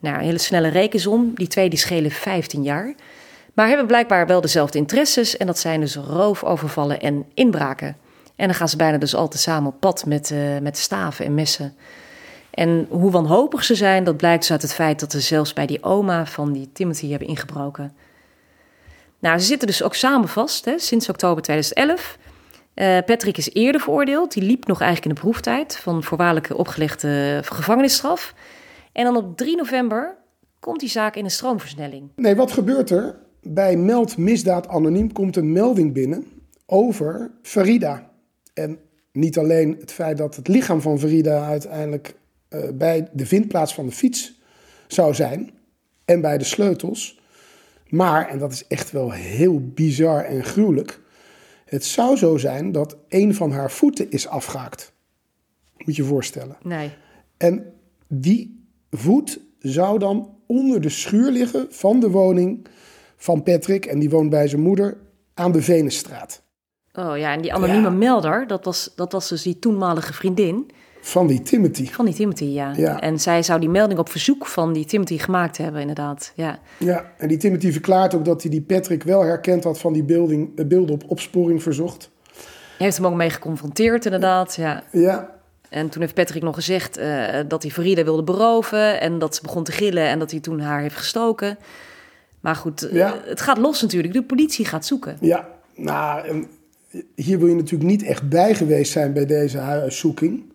Nou, 0.05 0.17
een 0.17 0.25
hele 0.25 0.39
snelle 0.39 0.69
rekensom. 0.69 1.33
Die 1.35 1.47
twee 1.47 1.69
die 1.69 1.79
schelen 1.79 2.11
15 2.11 2.63
jaar. 2.63 2.95
Maar 3.55 3.69
hebben 3.69 3.87
blijkbaar 3.87 4.27
wel 4.27 4.41
dezelfde 4.41 4.79
interesses. 4.79 5.37
En 5.37 5.47
dat 5.47 5.59
zijn 5.59 5.81
dus 5.81 5.97
roofovervallen 5.97 7.01
en 7.01 7.25
inbraken. 7.35 7.97
En 8.37 8.47
dan 8.47 8.55
gaan 8.55 8.69
ze 8.69 8.77
bijna 8.77 8.99
dus 8.99 9.15
altijd 9.15 9.43
samen 9.43 9.73
op 9.73 9.81
pad 9.81 10.07
met, 10.07 10.31
uh, 10.31 10.59
met 10.59 10.79
staven 10.79 11.25
en 11.25 11.35
messen. 11.35 11.77
En 12.51 12.87
hoe 12.91 13.11
wanhopig 13.11 13.65
ze 13.65 13.75
zijn, 13.75 14.05
dat 14.05 14.17
blijkt 14.17 14.41
dus 14.41 14.51
uit 14.51 14.63
het 14.63 14.75
feit 14.75 15.01
dat 15.01 15.13
ze 15.13 15.21
zelfs 15.21 15.53
bij 15.53 15.67
die 15.67 15.83
oma 15.83 16.27
van 16.27 16.53
die 16.53 16.71
Timothy 16.73 17.11
hebben 17.11 17.29
ingebroken. 17.29 17.93
Nou, 19.19 19.39
ze 19.39 19.47
zitten 19.47 19.67
dus 19.67 19.83
ook 19.83 19.95
samen 19.95 20.29
vast 20.29 20.65
hè, 20.65 20.79
sinds 20.79 21.09
oktober 21.09 21.43
2011. 21.43 22.19
Uh, 22.75 22.97
eh, 22.97 23.05
Patrick 23.05 23.37
is 23.37 23.53
eerder 23.53 23.81
veroordeeld. 23.81 24.33
Die 24.33 24.43
liep 24.43 24.67
nog 24.67 24.81
eigenlijk 24.81 25.11
in 25.11 25.15
de 25.15 25.29
proeftijd 25.29 25.77
van 25.77 26.03
voorwaardelijke 26.03 26.57
opgelegde 26.57 27.41
gevangenisstraf. 27.45 28.35
En 28.95 29.05
dan 29.05 29.17
op 29.17 29.37
3 29.37 29.57
november 29.57 30.17
komt 30.61 30.81
die 30.81 30.89
zaak 30.89 31.17
in 31.17 31.25
een 31.25 31.31
stroomversnelling. 31.31 32.09
Nee, 32.17 32.37
wat 32.37 32.53
gebeurt 32.53 32.91
er? 32.91 33.19
Bij 33.43 33.77
Meld 33.77 34.17
Misdaad 34.17 34.69
Anoniem 34.69 35.13
komt 35.13 35.37
een 35.37 35.53
melding 35.53 35.93
binnen 35.93 36.27
over 36.67 37.31
Farida. 37.43 38.11
En 38.55 38.79
niet 39.13 39.39
alleen 39.39 39.77
het 39.81 39.93
feit 39.93 40.17
dat 40.17 40.37
het 40.37 40.49
lichaam 40.49 40.81
van 40.81 40.99
Farida 40.99 41.47
uiteindelijk 41.47 42.15
uh, 42.51 42.61
bij 42.75 43.09
de 43.13 43.27
vindplaats 43.27 43.75
van 43.75 43.87
de 43.87 43.93
fiets 43.93 44.41
zou 44.87 45.15
zijn 45.15 45.51
en 46.05 46.21
bij 46.21 46.39
de 46.39 46.45
sleutels. 46.45 47.21
Maar, 47.89 48.29
en 48.29 48.39
dat 48.39 48.53
is 48.53 48.67
echt 48.67 48.91
wel 48.91 49.11
heel 49.11 49.61
bizar 49.61 50.25
en 50.25 50.45
gruwelijk, 50.45 51.01
het 51.65 51.85
zou 51.85 52.17
zo 52.17 52.37
zijn 52.37 52.73
dat 52.73 52.97
een 53.09 53.35
van 53.35 53.53
haar 53.53 53.71
voeten 53.71 54.11
is 54.11 54.29
afgehaakt. 54.29 54.93
Moet 55.77 55.97
je 55.97 56.03
je 56.03 56.09
voorstellen. 56.09 56.57
Nee. 56.63 56.91
En 57.37 57.73
die 58.09 58.64
voet 58.97 59.41
zou 59.59 59.99
dan 59.99 60.37
onder 60.47 60.81
de 60.81 60.89
schuur 60.89 61.31
liggen 61.31 61.67
van 61.71 62.01
de 62.01 62.11
woning 62.11 62.67
van 63.17 63.43
Patrick. 63.43 63.87
En 63.87 63.99
die 63.99 64.11
woont 64.11 64.31
bij 64.31 64.49
zijn 64.49 64.63
moeder 64.63 64.97
aan 65.35 65.53
de 65.53 65.63
Venenstraat. 65.63 66.43
Oh 66.93 67.19
ja, 67.19 67.33
en 67.33 67.41
die 67.41 67.55
anonieme 67.55 67.91
melder, 67.91 68.47
dat 68.47 68.65
was, 68.65 68.93
dat 68.97 69.13
was 69.13 69.29
dus 69.29 69.43
die 69.43 69.59
toenmalige 69.59 70.13
vriendin. 70.13 70.71
Van 71.01 71.27
die 71.27 71.43
Timothy. 71.43 71.87
Van 71.87 72.05
die 72.05 72.15
Timothy, 72.15 72.45
ja. 72.45 72.73
ja. 72.77 73.01
En 73.01 73.21
zij 73.21 73.43
zou 73.43 73.61
die 73.61 73.69
melding 73.69 73.99
op 73.99 74.09
verzoek 74.09 74.47
van 74.47 74.73
die 74.73 74.85
Timothy 74.85 75.19
gemaakt 75.19 75.57
hebben, 75.57 75.81
inderdaad. 75.81 76.33
Ja, 76.35 76.59
ja 76.79 77.13
en 77.19 77.29
die 77.29 77.37
Timothy 77.37 77.73
verklaart 77.73 78.15
ook 78.15 78.25
dat 78.25 78.43
hij 78.43 78.51
die 78.51 78.63
Patrick 78.63 79.03
wel 79.03 79.23
herkend 79.23 79.65
had 79.65 79.79
van 79.79 79.93
die 79.93 80.05
beelding, 80.05 80.67
beelden 80.69 80.95
op 80.95 81.05
opsporing 81.07 81.63
verzocht. 81.63 82.11
Hij 82.77 82.87
heeft 82.87 82.97
hem 82.97 83.07
ook 83.07 83.15
mee 83.15 83.31
geconfronteerd, 83.31 84.05
inderdaad. 84.05 84.55
Ja. 84.55 84.83
Ja, 84.93 85.41
En 85.75 85.89
toen 85.89 86.01
heeft 86.03 86.15
Patrick 86.15 86.43
nog 86.43 86.55
gezegd 86.55 86.97
eh, 86.97 87.41
dat 87.49 87.63
hij 87.63 87.71
Farida 87.73 88.05
wilde 88.05 88.23
beroven. 88.23 89.01
En 89.01 89.19
dat 89.19 89.35
ze 89.35 89.43
begon 89.43 89.65
te 89.65 89.73
gillen 89.73 90.07
en 90.09 90.19
dat 90.19 90.31
hij 90.31 90.41
toen 90.41 90.61
haar 90.61 90.81
heeft 90.81 90.97
gestoken. 90.97 91.59
Maar 92.41 92.57
goed, 92.57 92.83
eh, 92.83 92.95
Ja. 92.95 93.21
het 93.25 93.41
gaat 93.41 93.59
los 93.59 93.83
natuurlijk. 93.83 94.13
De 94.15 94.23
politie 94.23 94.65
gaat 94.65 94.87
zoeken. 94.87 95.17
ja. 95.21 95.53
Nou, 95.77 96.47
hier 97.15 97.39
wil 97.39 97.49
je 97.49 97.55
natuurlijk 97.55 97.91
niet 97.91 98.03
echt 98.03 98.29
bij 98.29 98.55
geweest 98.55 98.93
zijn 98.93 99.13
bij 99.13 99.27
deze 99.27 99.59
huiszoeking. 99.59 100.53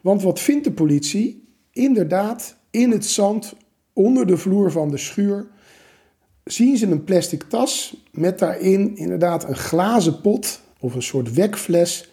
Want 0.00 0.22
wat 0.22 0.40
vindt 0.40 0.64
de 0.64 0.72
politie? 0.72 1.48
Inderdaad, 1.72 2.56
in 2.70 2.90
het 2.90 3.06
zand, 3.06 3.54
onder 3.92 4.26
de 4.26 4.36
vloer 4.36 4.70
van 4.72 4.90
de 4.90 4.96
schuur, 4.98 5.46
zien 6.44 6.76
ze 6.76 6.86
een 6.86 7.04
plastic 7.04 7.42
tas 7.42 7.96
met 8.12 8.38
daarin 8.38 8.96
inderdaad 8.96 9.48
een 9.48 9.56
glazen 9.56 10.20
pot 10.20 10.60
of 10.80 10.94
een 10.94 11.02
soort 11.02 11.34
wekfles. 11.34 12.08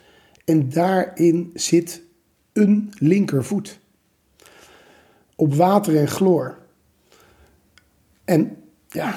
En 0.46 0.70
daarin 0.70 1.52
zit 1.54 2.02
een 2.58 2.93
linkervoet. 2.98 3.80
Op 5.36 5.54
water 5.54 5.98
en 5.98 6.08
chloor. 6.08 6.58
En 8.26 8.58
ja, 8.89 9.15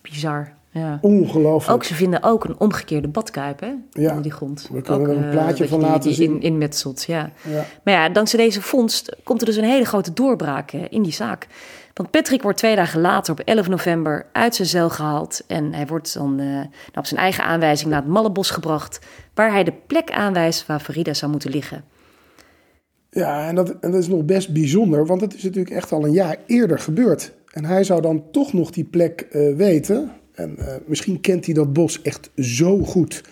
Bizar. 0.00 0.56
Ja. 0.70 0.98
ongelooflijk. 1.00 1.74
Ook 1.76 1.84
ze 1.84 1.94
vinden 1.94 2.22
ook 2.22 2.44
een 2.44 2.58
omgekeerde 2.58 3.08
badkuip, 3.08 3.60
hè? 3.60 3.72
Ja. 3.90 4.08
Onder 4.08 4.22
die 4.22 4.32
grond. 4.32 4.68
We 4.72 4.82
kunnen 4.82 5.00
Ook, 5.00 5.08
er 5.08 5.16
een 5.16 5.24
eh, 5.24 5.30
plaatje 5.30 5.68
van 5.68 5.78
die- 5.78 5.88
laten 5.88 6.02
die 6.02 6.12
zien. 6.14 6.34
In, 6.34 6.40
inmetselt, 6.40 7.04
ja. 7.04 7.30
Ja. 7.44 7.64
Maar 7.84 7.94
ja, 7.94 8.08
dankzij 8.08 8.38
deze 8.38 8.62
vondst 8.62 9.16
komt 9.24 9.40
er 9.40 9.46
dus 9.46 9.56
een 9.56 9.64
hele 9.64 9.84
grote 9.84 10.12
doorbraak 10.12 10.72
eh, 10.72 10.80
in 10.90 11.02
die 11.02 11.12
zaak. 11.12 11.46
Want 11.94 12.10
Patrick 12.10 12.42
wordt 12.42 12.58
twee 12.58 12.76
dagen 12.76 13.00
later, 13.00 13.32
op 13.32 13.40
11 13.40 13.68
november, 13.68 14.26
uit 14.32 14.54
zijn 14.54 14.68
cel 14.68 14.90
gehaald. 14.90 15.44
En 15.46 15.72
hij 15.74 15.86
wordt 15.86 16.14
dan 16.14 16.38
eh, 16.38 16.46
nou, 16.46 16.66
op 16.94 17.06
zijn 17.06 17.20
eigen 17.20 17.44
aanwijzing 17.44 17.90
naar 17.90 18.00
het 18.00 18.10
Mallebos 18.10 18.50
gebracht... 18.50 18.98
waar 19.34 19.50
hij 19.50 19.64
de 19.64 19.74
plek 19.86 20.10
aanwijst 20.10 20.66
waar 20.66 20.80
Farida 20.80 21.14
zou 21.14 21.30
moeten 21.30 21.50
liggen. 21.50 21.84
Ja, 23.10 23.48
en 23.48 23.54
dat, 23.54 23.70
en 23.80 23.90
dat 23.90 24.00
is 24.00 24.08
nog 24.08 24.24
best 24.24 24.52
bijzonder, 24.52 25.06
want 25.06 25.20
het 25.20 25.34
is 25.34 25.42
natuurlijk 25.42 25.74
echt 25.74 25.92
al 25.92 26.04
een 26.04 26.12
jaar 26.12 26.36
eerder 26.46 26.78
gebeurd. 26.78 27.32
En 27.52 27.64
hij 27.64 27.84
zou 27.84 28.00
dan 28.02 28.24
toch 28.32 28.52
nog 28.52 28.70
die 28.70 28.84
plek 28.84 29.20
eh, 29.20 29.54
weten. 29.56 30.10
En 30.34 30.58
eh, 30.58 30.74
misschien 30.86 31.20
kent 31.20 31.44
hij 31.44 31.54
dat 31.54 31.72
bos 31.72 32.02
echt 32.02 32.30
zo 32.36 32.78
goed. 32.78 33.22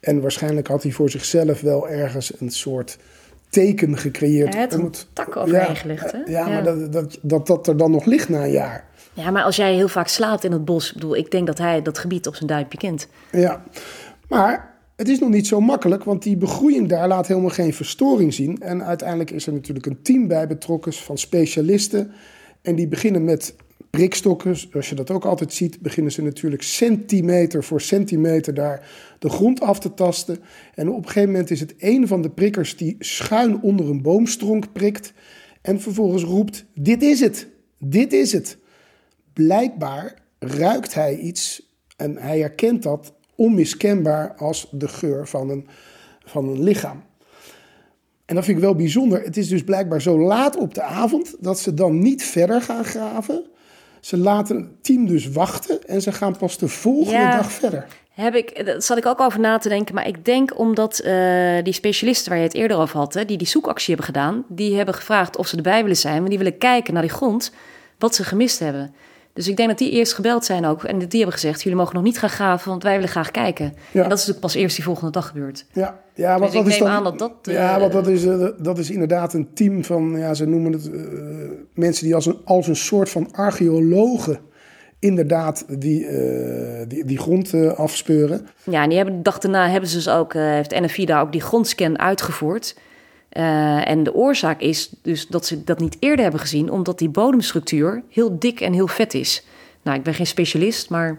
En 0.00 0.20
waarschijnlijk 0.20 0.66
had 0.66 0.82
hij 0.82 0.92
voor 0.92 1.10
zichzelf 1.10 1.60
wel 1.60 1.88
ergens 1.88 2.40
een 2.40 2.50
soort 2.50 2.98
teken 3.48 3.98
gecreëerd. 3.98 4.54
Om 4.54 4.60
een 4.80 4.84
het- 4.84 5.06
tak 5.12 5.36
overheen 5.36 5.76
gelegd, 5.76 6.12
hè? 6.12 6.18
Ja, 6.18 6.24
ja, 6.26 6.46
Ja. 6.46 6.48
maar 6.48 6.64
dat, 6.64 6.92
dat, 6.92 7.18
dat 7.22 7.46
dat 7.46 7.66
er 7.66 7.76
dan 7.76 7.90
nog 7.90 8.04
ligt 8.04 8.28
na 8.28 8.44
een 8.44 8.50
jaar. 8.50 8.84
Ja, 9.12 9.30
maar 9.30 9.42
als 9.42 9.56
jij 9.56 9.74
heel 9.74 9.88
vaak 9.88 10.08
slaapt 10.08 10.44
in 10.44 10.52
het 10.52 10.64
bos... 10.64 10.88
Ik 10.88 10.94
bedoel, 10.94 11.16
ik 11.16 11.30
denk 11.30 11.46
dat 11.46 11.58
hij 11.58 11.82
dat 11.82 11.98
gebied 11.98 12.26
op 12.26 12.34
zijn 12.34 12.48
duimpje 12.48 12.78
kent. 12.78 13.08
Ja, 13.32 13.62
maar 14.28 14.71
het 14.96 15.08
is 15.08 15.18
nog 15.18 15.30
niet 15.30 15.46
zo 15.46 15.60
makkelijk, 15.60 16.04
want 16.04 16.22
die 16.22 16.36
begroeiing 16.36 16.88
daar 16.88 17.08
laat 17.08 17.26
helemaal 17.26 17.50
geen 17.50 17.74
verstoring 17.74 18.34
zien. 18.34 18.60
En 18.60 18.84
uiteindelijk 18.84 19.30
is 19.30 19.46
er 19.46 19.52
natuurlijk 19.52 19.86
een 19.86 20.02
team 20.02 20.28
bij 20.28 20.46
betrokken 20.46 20.92
van 20.92 21.18
specialisten. 21.18 22.12
En 22.62 22.74
die 22.74 22.88
beginnen 22.88 23.24
met 23.24 23.54
prikstokken, 23.90 24.56
zoals 24.56 24.88
je 24.88 24.94
dat 24.94 25.10
ook 25.10 25.24
altijd 25.24 25.52
ziet, 25.52 25.80
beginnen 25.80 26.12
ze 26.12 26.22
natuurlijk 26.22 26.62
centimeter 26.62 27.64
voor 27.64 27.80
centimeter 27.80 28.54
daar 28.54 28.88
de 29.18 29.28
grond 29.28 29.60
af 29.60 29.78
te 29.78 29.94
tasten. 29.94 30.38
En 30.74 30.88
op 30.88 30.96
een 30.96 31.06
gegeven 31.06 31.30
moment 31.30 31.50
is 31.50 31.60
het 31.60 31.74
een 31.78 32.06
van 32.06 32.22
de 32.22 32.30
prikkers 32.30 32.76
die 32.76 32.96
schuin 32.98 33.62
onder 33.62 33.90
een 33.90 34.02
boomstronk 34.02 34.72
prikt. 34.72 35.12
En 35.62 35.80
vervolgens 35.80 36.22
roept: 36.22 36.64
Dit 36.74 37.02
is 37.02 37.20
het, 37.20 37.48
dit 37.78 38.12
is 38.12 38.32
het 38.32 38.58
blijkbaar 39.32 40.14
ruikt 40.38 40.94
hij 40.94 41.16
iets 41.16 41.70
en 41.96 42.16
hij 42.16 42.38
herkent 42.38 42.82
dat 42.82 43.14
onmiskenbaar 43.42 44.34
als 44.36 44.66
de 44.70 44.88
geur 44.88 45.28
van 45.28 45.50
een, 45.50 45.66
van 46.24 46.48
een 46.48 46.62
lichaam. 46.62 47.02
En 48.24 48.34
dat 48.34 48.44
vind 48.44 48.56
ik 48.56 48.62
wel 48.62 48.74
bijzonder. 48.74 49.22
Het 49.22 49.36
is 49.36 49.48
dus 49.48 49.64
blijkbaar 49.64 50.02
zo 50.02 50.18
laat 50.20 50.56
op 50.56 50.74
de 50.74 50.82
avond 50.82 51.34
dat 51.40 51.58
ze 51.58 51.74
dan 51.74 51.98
niet 51.98 52.24
verder 52.24 52.62
gaan 52.62 52.84
graven. 52.84 53.44
Ze 54.00 54.16
laten 54.16 54.56
het 54.56 54.84
team 54.84 55.06
dus 55.06 55.28
wachten 55.30 55.84
en 55.86 56.02
ze 56.02 56.12
gaan 56.12 56.36
pas 56.36 56.58
de 56.58 56.68
volgende 56.68 57.18
Ja. 57.18 57.36
dag 57.36 57.52
verder. 57.52 57.86
Heb 58.12 58.34
ik, 58.34 58.66
daar 58.66 58.82
zat 58.82 58.96
ik 58.98 59.06
ook 59.06 59.20
over 59.20 59.40
na 59.40 59.58
te 59.58 59.68
denken. 59.68 59.94
Maar 59.94 60.06
ik 60.06 60.24
denk 60.24 60.58
omdat 60.58 60.98
eh, 60.98 61.62
die 61.62 61.72
specialisten 61.72 62.28
waar 62.30 62.38
je 62.38 62.44
het 62.46 62.54
eerder 62.54 62.76
over 62.76 62.98
had, 62.98 63.14
hè, 63.14 63.24
die 63.24 63.38
die 63.38 63.46
zoekactie 63.46 63.94
hebben 63.94 64.14
gedaan, 64.14 64.44
die 64.48 64.76
hebben 64.76 64.94
gevraagd 64.94 65.36
of 65.36 65.46
ze 65.46 65.56
erbij 65.56 65.82
willen 65.82 65.96
zijn. 65.96 66.20
Maar 66.20 66.28
die 66.28 66.38
willen 66.38 66.58
kijken 66.58 66.92
naar 66.92 67.02
die 67.02 67.10
grond, 67.10 67.52
wat 67.98 68.14
ze 68.14 68.24
gemist 68.24 68.58
hebben. 68.58 68.94
Dus 69.32 69.48
ik 69.48 69.56
denk 69.56 69.68
dat 69.68 69.78
die 69.78 69.90
eerst 69.90 70.12
gebeld 70.12 70.44
zijn 70.44 70.64
ook. 70.64 70.84
En 70.84 70.98
die 70.98 71.08
hebben 71.10 71.32
gezegd, 71.32 71.62
jullie 71.62 71.78
mogen 71.78 71.94
nog 71.94 72.04
niet 72.04 72.18
gaan 72.18 72.30
graven, 72.30 72.70
want 72.70 72.82
wij 72.82 72.94
willen 72.94 73.08
graag 73.08 73.30
kijken. 73.30 73.64
Ja. 73.64 74.02
En 74.02 74.08
dat 74.08 74.18
is 74.18 74.26
natuurlijk 74.26 74.40
pas 74.40 74.54
eerst 74.54 74.76
die 74.76 74.84
volgende 74.84 75.10
dag 75.10 75.26
gebeurd. 75.26 75.66
Ja, 75.72 76.00
ja 76.14 76.38
want 76.38 76.52
Dus 76.52 76.60
ik 76.60 76.64
dat 76.64 76.72
is 76.72 76.78
neem 76.78 76.88
dan, 76.88 76.96
aan 76.96 77.04
dat 77.04 77.18
dat, 77.18 77.32
eh, 77.42 77.54
ja, 77.54 77.80
want 77.80 77.92
dat 77.92 78.06
is, 78.06 78.24
eh, 78.24 78.46
dat 78.58 78.78
is 78.78 78.90
inderdaad 78.90 79.34
een 79.34 79.48
team 79.54 79.84
van, 79.84 80.18
ja, 80.18 80.34
ze 80.34 80.46
noemen 80.46 80.72
het 80.72 80.90
eh, 80.90 81.00
mensen 81.74 82.04
die 82.04 82.14
als 82.14 82.26
een, 82.26 82.38
als 82.44 82.66
een 82.66 82.76
soort 82.76 83.10
van 83.10 83.32
archeologen 83.32 84.38
inderdaad 85.02 85.64
die, 85.68 86.06
eh, 86.06 86.84
die, 86.88 87.04
die 87.04 87.18
grond 87.18 87.52
eh, 87.52 87.72
afspeuren. 87.72 88.46
Ja, 88.64 88.82
en 88.82 88.88
die 88.88 88.96
hebben 88.98 89.16
de 89.16 89.22
dag 89.22 89.38
daarna 89.38 89.68
hebben 89.68 89.88
ze 89.88 89.96
dus 89.96 90.08
ook, 90.08 90.34
eh, 90.34 90.42
heeft 90.42 90.80
NFI 90.80 91.04
daar 91.04 91.20
ook 91.20 91.32
die 91.32 91.40
grondscan 91.40 91.98
uitgevoerd. 91.98 92.76
Eh, 93.32 93.88
en 93.88 94.02
de 94.02 94.14
oorzaak 94.14 94.60
is 94.60 94.92
dus 95.02 95.26
dat 95.26 95.46
ze 95.46 95.64
dat 95.64 95.78
niet 95.80 95.96
eerder 95.98 96.22
hebben 96.22 96.40
gezien, 96.40 96.70
omdat 96.70 96.98
die 96.98 97.08
bodemstructuur 97.08 98.02
heel 98.08 98.38
dik 98.38 98.60
en 98.60 98.72
heel 98.72 98.88
vet 98.88 99.14
is. 99.14 99.46
Nou, 99.82 99.96
ik 99.96 100.02
ben 100.02 100.14
geen 100.14 100.26
specialist, 100.26 100.90
maar 100.90 101.18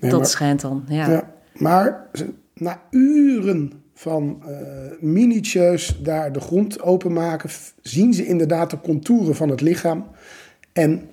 Nee, 0.00 0.10
dat 0.10 0.20
maar- 0.20 0.28
schijnt 0.28 0.60
dan. 0.60 0.84
Ja. 0.88 1.10
Ja, 1.10 1.32
maar 1.52 2.06
na 2.54 2.82
uren 2.90 3.72
van 3.94 4.42
eh 4.48 4.56
minutieus 5.00 5.98
daar 6.02 6.32
de 6.32 6.40
grond 6.40 6.82
openmaken, 6.82 7.50
zien 7.82 8.14
ze 8.14 8.26
inderdaad 8.26 8.70
de 8.70 8.80
contouren 8.80 9.34
van 9.34 9.48
het 9.48 9.60
lichaam. 9.60 10.06
En 10.72 11.08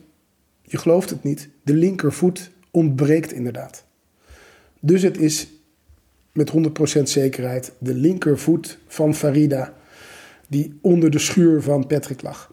je 0.62 0.78
gelooft 0.78 1.10
het 1.10 1.24
niet, 1.24 1.50
de 1.64 1.74
linkervoet 1.74 2.52
ontbreekt 2.72 3.32
inderdaad. 3.32 3.86
Dus 4.80 5.02
het 5.02 5.18
is 5.18 5.48
met 6.32 6.50
100% 6.50 7.10
zekerheid 7.10 7.72
de 7.78 7.94
linkervoet 7.94 8.78
van 8.88 9.16
Farida 9.16 9.74
die 10.54 10.80
onder 10.82 11.10
de 11.10 11.20
schuur 11.20 11.62
van 11.62 11.88
Patrick 11.88 12.22
lag. 12.22 12.52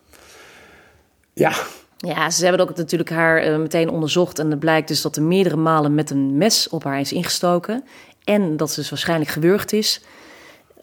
Ja, 1.32 1.52
Ja, 1.96 2.30
ze 2.30 2.46
hebben 2.46 2.68
ook 2.68 2.76
natuurlijk 2.76 3.10
haar 3.10 3.38
eh, 3.38 3.58
meteen 3.58 3.90
onderzocht. 3.90 4.38
En 4.38 4.50
het 4.50 4.58
blijkt 4.58 4.88
dus 4.88 5.02
dat 5.02 5.16
er 5.16 5.22
meerdere 5.22 5.56
malen 5.56 5.94
met 5.94 6.10
een 6.10 6.36
mes 6.36 6.68
op 6.68 6.84
haar 6.84 7.00
is 7.00 7.12
ingestoken. 7.12 7.84
En 8.24 8.56
dat 8.56 8.70
ze 8.70 8.80
dus 8.80 8.90
waarschijnlijk 8.90 9.30
gewurgd 9.30 9.72
is. 9.72 10.02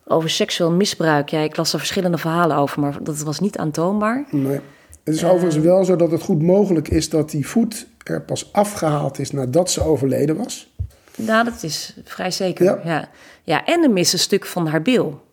Over 0.05 0.29
seksueel 0.29 0.71
misbruik. 0.71 1.29
Ja, 1.29 1.39
ik 1.39 1.57
las 1.57 1.73
er 1.73 1.79
verschillende 1.79 2.17
verhalen 2.17 2.57
over, 2.57 2.79
maar 2.79 3.03
dat 3.03 3.19
was 3.19 3.39
niet 3.39 3.57
aantoonbaar. 3.57 4.25
Nee. 4.31 4.59
Het 5.03 5.15
is 5.15 5.23
overigens 5.23 5.63
wel 5.63 5.85
zo 5.85 5.95
dat 5.95 6.11
het 6.11 6.21
goed 6.21 6.41
mogelijk 6.41 6.87
is 6.87 7.09
dat 7.09 7.29
die 7.31 7.47
voet 7.47 7.87
er 8.03 8.21
pas 8.21 8.53
afgehaald 8.53 9.19
is 9.19 9.31
nadat 9.31 9.71
ze 9.71 9.83
overleden 9.83 10.37
was. 10.37 10.73
Nou, 11.15 11.45
dat 11.45 11.63
is 11.63 11.97
vrij 12.03 12.31
zeker. 12.31 12.65
Ja. 12.65 12.79
Ja. 12.83 13.09
Ja. 13.43 13.65
en 13.65 13.83
er 13.83 13.91
mist 13.91 14.13
een 14.13 14.19
stuk 14.19 14.45
van 14.45 14.67
haar 14.67 14.81
bil. 14.81 15.25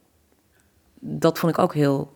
Dat 1.07 1.39
vond 1.39 1.53
ik 1.53 1.59
ook 1.59 1.75
heel 1.75 2.13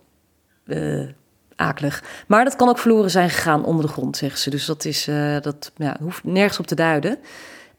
eh, 0.65 1.07
akelig. 1.55 2.03
Maar 2.27 2.43
dat 2.43 2.55
kan 2.55 2.69
ook 2.69 2.77
verloren 2.77 3.11
zijn 3.11 3.29
gegaan 3.29 3.65
onder 3.65 3.85
de 3.85 3.91
grond, 3.91 4.17
zeggen 4.17 4.39
ze. 4.39 4.49
Dus 4.49 4.65
dat, 4.65 4.85
is, 4.85 5.07
eh, 5.07 5.41
dat 5.41 5.71
ja, 5.75 5.97
hoeft 6.01 6.23
nergens 6.23 6.59
op 6.59 6.67
te 6.67 6.75
duiden. 6.75 7.17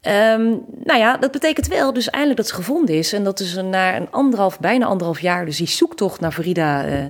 Ehm, 0.01 0.47
nou 0.83 0.99
ja, 0.99 1.17
dat 1.17 1.31
betekent 1.31 1.67
wel 1.67 1.93
dus 1.93 2.09
eindelijk 2.09 2.39
dat 2.39 2.47
ze 2.47 2.55
gevonden 2.55 2.95
is. 2.95 3.13
En 3.13 3.23
dat 3.23 3.39
is 3.39 3.55
na 3.55 3.95
een 3.95 4.11
anderhalf, 4.11 4.59
bijna 4.59 4.85
anderhalf 4.85 5.19
jaar... 5.19 5.45
dus 5.45 5.57
die 5.57 5.67
zoektocht 5.67 6.19
naar 6.19 6.31
Farida 6.31 6.85
eh, 6.85 7.05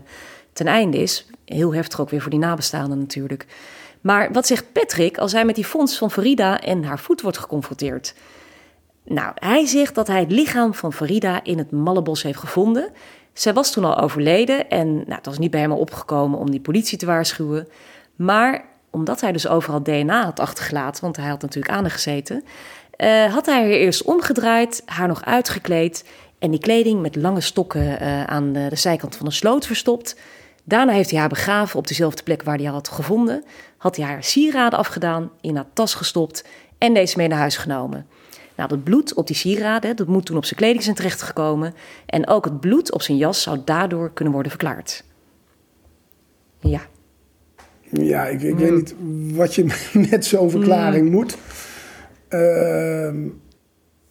ten 0.53 0.67
einde 0.67 0.97
is. 0.97 1.25
Heel 1.45 1.73
heftig 1.73 2.01
ook 2.01 2.09
weer 2.09 2.21
voor 2.21 2.31
die 2.31 2.39
nabestaanden 2.39 2.99
natuurlijk. 2.99 3.45
Maar 4.01 4.31
wat 4.31 4.47
zegt 4.47 4.71
Patrick 4.71 5.17
als 5.17 5.31
hij 5.31 5.45
met 5.45 5.55
die 5.55 5.65
fonds 5.65 5.97
van 5.97 6.11
Farida 6.11 6.61
en 6.61 6.83
haar 6.83 6.99
voet 6.99 7.21
wordt 7.21 7.37
geconfronteerd? 7.37 8.13
Nou, 9.03 9.31
hij 9.35 9.65
zegt 9.65 9.95
dat 9.95 10.07
hij 10.07 10.19
het 10.19 10.31
lichaam 10.31 10.73
van 10.73 10.93
Farida 10.93 11.43
in 11.43 11.57
het 11.57 11.71
Mallebos 11.71 12.23
heeft 12.23 12.39
gevonden. 12.39 12.91
Zij 13.33 13.53
was 13.53 13.71
toen 13.71 13.85
al 13.85 13.97
overleden 13.97 14.69
en 14.69 14.93
nou, 14.93 15.13
het 15.13 15.25
was 15.25 15.37
niet 15.37 15.51
bij 15.51 15.61
hem 15.61 15.71
opgekomen 15.71 16.39
om 16.39 16.51
die 16.51 16.59
politie 16.59 16.97
te 16.97 17.05
waarschuwen. 17.05 17.67
Maar 18.15 18.65
omdat 18.89 19.21
hij 19.21 19.31
dus 19.31 19.47
overal 19.47 19.83
DNA 19.83 20.23
had 20.23 20.39
achtergelaten, 20.39 21.03
want 21.03 21.17
hij 21.17 21.29
had 21.29 21.41
natuurlijk 21.41 21.73
aan 21.73 21.81
haar 21.81 21.91
gezeten, 21.91 22.43
eh, 22.91 23.33
had 23.33 23.45
hij 23.45 23.61
haar 23.61 23.69
eerst 23.69 24.03
omgedraaid, 24.03 24.83
haar 24.85 25.07
nog 25.07 25.25
uitgekleed 25.25 26.05
en 26.39 26.51
die 26.51 26.59
kleding 26.59 27.01
met 27.01 27.15
lange 27.15 27.41
stokken 27.41 27.99
eh, 27.99 28.23
aan 28.23 28.53
de, 28.53 28.67
de 28.69 28.75
zijkant 28.75 29.15
van 29.15 29.25
de 29.25 29.31
sloot 29.31 29.65
verstopt. 29.65 30.15
Daarna 30.63 30.93
heeft 30.93 31.09
hij 31.09 31.19
haar 31.19 31.29
begraven 31.29 31.79
op 31.79 31.87
dezelfde 31.87 32.23
plek 32.23 32.43
waar 32.43 32.55
hij 32.55 32.65
haar 32.65 32.73
had 32.73 32.87
gevonden. 32.87 33.43
Had 33.77 33.95
hij 33.95 34.05
haar 34.05 34.23
sieraden 34.23 34.79
afgedaan, 34.79 35.31
in 35.41 35.55
haar 35.55 35.65
tas 35.73 35.93
gestopt 35.93 36.45
en 36.77 36.93
deze 36.93 37.17
mee 37.17 37.27
naar 37.27 37.37
huis 37.37 37.57
genomen. 37.57 38.07
Nou, 38.55 38.69
dat 38.69 38.83
bloed 38.83 39.13
op 39.13 39.27
die 39.27 39.35
sieraden, 39.35 39.95
dat 39.95 40.07
moet 40.07 40.25
toen 40.25 40.37
op 40.37 40.45
zijn 40.45 40.59
kleding 40.59 40.83
zijn 40.83 40.95
terechtgekomen. 40.95 41.73
En 42.05 42.27
ook 42.27 42.45
het 42.45 42.59
bloed 42.59 42.91
op 42.91 43.01
zijn 43.01 43.17
jas 43.17 43.41
zou 43.41 43.59
daardoor 43.65 44.11
kunnen 44.13 44.33
worden 44.33 44.51
verklaard. 44.51 45.03
Ja, 46.59 46.81
Ja, 47.91 48.27
ik, 48.27 48.41
ik 48.41 48.57
weet 48.57 48.71
niet 48.71 48.95
wat 49.35 49.55
je 49.55 49.65
met 50.11 50.25
zo'n 50.25 50.49
verklaring 50.49 51.11
moet. 51.11 51.37
Ehm, 52.27 53.27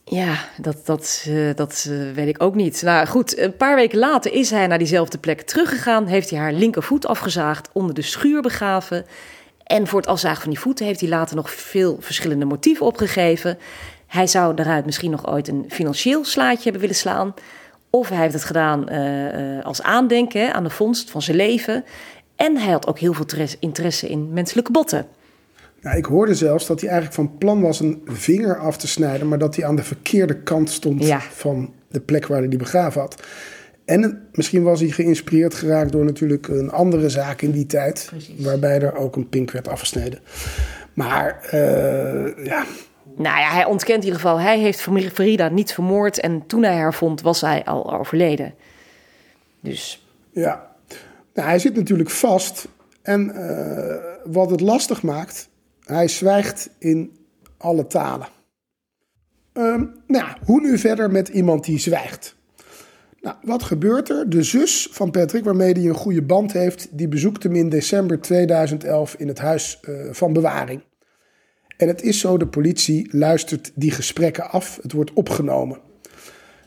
Ja, 0.05 0.35
dat, 0.61 0.87
dat, 0.87 1.27
uh, 1.29 1.55
dat 1.55 1.87
uh, 1.91 2.13
weet 2.13 2.29
ik 2.29 2.43
ook 2.43 2.55
niet. 2.55 2.83
Nou 2.83 3.07
goed, 3.07 3.39
een 3.39 3.57
paar 3.57 3.75
weken 3.77 3.99
later 3.99 4.33
is 4.33 4.51
hij 4.51 4.67
naar 4.67 4.79
diezelfde 4.79 5.19
plek 5.19 5.41
teruggegaan. 5.41 6.07
Heeft 6.07 6.31
hij 6.31 6.39
haar 6.39 6.53
linkervoet 6.53 7.07
afgezaagd, 7.07 7.69
onder 7.73 7.95
de 7.95 8.03
schuur 8.03 8.43
begraven. 8.43 9.05
En 9.65 9.87
voor 9.87 10.01
het 10.01 10.09
afzagen 10.09 10.43
van 10.43 10.51
die 10.51 10.61
voeten 10.61 10.87
heeft 10.87 11.01
hij 11.01 11.09
later 11.09 11.37
nog 11.37 11.51
veel 11.51 11.97
verschillende 12.01 12.45
motieven 12.45 12.87
opgegeven. 12.87 13.59
Hij 14.11 14.27
zou 14.27 14.55
daaruit 14.55 14.85
misschien 14.85 15.11
nog 15.11 15.31
ooit 15.31 15.49
een 15.49 15.65
financieel 15.69 16.25
slaatje 16.25 16.63
hebben 16.63 16.81
willen 16.81 16.97
slaan. 16.97 17.35
Of 17.91 18.09
hij 18.09 18.19
heeft 18.19 18.35
het 18.35 18.45
gedaan 18.45 18.93
uh, 18.93 19.65
als 19.65 19.83
aandenken 19.83 20.55
aan 20.55 20.65
de 20.65 20.71
vondst 20.71 21.11
van 21.11 21.23
zijn 21.23 21.37
leven. 21.37 21.85
En 22.37 22.57
hij 22.57 22.73
had 22.73 22.87
ook 22.87 22.99
heel 22.99 23.13
veel 23.13 23.27
interesse 23.61 24.09
in 24.09 24.33
menselijke 24.33 24.73
botten. 24.73 25.07
Nou, 25.81 25.97
ik 25.97 26.05
hoorde 26.05 26.35
zelfs 26.35 26.67
dat 26.67 26.81
hij 26.81 26.91
eigenlijk 26.91 27.21
van 27.21 27.39
plan 27.39 27.61
was 27.61 27.81
een 27.81 28.03
vinger 28.05 28.59
af 28.59 28.77
te 28.77 28.89
snijden, 28.89 29.29
maar 29.29 29.39
dat 29.39 29.57
hij 29.57 29.65
aan 29.65 29.77
de 29.77 29.83
verkeerde 29.83 30.43
kant 30.43 30.71
stond 30.71 31.05
van 31.31 31.73
de 31.89 32.01
plek 32.01 32.27
waar 32.27 32.39
hij 32.39 32.49
die 32.49 32.59
begraven 32.59 33.01
had. 33.01 33.23
En 33.85 34.29
misschien 34.33 34.63
was 34.63 34.81
hij 34.81 34.89
geïnspireerd 34.89 35.55
geraakt 35.55 35.93
door 35.93 36.05
natuurlijk 36.05 36.49
een 36.49 36.71
andere 36.71 37.09
zaak 37.09 37.43
in 37.43 37.51
die 37.51 37.67
tijd, 37.67 38.07
Precies. 38.11 38.45
waarbij 38.45 38.81
er 38.81 38.97
ook 38.97 39.17
een 39.17 39.29
pink 39.29 39.51
werd 39.51 39.69
afgesneden. 39.69 40.19
Maar 40.95 41.41
uh, 41.55 42.45
ja. 42.45 42.65
Nou 43.21 43.39
ja, 43.39 43.51
hij 43.51 43.65
ontkent 43.65 43.99
in 43.99 44.05
ieder 44.05 44.21
geval, 44.21 44.41
hij 44.41 44.59
heeft 44.59 44.81
Farida 45.13 45.49
niet 45.49 45.73
vermoord 45.73 46.21
en 46.21 46.47
toen 46.47 46.63
hij 46.63 46.77
haar 46.77 46.95
vond, 46.95 47.21
was 47.21 47.41
hij 47.41 47.65
al 47.65 47.99
overleden. 47.99 48.55
Dus. 49.61 50.07
Ja, 50.31 50.71
nou, 51.35 51.49
hij 51.49 51.59
zit 51.59 51.75
natuurlijk 51.75 52.11
vast. 52.11 52.69
En 53.03 53.33
uh, 53.35 54.33
wat 54.33 54.51
het 54.51 54.61
lastig 54.61 55.03
maakt, 55.03 55.49
hij 55.85 56.09
zwijgt 56.09 56.71
in 56.79 57.19
alle 57.57 57.87
talen. 57.87 58.29
Um, 59.53 59.95
nou, 60.07 60.29
hoe 60.45 60.61
nu 60.61 60.79
verder 60.79 61.11
met 61.11 61.29
iemand 61.29 61.65
die 61.65 61.79
zwijgt? 61.79 62.37
Nou, 63.21 63.37
wat 63.43 63.63
gebeurt 63.63 64.09
er? 64.09 64.31
De 64.31 64.43
zus 64.43 64.89
van 64.93 65.11
Patrick, 65.11 65.45
waarmee 65.45 65.73
hij 65.73 65.85
een 65.85 65.95
goede 65.95 66.23
band 66.23 66.53
heeft, 66.53 66.89
die 66.91 67.09
bezoekt 67.09 67.43
hem 67.43 67.55
in 67.55 67.69
december 67.69 68.21
2011 68.21 69.15
in 69.15 69.29
het 69.29 69.39
huis 69.39 69.81
uh, 69.89 70.13
van 70.13 70.33
bewaring. 70.33 70.83
En 71.81 71.89
het 71.89 72.03
is 72.03 72.19
zo, 72.19 72.37
de 72.37 72.47
politie 72.47 73.09
luistert 73.11 73.73
die 73.75 73.91
gesprekken 73.91 74.51
af, 74.51 74.79
het 74.83 74.93
wordt 74.93 75.13
opgenomen. 75.13 75.79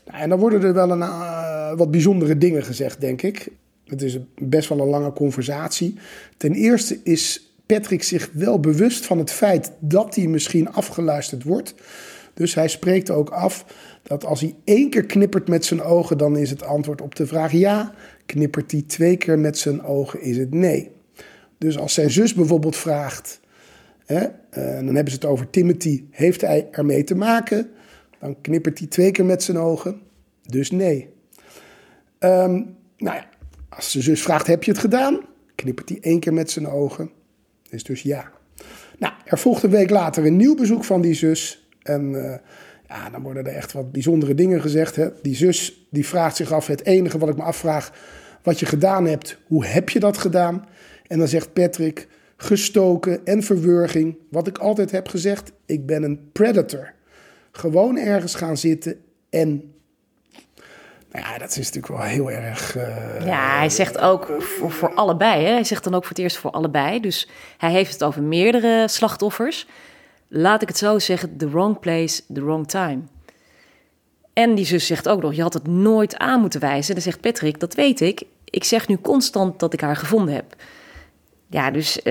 Nou, 0.06 0.18
en 0.18 0.28
dan 0.28 0.38
worden 0.38 0.62
er 0.62 0.74
wel 0.74 0.90
een, 0.90 0.98
uh, 0.98 1.76
wat 1.76 1.90
bijzondere 1.90 2.38
dingen 2.38 2.64
gezegd, 2.64 3.00
denk 3.00 3.22
ik. 3.22 3.48
Het 3.84 4.02
is 4.02 4.18
best 4.38 4.68
wel 4.68 4.80
een 4.80 4.88
lange 4.88 5.12
conversatie. 5.12 5.98
Ten 6.36 6.52
eerste 6.52 6.98
is 7.02 7.54
Patrick 7.66 8.02
zich 8.02 8.30
wel 8.32 8.60
bewust 8.60 9.06
van 9.06 9.18
het 9.18 9.30
feit 9.30 9.72
dat 9.78 10.14
hij 10.14 10.26
misschien 10.26 10.72
afgeluisterd 10.72 11.42
wordt. 11.42 11.74
Dus 12.34 12.54
hij 12.54 12.68
spreekt 12.68 13.10
ook 13.10 13.30
af 13.30 13.64
dat 14.02 14.24
als 14.24 14.40
hij 14.40 14.54
één 14.64 14.90
keer 14.90 15.06
knippert 15.06 15.48
met 15.48 15.64
zijn 15.64 15.82
ogen, 15.82 16.18
dan 16.18 16.36
is 16.36 16.50
het 16.50 16.62
antwoord 16.62 17.00
op 17.00 17.14
de 17.14 17.26
vraag 17.26 17.52
ja. 17.52 17.94
Knippert 18.26 18.72
hij 18.72 18.84
twee 18.86 19.16
keer 19.16 19.38
met 19.38 19.58
zijn 19.58 19.82
ogen, 19.82 20.20
is 20.20 20.36
het 20.36 20.54
nee. 20.54 20.90
Dus 21.58 21.78
als 21.78 21.94
zijn 21.94 22.10
zus 22.10 22.34
bijvoorbeeld 22.34 22.76
vraagt, 22.76 23.40
hè, 24.04 24.24
eh, 24.50 24.74
dan 24.74 24.94
hebben 24.94 25.12
ze 25.12 25.14
het 25.14 25.24
over 25.24 25.50
Timothy, 25.50 26.04
heeft 26.10 26.40
hij 26.40 26.68
ermee 26.70 27.04
te 27.04 27.14
maken? 27.14 27.70
Dan 28.20 28.40
knippert 28.40 28.78
hij 28.78 28.88
twee 28.88 29.10
keer 29.10 29.24
met 29.24 29.42
zijn 29.42 29.58
ogen, 29.58 30.00
dus 30.42 30.70
nee. 30.70 31.08
Um, 32.18 32.76
nou 32.96 33.16
ja, 33.16 33.26
als 33.68 33.90
zijn 33.90 34.02
zus 34.02 34.22
vraagt, 34.22 34.46
heb 34.46 34.64
je 34.64 34.70
het 34.70 34.80
gedaan? 34.80 35.20
Knippert 35.54 35.88
hij 35.88 35.98
één 36.00 36.20
keer 36.20 36.34
met 36.34 36.50
zijn 36.50 36.68
ogen. 36.68 37.10
Is 37.68 37.84
dus 37.84 38.02
ja. 38.02 38.32
Nou, 38.98 39.12
er 39.24 39.38
volgt 39.38 39.62
een 39.62 39.70
week 39.70 39.90
later 39.90 40.26
een 40.26 40.36
nieuw 40.36 40.54
bezoek 40.54 40.84
van 40.84 41.00
die 41.00 41.14
zus. 41.14 41.68
En 41.82 42.12
uh, 42.12 42.34
ja, 42.88 43.10
dan 43.10 43.22
worden 43.22 43.46
er 43.46 43.54
echt 43.54 43.72
wat 43.72 43.92
bijzondere 43.92 44.34
dingen 44.34 44.60
gezegd. 44.60 44.96
Hè? 44.96 45.08
Die 45.22 45.34
zus 45.34 45.86
die 45.90 46.06
vraagt 46.06 46.36
zich 46.36 46.52
af, 46.52 46.66
het 46.66 46.84
enige 46.84 47.18
wat 47.18 47.28
ik 47.28 47.36
me 47.36 47.42
afvraag, 47.42 47.92
wat 48.42 48.60
je 48.60 48.66
gedaan 48.66 49.06
hebt, 49.06 49.38
hoe 49.46 49.64
heb 49.64 49.88
je 49.88 50.00
dat 50.00 50.18
gedaan? 50.18 50.66
En 51.06 51.18
dan 51.18 51.28
zegt 51.28 51.52
Patrick, 51.52 52.08
gestoken 52.44 53.24
en 53.26 53.42
verwurging. 53.42 54.16
Wat 54.30 54.46
ik 54.46 54.58
altijd 54.58 54.90
heb 54.90 55.08
gezegd, 55.08 55.52
ik 55.66 55.86
ben 55.86 56.02
een 56.02 56.30
predator. 56.32 56.92
Gewoon 57.52 57.98
ergens 57.98 58.34
gaan 58.34 58.56
zitten 58.56 59.00
en 59.30 59.74
nou 61.14 61.26
ja, 61.26 61.38
dat 61.38 61.50
is 61.50 61.56
natuurlijk 61.56 61.86
wel 61.86 62.02
heel 62.02 62.30
erg. 62.30 62.76
Uh, 62.76 63.26
ja, 63.26 63.56
hij 63.58 63.70
zegt 63.70 63.98
ook 63.98 64.36
voor, 64.38 64.70
voor 64.70 64.94
allebei. 64.94 65.44
Hè? 65.44 65.50
Hij 65.50 65.64
zegt 65.64 65.84
dan 65.84 65.94
ook 65.94 66.02
voor 66.02 66.10
het 66.10 66.18
eerst 66.18 66.36
voor 66.36 66.50
allebei. 66.50 67.00
Dus 67.00 67.28
hij 67.58 67.70
heeft 67.70 67.92
het 67.92 68.04
over 68.04 68.22
meerdere 68.22 68.88
slachtoffers. 68.88 69.66
Laat 70.28 70.62
ik 70.62 70.68
het 70.68 70.78
zo 70.78 70.98
zeggen: 70.98 71.36
the 71.36 71.50
wrong 71.50 71.80
place, 71.80 72.22
the 72.32 72.44
wrong 72.44 72.68
time. 72.68 73.00
En 74.32 74.54
die 74.54 74.64
zus 74.64 74.86
zegt 74.86 75.08
ook 75.08 75.22
nog: 75.22 75.34
je 75.34 75.42
had 75.42 75.54
het 75.54 75.66
nooit 75.66 76.18
aan 76.18 76.40
moeten 76.40 76.60
wijzen. 76.60 76.94
Dan 76.94 77.02
zegt 77.02 77.20
Patrick: 77.20 77.60
dat 77.60 77.74
weet 77.74 78.00
ik. 78.00 78.22
Ik 78.44 78.64
zeg 78.64 78.88
nu 78.88 78.98
constant 79.00 79.60
dat 79.60 79.72
ik 79.72 79.80
haar 79.80 79.96
gevonden 79.96 80.34
heb. 80.34 80.56
Ja, 81.54 81.70
dus 81.70 81.96
uh, 81.96 82.04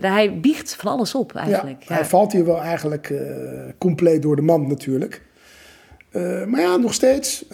hij 0.00 0.38
biegt 0.40 0.74
van 0.74 0.92
alles 0.92 1.14
op 1.14 1.34
eigenlijk. 1.34 1.82
Ja, 1.82 1.94
Hij 1.94 2.04
valt 2.04 2.32
hier 2.32 2.44
wel 2.44 2.60
eigenlijk 2.60 3.08
uh, 3.08 3.20
compleet 3.78 4.22
door 4.22 4.36
de 4.36 4.42
mand 4.42 4.68
natuurlijk. 4.68 5.22
Uh, 6.12 6.44
maar 6.44 6.60
ja, 6.60 6.76
nog 6.76 6.94
steeds 6.94 7.44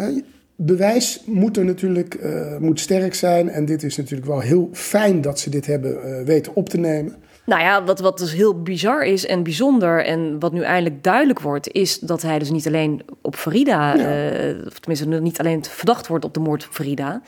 bewijs 0.57 1.23
moet 1.27 1.57
er 1.57 1.65
natuurlijk 1.65 2.19
moet 2.61 2.81
sterk 2.81 3.15
zijn. 3.15 3.49
En 3.49 3.65
dit 3.65 3.83
is 3.83 3.97
natuurlijk 3.97 4.29
wel 4.29 4.41
heel 4.41 4.69
fijn 4.73 5.21
dat 5.21 5.39
ze 5.39 5.51
dit 5.51 5.67
hebben 5.67 6.25
weten 6.25 6.55
op 6.55 6.69
te 6.69 6.79
nemen. 6.79 7.17
Nou 7.47 7.61
ja, 7.61 7.85
wat, 7.85 8.01
wat 8.01 8.19
dus 8.19 8.33
heel 8.33 8.63
bizar 8.63 9.05
is 9.05 9.27
en 9.27 9.43
bijzonder 9.43 10.05
en 10.05 10.39
wat 10.39 10.53
nu 10.53 10.63
eindelijk 10.63 11.03
duidelijk 11.03 11.41
wordt, 11.41 11.73
is 11.73 11.99
dat 11.99 12.23
hij 12.23 12.39
dus 12.39 12.51
niet 12.51 12.67
alleen 12.67 13.03
op 13.23 13.37
Farida, 13.37 13.95
ja. 13.95 14.33
uh, 14.33 14.67
of 14.67 14.79
tenminste 14.79 15.21
niet 15.21 15.39
alleen 15.39 15.65
verdacht 15.65 16.07
wordt 16.07 16.25
op 16.25 16.35
de 16.35 16.41
moord 16.41 16.67
op 16.67 16.73
Farida, 16.73 17.23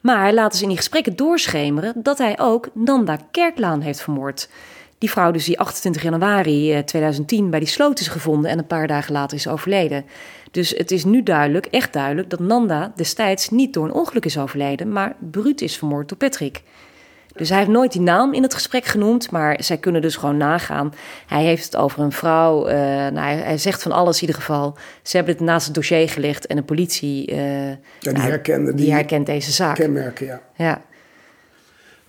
maar 0.00 0.20
hij 0.20 0.34
laat 0.34 0.52
dus 0.52 0.62
in 0.62 0.68
die 0.68 0.76
gesprekken 0.76 1.16
doorschemeren 1.16 1.94
dat 1.96 2.18
hij 2.18 2.38
ook 2.38 2.68
Nanda 2.74 3.18
Kerklaan 3.30 3.80
heeft 3.80 4.00
vermoord. 4.00 4.48
Die 4.98 5.10
vrouw 5.10 5.30
dus 5.30 5.44
die 5.44 5.58
28 5.58 6.02
januari 6.02 6.84
2010 6.84 7.50
bij 7.50 7.58
die 7.58 7.68
sloot 7.68 8.00
is 8.00 8.08
gevonden 8.08 8.50
en 8.50 8.58
een 8.58 8.66
paar 8.66 8.86
dagen 8.86 9.12
later 9.12 9.36
is 9.36 9.48
overleden. 9.48 10.04
Dus 10.50 10.70
het 10.70 10.90
is 10.90 11.04
nu 11.04 11.22
duidelijk, 11.22 11.66
echt 11.66 11.92
duidelijk, 11.92 12.30
dat 12.30 12.38
Nanda 12.38 12.92
destijds 12.96 13.50
niet 13.50 13.74
door 13.74 13.84
een 13.84 13.92
ongeluk 13.92 14.24
is 14.24 14.38
overleden, 14.38 14.92
maar 14.92 15.16
bruut 15.18 15.60
is 15.60 15.76
vermoord 15.76 16.08
door 16.08 16.18
Patrick. 16.18 16.62
Dus 17.34 17.48
hij 17.48 17.58
heeft 17.58 17.70
nooit 17.70 17.92
die 17.92 18.00
naam 18.00 18.32
in 18.32 18.42
het 18.42 18.54
gesprek 18.54 18.84
genoemd, 18.84 19.30
maar 19.30 19.62
zij 19.62 19.78
kunnen 19.78 20.02
dus 20.02 20.16
gewoon 20.16 20.36
nagaan. 20.36 20.94
Hij 21.26 21.44
heeft 21.44 21.64
het 21.64 21.76
over 21.76 22.00
een 22.00 22.12
vrouw. 22.12 22.68
Uh, 22.68 22.74
nou, 22.74 23.18
hij, 23.18 23.58
zegt 23.58 23.82
van 23.82 23.92
alles 23.92 24.14
in 24.14 24.20
ieder 24.20 24.36
geval. 24.36 24.76
Ze 25.02 25.16
hebben 25.16 25.34
het 25.34 25.44
naast 25.44 25.66
het 25.66 25.74
dossier 25.74 26.08
gelegd 26.08 26.46
en 26.46 26.56
de 26.56 26.62
politie. 26.62 27.30
Uh, 27.30 27.68
ja, 27.68 27.76
die, 27.98 28.12
nou, 28.12 28.28
herkende, 28.28 28.74
die, 28.74 28.84
die 28.84 28.94
herkent 28.94 29.26
deze 29.26 29.50
zaak. 29.52 29.74
Kenmerken, 29.74 30.26
ja. 30.26 30.40
ja. 30.56 30.82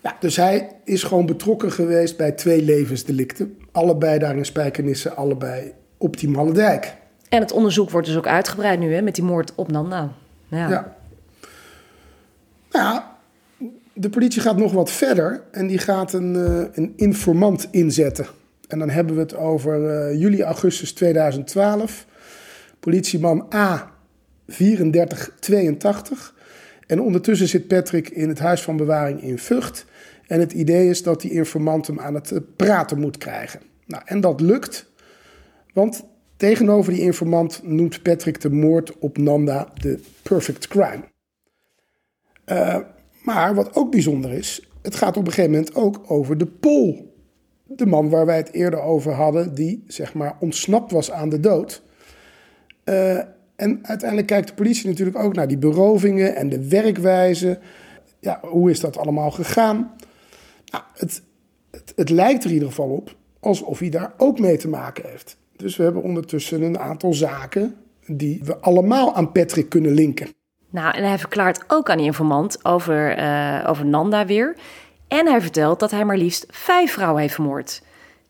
Ja, 0.02 0.16
dus 0.20 0.36
hij 0.36 0.70
is 0.84 1.04
gewoon 1.04 1.26
betrokken 1.26 1.72
geweest 1.72 2.18
bij 2.18 2.32
twee 2.32 2.62
levensdelicten. 2.62 3.58
Allebei 3.72 4.20
daar 4.20 4.36
in 4.36 4.46
Spijkenissen, 4.46 5.16
allebei 5.16 5.74
op 5.98 6.18
die 6.18 6.30
Malle 6.30 6.80
En 7.30 7.42
het 7.42 7.52
onderzoek 7.52 7.90
wordt 7.90 8.08
dus 8.08 8.18
ook 8.18 8.28
uitgebreid 8.28 8.80
nu, 8.80 8.94
hè, 8.94 9.02
met 9.02 9.16
die 9.16 9.24
moord 9.24 9.56
op 9.56 9.72
Nanda. 9.72 10.12
Ja. 10.48 10.70
ja. 10.70 10.96
Nou, 12.72 13.02
de 13.94 14.10
politie 14.10 14.42
gaat 14.42 14.58
nog 14.58 14.72
wat 14.72 14.92
verder 14.92 15.44
en 15.52 15.68
die 15.68 15.78
gaat 15.78 16.14
een, 16.14 16.34
uh, 16.36 16.64
een 16.72 16.94
informant 16.96 17.68
inzetten. 17.72 18.26
En 18.68 18.80
dan 18.80 18.90
hebben 18.90 19.16
we 19.16 19.22
het 19.22 19.36
over 19.36 20.10
uh, 20.12 20.20
juli, 20.20 20.42
augustus 20.42 20.94
2012. 20.94 22.06
Politieman 22.80 23.48
A 23.54 23.92
3482. 24.46 26.36
En 26.88 27.02
ondertussen 27.02 27.48
zit 27.48 27.68
Patrick 27.68 28.10
in 28.10 28.30
het 28.30 28.40
huis 28.40 28.62
van 28.62 28.78
bewaring 28.78 29.22
in 29.22 29.38
Vught. 29.38 29.86
En 30.28 30.40
het 30.40 30.52
idee 30.52 30.90
is 30.90 31.04
dat 31.04 31.22
die 31.22 31.32
informant 31.32 31.88
hem 31.88 32.00
aan 32.00 32.14
het 32.14 32.32
eh, 32.32 32.40
praten 32.56 33.00
moet 33.00 33.18
krijgen. 33.18 33.62
Nou, 33.86 34.04
en 34.06 34.22
dat 34.22 34.42
lukt, 34.42 34.92
want 35.74 36.04
tegenover 36.38 36.94
die 36.94 37.02
informant 37.02 37.62
noemt 37.64 38.02
Patrick 38.02 38.42
de 38.42 38.50
moord 38.50 38.98
op 38.98 39.18
Nanda 39.18 39.68
de 39.74 40.00
perfect 40.22 40.68
crime. 40.68 41.04
Uh, 42.46 42.78
maar 43.24 43.56
wat 43.56 43.76
ook 43.76 43.92
bijzonder 43.92 44.32
is, 44.32 44.70
het 44.82 44.96
gaat 44.96 45.18
op 45.18 45.26
een 45.26 45.34
gegeven 45.34 45.52
moment 45.52 45.76
ook 45.76 46.02
over 46.08 46.38
de 46.38 46.46
Pol. 46.46 47.16
De 47.64 47.86
man 47.86 48.10
waar 48.10 48.26
wij 48.26 48.38
het 48.38 48.52
eerder 48.52 48.82
over 48.82 49.12
hadden, 49.12 49.56
die 49.56 49.84
zeg 49.88 50.14
maar 50.14 50.36
ontsnapt 50.40 50.92
was 50.92 51.12
aan 51.12 51.30
de 51.30 51.40
dood. 51.40 51.84
Uh, 52.86 53.18
en 53.56 53.80
uiteindelijk 53.82 54.28
kijkt 54.28 54.48
de 54.48 54.54
politie 54.54 54.88
natuurlijk 54.88 55.18
ook 55.18 55.36
naar 55.36 55.48
die 55.48 55.58
berovingen 55.58 56.36
en 56.36 56.50
de 56.50 56.68
werkwijze. 56.68 57.60
Ja, 58.20 58.40
hoe 58.42 58.70
is 58.70 58.80
dat 58.80 58.98
allemaal 58.98 59.32
gegaan? 59.32 59.92
Nou, 60.72 60.84
het, 60.94 61.22
het, 61.72 61.94
het 61.96 62.10
lijkt 62.10 62.44
er 62.44 62.50
in 62.50 62.54
ieder 62.54 62.70
geval 62.70 62.90
op 62.90 63.16
alsof 63.40 63.80
hij 63.80 63.90
daar 63.90 64.14
ook 64.18 64.40
mee 64.40 64.58
te 64.58 64.68
maken 64.68 65.10
heeft. 65.10 65.38
Dus 65.56 65.76
we 65.76 65.84
hebben 65.84 66.04
ondertussen 66.04 66.62
een 66.62 66.80
aantal 66.80 67.14
zaken 67.14 67.76
die 68.06 68.42
we 68.44 68.58
allemaal 68.58 69.16
aan 69.16 69.32
Patrick 69.32 69.70
kunnen 69.70 69.92
linken. 69.92 70.28
Nou, 70.72 70.96
en 70.96 71.04
hij 71.04 71.18
verklaart 71.20 71.64
ook 71.68 71.90
aan 71.90 71.98
die 71.98 72.06
informant 72.06 72.66
over, 72.66 73.18
uh, 73.20 73.64
over 73.68 73.86
Nanda 73.86 74.26
weer. 74.26 74.56
En 75.08 75.28
hij 75.28 75.42
vertelt 75.42 75.80
dat 75.80 75.92
hij 75.92 76.06
maar 76.06 76.18
liefst 76.18 76.46
vijf 76.50 76.92
vrouwen 76.92 77.22
heeft 77.22 77.34
vermoord. 77.34 77.82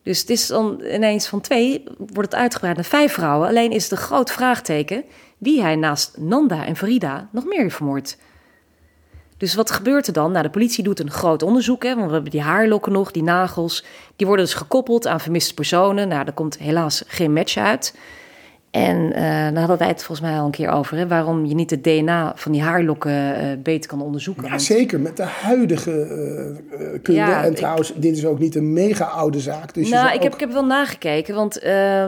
Dus 0.02 0.20
het 0.20 0.30
is 0.30 0.46
dan 0.46 0.82
ineens 0.92 1.26
van 1.26 1.40
twee, 1.40 1.84
wordt 1.98 2.32
het 2.32 2.40
uitgebreid 2.40 2.76
naar 2.76 2.84
vijf 2.84 3.12
vrouwen. 3.12 3.48
Alleen 3.48 3.70
is 3.70 3.82
het 3.82 3.92
een 3.92 4.06
groot 4.06 4.30
vraagteken 4.30 5.04
wie 5.38 5.62
hij 5.62 5.76
naast 5.76 6.16
Nanda 6.18 6.66
en 6.66 6.76
Farida 6.76 7.28
nog 7.32 7.44
meer 7.44 7.60
heeft 7.60 7.76
vermoord. 7.76 8.16
Dus 9.36 9.54
wat 9.54 9.70
gebeurt 9.70 10.06
er 10.06 10.12
dan? 10.12 10.30
Nou, 10.30 10.42
de 10.42 10.50
politie 10.50 10.84
doet 10.84 11.00
een 11.00 11.10
groot 11.10 11.42
onderzoek, 11.42 11.82
hè, 11.82 11.94
want 11.94 12.06
we 12.06 12.12
hebben 12.12 12.30
die 12.30 12.40
haarlokken 12.40 12.92
nog, 12.92 13.10
die 13.10 13.22
nagels. 13.22 13.84
Die 14.16 14.26
worden 14.26 14.44
dus 14.44 14.54
gekoppeld 14.54 15.06
aan 15.06 15.20
vermiste 15.20 15.54
personen. 15.54 16.08
Nou, 16.08 16.24
daar 16.24 16.34
komt 16.34 16.58
helaas 16.58 17.04
geen 17.06 17.32
match 17.32 17.56
uit. 17.56 17.94
En 18.72 18.96
uh, 18.96 19.20
daar 19.22 19.58
hadden 19.58 19.78
wij 19.78 19.88
het 19.88 20.04
volgens 20.04 20.28
mij 20.28 20.38
al 20.38 20.44
een 20.44 20.50
keer 20.50 20.70
over. 20.70 20.96
Hè, 20.96 21.06
waarom 21.06 21.44
je 21.44 21.54
niet 21.54 21.70
het 21.70 21.84
DNA 21.84 22.32
van 22.36 22.52
die 22.52 22.62
haarlokken 22.62 23.12
uh, 23.12 23.46
beter 23.62 23.90
kan 23.90 24.02
onderzoeken. 24.02 24.42
Ja, 24.42 24.48
want... 24.48 24.62
zeker. 24.62 25.00
Met 25.00 25.16
de 25.16 25.22
huidige 25.22 25.90
uh, 25.90 27.02
kunde. 27.02 27.20
Ja, 27.20 27.44
en 27.44 27.54
trouwens, 27.54 27.92
ik... 27.92 28.02
dit 28.02 28.16
is 28.16 28.24
ook 28.24 28.38
niet 28.38 28.54
een 28.54 28.72
mega 28.72 29.04
oude 29.04 29.40
zaak. 29.40 29.74
Dus 29.74 29.88
nou, 29.88 30.08
ik, 30.08 30.14
ook... 30.14 30.22
heb, 30.22 30.34
ik 30.34 30.40
heb 30.40 30.52
wel 30.52 30.64
nagekeken. 30.64 31.34
Want 31.34 31.60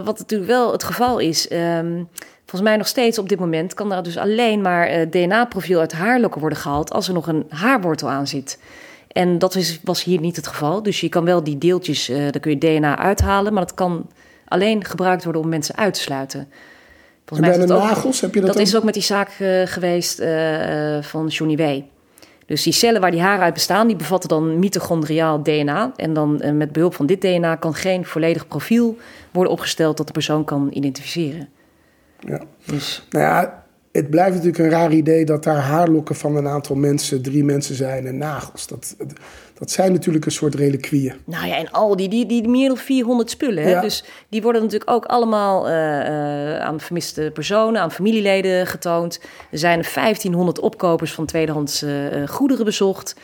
wat 0.05 0.19
natuurlijk 0.19 0.51
wel 0.51 0.73
het 0.73 0.85
geval 0.85 1.19
is... 1.19 1.51
Um, 1.53 2.09
volgens 2.39 2.71
mij 2.71 2.77
nog 2.77 2.87
steeds 2.87 3.19
op 3.19 3.29
dit 3.29 3.39
moment... 3.39 3.75
kan 3.75 3.93
er 3.93 4.03
dus 4.03 4.17
alleen 4.17 4.61
maar 4.61 5.11
DNA-profiel 5.11 5.81
uit 5.81 5.93
haarlokken 5.93 6.41
worden 6.41 6.59
gehaald... 6.59 6.93
als 6.93 7.09
er 7.09 7.15
nog 7.15 7.27
een 7.27 7.45
haarwortel 7.49 8.09
aan 8.09 8.27
zit. 8.27 8.59
En 9.09 9.39
dat 9.39 9.55
is, 9.55 9.81
was 9.83 10.05
hier 10.05 10.21
niet 10.21 10.37
het 10.37 10.47
geval. 10.47 10.83
Dus 10.83 11.01
je 11.01 11.09
kan 11.09 11.25
wel 11.25 11.45
die 11.45 11.59
deeltjes, 11.59 12.07
daar 12.07 12.41
kun 12.41 12.51
je 12.51 12.59
DNA 12.59 12.99
uithalen... 12.99 13.53
maar 13.53 13.63
dat 13.63 13.75
kan 13.75 14.07
alleen 14.55 14.85
gebruikt 14.85 15.25
worden 15.25 15.43
om 15.43 15.49
mensen 15.49 15.77
uit 15.77 15.95
te 15.95 16.01
sluiten. 16.01 16.49
Volgens 17.25 17.49
mij 17.49 17.59
bij 17.59 17.67
de 17.67 17.73
nagels 17.73 18.21
heb 18.21 18.35
je 18.35 18.41
dat 18.41 18.49
Dat 18.49 18.59
is 18.59 18.77
ook 18.77 18.85
met 18.85 18.95
die 18.95 19.03
zaak 19.03 19.39
uh, 19.41 19.67
geweest 19.67 20.21
uh, 20.21 21.03
van 21.03 21.27
Johnny 21.27 21.57
W. 21.57 21.81
Dus 22.47 22.63
die 22.63 22.73
cellen 22.73 23.01
waar 23.01 23.11
die 23.11 23.21
haren 23.21 23.45
uit 23.45 23.55
bestaan, 23.55 23.87
die 23.87 23.97
bevatten 23.97 24.29
dan 24.29 24.59
mitochondriaal 24.59 25.43
DNA. 25.43 25.93
En 25.97 26.15
dan 26.15 26.41
uh, 26.45 26.51
met 26.51 26.73
behulp 26.73 26.95
van 26.95 27.07
dit 27.07 27.21
DNA 27.21 27.57
kan 27.57 27.75
geen 27.75 28.05
volledig 28.05 28.49
profiel 28.49 28.97
worden 29.31 29.53
opgesteld 29.53 29.97
dat 29.97 30.07
de 30.07 30.13
persoon 30.13 30.45
kan 30.45 30.69
identificeren. 30.73 31.49
Ja. 32.19 32.43
Dus. 32.65 33.07
Nou 33.11 33.25
ja, 33.25 33.65
het 33.93 34.11
blijft 34.11 34.35
natuurlijk 34.35 34.65
een 34.65 34.71
raar 34.71 34.93
idee 34.93 35.25
dat 35.25 35.45
daar 35.45 35.57
haarlokken 35.57 36.15
van 36.15 36.37
een 36.37 36.49
aantal 36.49 36.77
mensen, 36.77 37.23
drie 37.23 37.45
mensen 37.45 37.75
zijn 37.75 38.07
en 38.07 38.19
nagels. 38.19 38.67
Dat, 38.67 38.97
dat 39.59 39.71
zijn 39.71 39.93
natuurlijk 39.93 40.25
een 40.25 40.33
soort 40.33 40.55
reliquieën. 40.55 41.15
Nou 41.25 41.47
ja, 41.47 41.57
en 41.57 41.71
al 41.71 41.97
die, 41.97 42.09
die, 42.09 42.27
die 42.27 42.49
meer 42.49 42.69
dan 42.69 42.77
400 42.77 43.31
spullen. 43.31 43.65
Hè? 43.65 43.81
Dus 43.81 44.05
die 44.29 44.43
worden 44.43 44.63
natuurlijk 44.63 44.91
ook 44.91 45.05
allemaal 45.05 45.69
uh, 45.69 45.75
uh, 45.75 46.59
aan 46.59 46.81
vermiste 46.81 47.31
personen, 47.35 47.81
aan 47.81 47.93
familieleden 47.93 48.67
getoond. 48.67 49.21
Er 49.51 49.59
zijn 49.59 49.85
1500 49.95 50.61
opkopers 50.61 51.13
van 51.13 51.27
tweedehands 51.27 51.83
uh, 51.83 52.07
goederen 52.27 52.65
bezocht. 52.65 53.15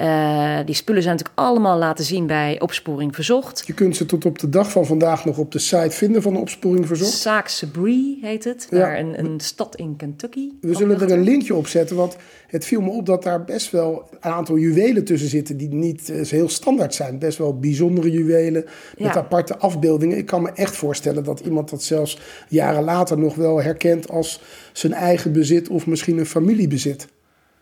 Uh, 0.00 0.58
die 0.64 0.74
spullen 0.74 1.02
zijn 1.02 1.14
natuurlijk 1.16 1.40
allemaal 1.40 1.78
laten 1.78 2.04
zien 2.04 2.26
bij 2.26 2.60
Opsporing 2.60 3.14
Verzocht. 3.14 3.62
Je 3.66 3.72
kunt 3.72 3.96
ze 3.96 4.06
tot 4.06 4.24
op 4.24 4.38
de 4.38 4.48
dag 4.48 4.70
van 4.70 4.86
vandaag 4.86 5.24
nog 5.24 5.38
op 5.38 5.52
de 5.52 5.58
site 5.58 5.90
vinden 5.90 6.22
van 6.22 6.36
Opsporing 6.36 6.86
Verzocht. 6.86 7.50
Sabree 7.50 8.18
heet 8.22 8.44
het, 8.44 8.66
ja. 8.70 8.78
naar 8.78 8.98
een, 8.98 9.18
een 9.18 9.40
stad 9.40 9.76
in 9.76 9.96
Kentucky. 9.96 10.50
We 10.60 10.74
zullen 10.74 11.00
er 11.00 11.12
een 11.12 11.22
linkje 11.22 11.54
op 11.54 11.66
zetten, 11.66 11.96
want 11.96 12.16
het 12.46 12.64
viel 12.64 12.80
me 12.80 12.90
op 12.90 13.06
dat 13.06 13.22
daar 13.22 13.44
best 13.44 13.70
wel 13.70 14.08
een 14.10 14.30
aantal 14.32 14.58
juwelen 14.58 15.04
tussen 15.04 15.28
zitten... 15.28 15.56
die 15.56 15.68
niet 15.68 16.08
uh, 16.08 16.26
heel 16.26 16.48
standaard 16.48 16.94
zijn. 16.94 17.18
Best 17.18 17.38
wel 17.38 17.58
bijzondere 17.58 18.10
juwelen 18.10 18.64
met 18.98 19.14
ja. 19.14 19.14
aparte 19.14 19.58
afbeeldingen. 19.58 20.18
Ik 20.18 20.26
kan 20.26 20.42
me 20.42 20.50
echt 20.50 20.76
voorstellen 20.76 21.24
dat 21.24 21.40
iemand 21.40 21.70
dat 21.70 21.82
zelfs 21.82 22.18
jaren 22.48 22.84
later 22.84 23.18
nog 23.18 23.34
wel 23.34 23.62
herkent... 23.62 24.08
als 24.10 24.40
zijn 24.72 24.92
eigen 24.92 25.32
bezit 25.32 25.68
of 25.68 25.86
misschien 25.86 26.18
een 26.18 26.26
familiebezit. 26.26 27.06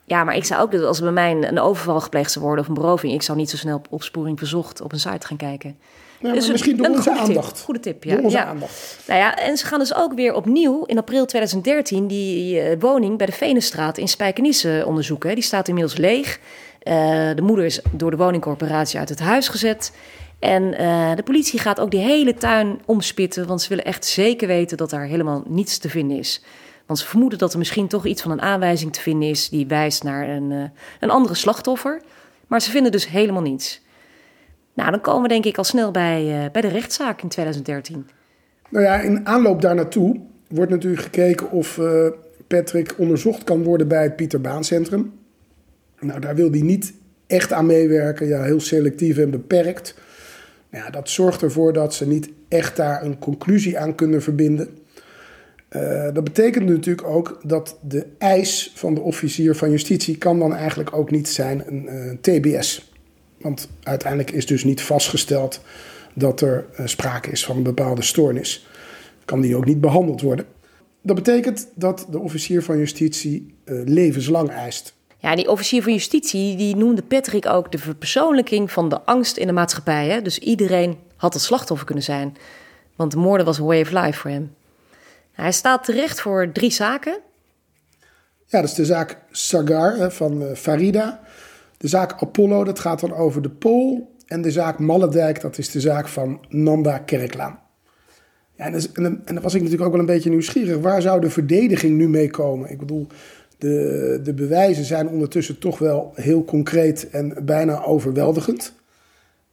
Ja, 0.05 0.25
maar 0.25 0.37
ik 0.37 0.45
zou 0.45 0.63
ook, 0.63 0.75
als 0.75 1.01
bij 1.01 1.11
mij 1.11 1.31
een 1.31 1.61
overval 1.61 2.01
gepleegd 2.01 2.33
zou 2.33 2.45
worden 2.45 2.65
of 2.65 2.69
een 2.69 2.83
beroving, 2.83 3.13
ik 3.13 3.23
zou 3.23 3.39
niet 3.39 3.51
zo 3.51 3.57
snel 3.57 3.77
op 3.77 3.87
opsporing 3.91 4.39
verzocht 4.39 4.81
op 4.81 4.93
een 4.93 5.01
site 5.01 5.27
gaan 5.27 5.37
kijken. 5.37 5.77
Ja, 6.21 6.33
dus 6.33 6.51
misschien 6.51 6.77
door 6.77 6.89
onze 6.89 7.11
aandacht. 7.11 7.55
Tip, 7.55 7.65
goede 7.65 7.81
tip, 7.81 8.05
ja. 8.05 8.15
Door 8.15 8.25
onze 8.25 8.37
ja. 8.37 8.45
aandacht. 8.45 8.99
Nou 9.07 9.21
ja, 9.21 9.37
en 9.37 9.57
ze 9.57 9.67
gaan 9.67 9.79
dus 9.79 9.95
ook 9.95 10.15
weer 10.15 10.35
opnieuw 10.35 10.85
in 10.85 10.99
april 10.99 11.27
2013 11.27 12.07
die 12.07 12.63
uh, 12.63 12.77
woning 12.81 13.19
bij 13.19 13.27
de 13.27 13.33
Venenstraat 13.33 13.99
in 13.99 14.09
Spijkenisse 14.09 14.83
onderzoeken. 14.87 15.35
Die 15.35 15.45
staat 15.45 15.69
inmiddels 15.69 15.97
leeg. 15.97 16.39
Uh, 16.83 16.95
de 17.35 17.43
moeder 17.43 17.65
is 17.65 17.81
door 17.91 18.11
de 18.11 18.17
woningcorporatie 18.17 18.99
uit 18.99 19.09
het 19.09 19.21
huis 19.21 19.49
gezet. 19.49 19.93
En 20.39 20.63
uh, 20.63 21.15
de 21.15 21.23
politie 21.23 21.59
gaat 21.59 21.81
ook 21.81 21.91
die 21.91 22.01
hele 22.01 22.35
tuin 22.35 22.81
omspitten, 22.85 23.47
want 23.47 23.63
ze 23.63 23.69
willen 23.69 23.85
echt 23.85 24.05
zeker 24.05 24.49
weten 24.49 24.77
dat 24.77 24.91
daar 24.91 25.07
helemaal 25.07 25.43
niets 25.47 25.79
te 25.79 25.89
vinden 25.89 26.19
is. 26.19 26.43
Want 26.87 26.99
ze 26.99 27.07
vermoeden 27.07 27.39
dat 27.39 27.53
er 27.53 27.59
misschien 27.59 27.89
toch 27.89 28.07
iets 28.07 28.23
van 28.23 28.31
een 28.31 28.41
aanwijzing 28.41 28.93
te 28.93 29.01
vinden 29.01 29.29
is 29.29 29.49
die 29.49 29.67
wijst 29.67 30.03
naar 30.03 30.29
een, 30.29 30.51
uh, 30.51 30.65
een 31.01 31.11
andere 31.11 31.35
slachtoffer. 31.35 32.03
Maar 32.47 32.63
ze 32.63 32.71
vinden 32.71 32.93
dus 32.93 33.09
helemaal 33.09 33.43
niets. 33.43 33.83
Nou, 34.75 34.91
dan 34.91 35.01
komen 35.01 35.23
we 35.23 35.29
denk 35.29 35.45
ik 35.45 35.59
al 35.59 35.65
snel 35.65 35.91
bij, 35.91 36.45
uh, 36.45 36.51
bij 36.53 36.63
de 36.63 36.69
rechtszaak 36.69 37.23
in 37.23 37.29
2013. 37.29 38.07
Nou 38.69 38.85
ja, 38.85 39.01
in 39.01 39.27
aanloop 39.27 39.61
daar 39.61 39.75
naartoe 39.75 40.21
wordt 40.49 40.71
natuurlijk 40.71 41.03
gekeken 41.03 41.51
of 41.51 41.77
uh, 41.77 42.07
Patrick 42.47 42.95
onderzocht 42.99 43.45
kan 43.45 43.63
worden 43.63 43.89
bij 43.89 44.03
het 44.03 44.17
Pieter 44.17 44.41
Baan 44.41 44.65
Centrum. 44.65 45.13
Nou, 46.01 46.21
daar 46.21 46.35
wil 46.35 46.51
hij 46.51 46.61
niet 46.61 46.95
echt 47.27 47.53
aan 47.53 47.67
meewerken, 47.67 48.27
ja, 48.27 48.43
heel 48.43 48.61
selectief 48.61 49.19
en 49.19 49.31
beperkt. 49.31 49.95
Nou 50.71 50.85
ja, 50.85 50.91
dat 50.91 51.09
zorgt 51.09 51.43
ervoor 51.43 51.73
dat 51.73 51.95
ze 51.95 52.07
niet 52.07 52.31
echt 52.49 52.77
daar 52.77 53.03
een 53.03 53.19
conclusie 53.19 53.79
aan 53.79 53.95
kunnen 53.95 54.23
verbinden. 54.23 54.79
Uh, 55.77 56.05
dat 56.13 56.25
betekent 56.25 56.69
natuurlijk 56.69 57.07
ook 57.07 57.41
dat 57.43 57.79
de 57.83 58.07
eis 58.19 58.73
van 58.75 58.95
de 58.95 59.01
officier 59.01 59.57
van 59.57 59.71
justitie 59.71 60.19
kan 60.19 60.39
dan 60.39 60.55
eigenlijk 60.55 60.97
ook 60.97 61.11
niet 61.11 61.29
zijn 61.29 61.63
een 61.67 61.89
uh, 61.89 62.13
TBS. 62.21 62.93
Want 63.41 63.69
uiteindelijk 63.83 64.31
is 64.31 64.47
dus 64.47 64.65
niet 64.65 64.83
vastgesteld 64.83 65.61
dat 66.15 66.41
er 66.41 66.67
uh, 66.81 66.87
sprake 66.87 67.31
is 67.31 67.45
van 67.45 67.57
een 67.57 67.63
bepaalde 67.63 68.03
stoornis. 68.03 68.67
Kan 69.25 69.41
die 69.41 69.57
ook 69.57 69.65
niet 69.65 69.81
behandeld 69.81 70.21
worden. 70.21 70.47
Dat 71.03 71.17
betekent 71.17 71.69
dat 71.75 72.07
de 72.11 72.19
officier 72.19 72.63
van 72.63 72.79
justitie 72.79 73.55
levenslang 73.85 74.51
eist. 74.51 74.95
Ja, 75.19 75.35
die 75.37 75.51
officier 75.51 75.83
van 75.83 75.93
justitie 75.93 76.57
die 76.57 76.77
noemde 76.77 77.03
Patrick 77.03 77.47
ook 77.47 77.73
de 77.73 77.79
verpersoonlijking 77.79 78.73
van 78.73 78.89
de 78.89 79.01
angst 79.01 79.37
in 79.37 79.47
de 79.47 79.53
maatschappij. 79.53 80.09
Hè? 80.09 80.23
Dus 80.23 80.39
iedereen 80.39 80.97
had 81.17 81.33
het 81.33 81.43
slachtoffer 81.43 81.87
kunnen 81.87 82.05
zijn. 82.05 82.37
Want 82.97 83.11
de 83.11 83.19
moorden 83.19 83.47
was 83.47 83.59
een 83.59 83.65
way 83.65 83.81
of 83.81 83.91
life 83.91 84.19
voor 84.19 84.31
hem. 84.31 84.51
Hij 85.35 85.53
staat 85.53 85.85
terecht 85.85 86.21
voor 86.21 86.53
drie 86.53 86.73
zaken. 86.73 87.19
Ja, 88.47 88.61
dat 88.61 88.71
is 88.71 88.75
de 88.75 88.85
zaak 88.85 89.19
Sagar 89.31 90.13
van 90.13 90.43
uh, 90.43 90.53
Farida. 90.55 91.21
De 91.77 91.89
zaak 91.89 92.23
Apollo, 92.23 92.65
dat 92.65 92.79
gaat 92.79 93.01
dan 93.01 93.15
over 93.15 93.43
de 93.43 93.51
Pool. 93.51 94.13
En 94.27 94.43
de 94.43 94.51
zaak 94.51 94.79
Malledijk, 94.79 95.41
dat 95.41 95.59
is 95.59 95.71
de 95.71 95.81
zaak 95.81 96.09
van 96.09 96.45
Nanda 96.49 96.99
Kerklaan. 96.99 97.59
Ja, 98.57 98.65
en, 98.65 98.83
en, 98.95 99.23
dan 99.25 99.41
was 99.41 99.55
ik 99.55 99.61
natuurlijk 99.61 99.87
ook 99.87 99.93
wel 99.93 100.01
een 100.01 100.15
beetje 100.15 100.31
nieuwsgierig. 100.31 100.79
Waar 100.79 101.03
zou 101.03 101.21
de 101.21 101.31
verdediging 101.31 101.97
nu 101.97 102.09
mee 102.09 102.31
komen? 102.31 102.71
Ik 102.71 102.79
bedoel, 102.79 103.07
de, 103.59 104.21
de 104.23 104.35
bewijzen 104.35 104.85
zijn 104.85 105.09
ondertussen 105.09 105.59
toch 105.59 105.79
wel 105.79 106.13
heel 106.15 106.45
concreet 106.45 107.11
en 107.11 107.37
bijna 107.43 107.85
overweldigend. 107.85 108.73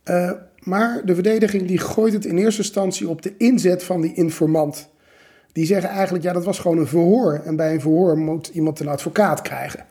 Uh, 0.06 0.32
maar 0.60 1.02
de 1.06 1.14
verdediging 1.14 1.68
die 1.68 1.78
gooit 1.78 2.14
het 2.14 2.26
in 2.26 2.38
eerste 2.38 2.62
instantie 2.62 3.10
op 3.10 3.22
de 3.22 3.34
inzet 3.38 3.84
van 3.84 4.02
die 4.02 4.14
informant. 4.14 4.90
Die 5.52 5.66
zeggen 5.66 5.90
eigenlijk, 5.90 6.24
ja, 6.24 6.34
dat 6.34 6.46
was 6.46 6.60
gewoon 6.60 6.78
een 6.78 6.88
verhoor. 6.88 7.42
En 7.46 7.56
bij 7.56 7.74
een 7.74 7.82
verhoor 7.82 8.18
moet 8.18 8.48
iemand 8.48 8.80
een 8.80 8.88
advocaat 8.88 9.42
krijgen. 9.42 9.86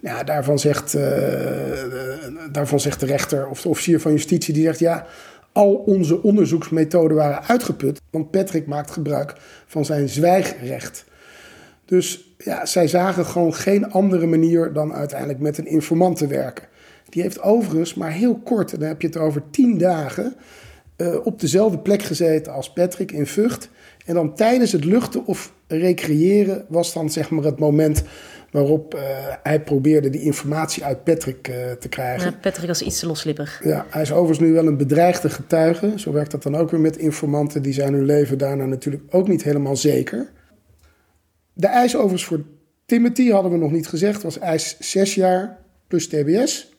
Ja, 0.00 0.24
daarvan 0.24 0.58
zegt, 0.58 0.94
uh, 0.94 1.02
daarvan 2.52 2.80
zegt 2.80 3.00
de 3.00 3.06
rechter 3.06 3.48
of 3.48 3.62
de 3.62 3.68
officier 3.68 4.00
van 4.00 4.12
justitie, 4.12 4.54
die 4.54 4.64
zegt, 4.64 4.78
ja, 4.78 5.06
al 5.52 5.74
onze 5.74 6.22
onderzoeksmethoden 6.22 7.16
waren 7.16 7.44
uitgeput. 7.44 8.00
Want 8.10 8.30
Patrick 8.30 8.66
maakt 8.66 8.90
gebruik 8.90 9.34
van 9.66 9.84
zijn 9.84 10.08
zwijgrecht. 10.08 11.04
Dus 11.84 12.34
ja, 12.38 12.66
zij 12.66 12.88
zagen 12.88 13.26
gewoon 13.26 13.54
geen 13.54 13.90
andere 13.90 14.26
manier 14.26 14.72
dan 14.72 14.94
uiteindelijk 14.94 15.38
met 15.38 15.58
een 15.58 15.66
informant 15.66 16.16
te 16.16 16.26
werken. 16.26 16.64
Die 17.08 17.22
heeft 17.22 17.42
overigens 17.42 17.94
maar 17.94 18.10
heel 18.10 18.36
kort, 18.44 18.72
en 18.72 18.78
dan 18.78 18.88
heb 18.88 19.00
je 19.00 19.06
het 19.06 19.16
over 19.16 19.42
tien 19.50 19.78
dagen, 19.78 20.34
uh, 20.96 21.26
op 21.26 21.40
dezelfde 21.40 21.78
plek 21.78 22.02
gezeten 22.02 22.52
als 22.52 22.72
Patrick 22.72 23.12
in 23.12 23.26
Vught. 23.26 23.68
En 24.04 24.14
dan 24.14 24.34
tijdens 24.34 24.72
het 24.72 24.84
luchten 24.84 25.26
of 25.26 25.52
recreëren 25.66 26.64
was 26.68 26.92
dan 26.92 27.10
zeg 27.10 27.30
maar 27.30 27.44
het 27.44 27.58
moment 27.58 28.02
waarop 28.52 28.94
uh, 28.94 29.00
hij 29.42 29.62
probeerde 29.62 30.10
die 30.10 30.22
informatie 30.22 30.84
uit 30.84 31.04
Patrick 31.04 31.48
uh, 31.48 31.70
te 31.70 31.88
krijgen. 31.88 32.30
Ja, 32.30 32.38
Patrick 32.40 32.68
was 32.68 32.82
iets 32.82 32.98
te 32.98 33.06
loslippig. 33.06 33.60
Ja, 33.64 33.86
hij 33.90 34.02
is 34.02 34.12
overigens 34.12 34.38
nu 34.38 34.52
wel 34.52 34.66
een 34.66 34.76
bedreigde 34.76 35.30
getuige. 35.30 35.92
Zo 35.96 36.12
werkt 36.12 36.30
dat 36.30 36.42
dan 36.42 36.56
ook 36.56 36.70
weer 36.70 36.80
met 36.80 36.96
informanten. 36.96 37.62
Die 37.62 37.72
zijn 37.72 37.92
hun 37.92 38.04
leven 38.04 38.38
daarna 38.38 38.64
natuurlijk 38.64 39.02
ook 39.10 39.28
niet 39.28 39.42
helemaal 39.42 39.76
zeker. 39.76 40.30
De 41.52 41.66
eis 41.66 41.96
overigens 41.96 42.24
voor 42.24 42.40
Timothy 42.86 43.30
hadden 43.30 43.52
we 43.52 43.58
nog 43.58 43.70
niet 43.72 43.88
gezegd. 43.88 44.22
was 44.22 44.38
eis 44.38 44.76
zes 44.78 45.14
jaar 45.14 45.58
plus 45.88 46.06
TBS. 46.06 46.72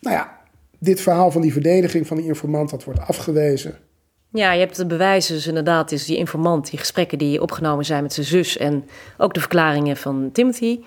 Nou 0.00 0.16
ja, 0.16 0.38
dit 0.78 1.00
verhaal 1.00 1.30
van 1.30 1.40
die 1.40 1.52
verdediging 1.52 2.06
van 2.06 2.16
die 2.16 2.26
informant, 2.26 2.70
dat 2.70 2.84
wordt 2.84 3.00
afgewezen. 3.00 3.74
Ja, 4.32 4.52
je 4.52 4.60
hebt 4.60 4.76
de 4.76 4.86
bewijzen 4.86 5.34
dus 5.34 5.46
inderdaad, 5.46 5.92
is 5.92 6.04
die 6.04 6.16
informant, 6.16 6.70
die 6.70 6.78
gesprekken 6.78 7.18
die 7.18 7.42
opgenomen 7.42 7.84
zijn 7.84 8.02
met 8.02 8.12
zijn 8.12 8.26
zus 8.26 8.56
en 8.56 8.88
ook 9.18 9.34
de 9.34 9.40
verklaringen 9.40 9.96
van 9.96 10.30
Timothy. 10.32 10.80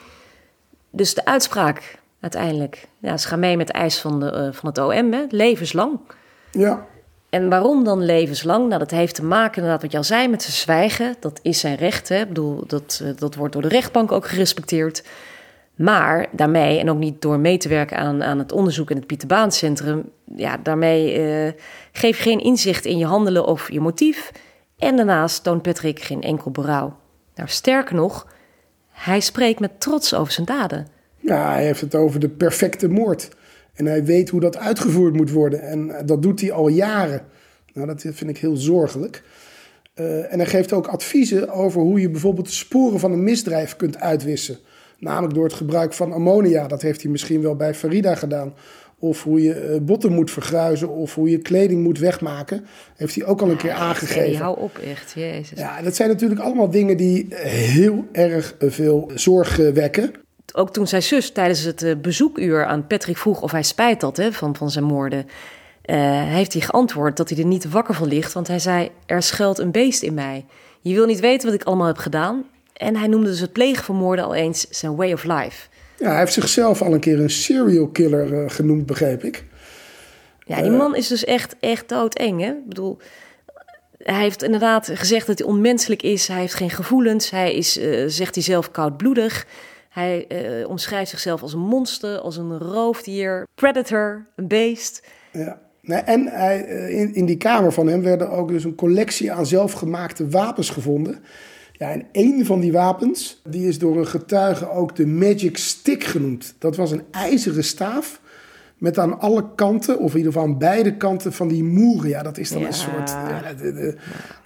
Dus 0.89 1.13
de 1.13 1.25
uitspraak 1.25 1.99
uiteindelijk, 2.19 2.87
ja, 2.99 3.17
ze 3.17 3.27
gaan 3.27 3.39
mee 3.39 3.57
met 3.57 3.67
de 3.67 3.73
eis 3.73 3.99
van, 3.99 4.19
de, 4.19 4.25
uh, 4.25 4.53
van 4.53 4.69
het 4.69 4.77
OM, 4.77 5.13
hè, 5.13 5.25
levenslang. 5.29 5.99
Ja, 6.51 6.85
En 7.29 7.49
waarom 7.49 7.83
dan 7.83 8.05
levenslang? 8.05 8.67
Nou, 8.67 8.79
dat 8.79 8.91
heeft 8.91 9.15
te 9.15 9.23
maken, 9.23 9.55
inderdaad, 9.55 9.81
wat 9.81 9.91
je 9.91 9.97
al 9.97 10.03
zei, 10.03 10.27
met 10.27 10.41
zijn 10.41 10.53
zwijgen. 10.55 11.15
Dat 11.19 11.39
is 11.41 11.59
zijn 11.59 11.75
recht. 11.75 12.09
Hè? 12.09 12.19
Ik 12.19 12.27
bedoel, 12.27 12.63
dat, 12.67 13.01
eh, 13.03 13.09
dat 13.15 13.35
wordt 13.35 13.53
door 13.53 13.61
de 13.61 13.67
rechtbank 13.67 14.11
ook 14.11 14.27
gerespecteerd. 14.27 15.03
Maar 15.75 16.27
daarmee, 16.31 16.79
en 16.79 16.89
ook 16.89 16.97
niet 16.97 17.21
door 17.21 17.39
mee 17.39 17.57
te 17.57 17.69
werken 17.69 17.97
aan, 17.97 18.23
aan 18.23 18.39
het 18.39 18.51
onderzoek 18.51 18.89
in 18.89 18.95
het 18.95 19.07
Pieter 19.07 19.51
Centrum, 19.51 20.09
ja, 20.35 20.57
daarmee 20.57 21.19
uh, 21.19 21.51
geef 21.91 22.21
geen 22.21 22.39
inzicht 22.39 22.85
in 22.85 22.97
je 22.97 23.05
handelen 23.05 23.45
of 23.45 23.71
je 23.71 23.79
motief. 23.79 24.31
En 24.77 24.95
daarnaast 24.95 25.43
toont 25.43 25.61
Patrick 25.61 25.99
geen 25.99 26.21
enkel 26.21 26.51
berouw. 26.51 26.97
Nou, 27.35 27.49
sterker 27.49 27.95
nog, 27.95 28.27
hij 28.89 29.19
spreekt 29.19 29.59
met 29.59 29.79
trots 29.79 30.13
over 30.13 30.33
zijn 30.33 30.45
daden. 30.45 30.87
Ja, 31.19 31.51
hij 31.51 31.65
heeft 31.65 31.81
het 31.81 31.95
over 31.95 32.19
de 32.19 32.29
perfecte 32.29 32.87
moord. 32.87 33.29
En 33.73 33.85
hij 33.85 34.03
weet 34.03 34.29
hoe 34.29 34.39
dat 34.39 34.57
uitgevoerd 34.57 35.13
moet 35.13 35.31
worden. 35.31 35.61
En 35.61 36.05
dat 36.05 36.21
doet 36.21 36.41
hij 36.41 36.51
al 36.51 36.67
jaren. 36.67 37.25
Nou, 37.73 37.87
dat 37.87 38.01
vind 38.01 38.29
ik 38.29 38.37
heel 38.37 38.55
zorgelijk. 38.55 39.23
Uh, 39.95 40.33
en 40.33 40.39
hij 40.39 40.47
geeft 40.47 40.73
ook 40.73 40.87
adviezen 40.87 41.49
over 41.49 41.81
hoe 41.81 41.99
je 41.99 42.09
bijvoorbeeld 42.09 42.45
de 42.45 42.53
sporen 42.53 42.99
van 42.99 43.11
een 43.11 43.23
misdrijf 43.23 43.75
kunt 43.75 43.99
uitwissen. 43.99 44.57
Namelijk 45.03 45.33
door 45.33 45.43
het 45.43 45.53
gebruik 45.53 45.93
van 45.93 46.11
ammonia. 46.11 46.67
Dat 46.67 46.81
heeft 46.81 47.01
hij 47.01 47.11
misschien 47.11 47.41
wel 47.41 47.55
bij 47.55 47.73
Farida 47.73 48.15
gedaan. 48.15 48.53
Of 48.99 49.23
hoe 49.23 49.41
je 49.41 49.71
uh, 49.73 49.81
botten 49.81 50.11
moet 50.11 50.31
vergruizen. 50.31 50.89
Of 50.89 51.15
hoe 51.15 51.29
je 51.29 51.37
kleding 51.37 51.83
moet 51.83 51.99
wegmaken. 51.99 52.65
Heeft 52.95 53.15
hij 53.15 53.25
ook 53.25 53.41
al 53.41 53.49
een 53.49 53.57
keer 53.57 53.71
aangegeven. 53.71 54.41
hou 54.41 54.59
op 54.59 54.77
echt, 54.77 55.11
jezus. 55.15 55.59
Ja, 55.59 55.81
dat 55.81 55.95
zijn 55.95 56.09
natuurlijk 56.09 56.41
allemaal 56.41 56.69
dingen 56.69 56.97
die 56.97 57.27
heel 57.35 58.05
erg 58.11 58.55
veel 58.59 59.11
zorg 59.15 59.55
wekken 59.55 60.11
ook 60.53 60.73
toen 60.73 60.87
zijn 60.87 61.03
zus 61.03 61.31
tijdens 61.31 61.63
het 61.63 61.83
eh, 61.83 61.95
bezoekuur 61.95 62.65
aan 62.65 62.87
Patrick 62.87 63.17
vroeg 63.17 63.41
of 63.41 63.51
hij 63.51 63.63
spijt 63.63 64.01
had 64.01 64.17
hè, 64.17 64.31
van, 64.31 64.55
van 64.55 64.71
zijn 64.71 64.85
moorden, 64.85 65.25
uh, 65.85 66.23
heeft 66.23 66.53
hij 66.53 66.61
geantwoord 66.61 67.17
dat 67.17 67.29
hij 67.29 67.37
er 67.37 67.45
niet 67.45 67.69
wakker 67.69 67.93
van 67.93 68.07
ligt. 68.07 68.33
Want 68.33 68.47
hij 68.47 68.59
zei: 68.59 68.91
Er 69.05 69.23
schuilt 69.23 69.59
een 69.59 69.71
beest 69.71 70.01
in 70.01 70.13
mij. 70.13 70.45
Je 70.81 70.93
wil 70.93 71.05
niet 71.05 71.19
weten 71.19 71.49
wat 71.49 71.59
ik 71.59 71.63
allemaal 71.67 71.87
heb 71.87 71.97
gedaan. 71.97 72.43
En 72.73 72.95
hij 72.95 73.07
noemde 73.07 73.27
dus 73.27 73.39
het 73.39 73.51
plegen 73.51 73.83
van 73.83 73.95
moorden 73.95 74.25
al 74.25 74.35
eens 74.35 74.69
zijn 74.69 74.95
way 74.95 75.13
of 75.13 75.23
life. 75.23 75.67
Ja, 75.97 76.09
hij 76.09 76.19
heeft 76.19 76.33
zichzelf 76.33 76.81
al 76.81 76.93
een 76.93 76.99
keer 76.99 77.19
een 77.19 77.29
serial 77.29 77.87
killer 77.87 78.33
uh, 78.33 78.49
genoemd, 78.49 78.85
begreep 78.85 79.23
ik. 79.23 79.43
Ja, 80.45 80.61
die 80.61 80.71
man 80.71 80.95
is 80.95 81.07
dus 81.07 81.23
echt, 81.23 81.55
echt 81.59 81.89
doodeng. 81.89 82.41
Hè? 82.41 82.49
Ik 82.49 82.67
bedoel, 82.67 82.97
hij 83.97 84.21
heeft 84.21 84.43
inderdaad 84.43 84.89
gezegd 84.93 85.27
dat 85.27 85.39
hij 85.39 85.47
onmenselijk 85.47 86.01
is. 86.01 86.27
Hij 86.27 86.39
heeft 86.39 86.53
geen 86.53 86.69
gevoelens. 86.69 87.29
Hij 87.29 87.55
is, 87.55 87.77
uh, 87.77 88.03
zegt 88.07 88.35
hij 88.35 88.43
zelf, 88.43 88.71
koudbloedig. 88.71 89.45
Hij 89.89 90.25
uh, 90.29 90.69
omschrijft 90.69 91.09
zichzelf 91.09 91.41
als 91.41 91.53
een 91.53 91.59
monster, 91.59 92.17
als 92.17 92.37
een 92.37 92.57
roofdier, 92.57 93.47
predator, 93.55 94.25
een 94.35 94.47
beest. 94.47 95.07
Ja. 95.31 95.61
Nee, 95.81 95.99
en 95.99 96.27
hij, 96.27 96.65
eh, 96.65 96.99
in, 96.99 97.13
in 97.13 97.25
die 97.25 97.37
kamer 97.37 97.73
van 97.73 97.87
hem 97.87 98.01
werden 98.01 98.29
ook 98.29 98.47
dus 98.47 98.63
een 98.63 98.75
collectie 98.75 99.31
aan 99.31 99.45
zelfgemaakte 99.45 100.29
wapens 100.29 100.69
gevonden. 100.69 101.23
Ja, 101.75 101.91
en 101.91 102.05
een 102.11 102.45
van 102.45 102.59
die 102.59 102.71
wapens, 102.71 103.41
die 103.43 103.67
is 103.67 103.79
door 103.79 103.97
een 103.97 104.07
getuige 104.07 104.69
ook 104.69 104.95
de 104.95 105.07
Magic 105.07 105.57
Stick 105.57 106.03
genoemd. 106.03 106.55
Dat 106.57 106.75
was 106.75 106.91
een 106.91 107.03
ijzeren 107.11 107.63
staaf 107.63 108.21
met 108.77 108.97
aan 108.97 109.19
alle 109.19 109.45
kanten, 109.55 109.99
of 109.99 110.11
in 110.11 110.17
ieder 110.17 110.33
geval 110.33 110.47
aan 110.47 110.57
beide 110.57 110.95
kanten 110.95 111.33
van 111.33 111.47
die 111.47 111.63
moeren. 111.63 112.09
Ja, 112.09 112.23
dat 112.23 112.37
is 112.37 112.49
dan 112.49 112.65
een 112.65 112.73
soort... 112.73 113.09
Ja, 113.09 113.53
de, 113.53 113.73
de, 113.73 113.95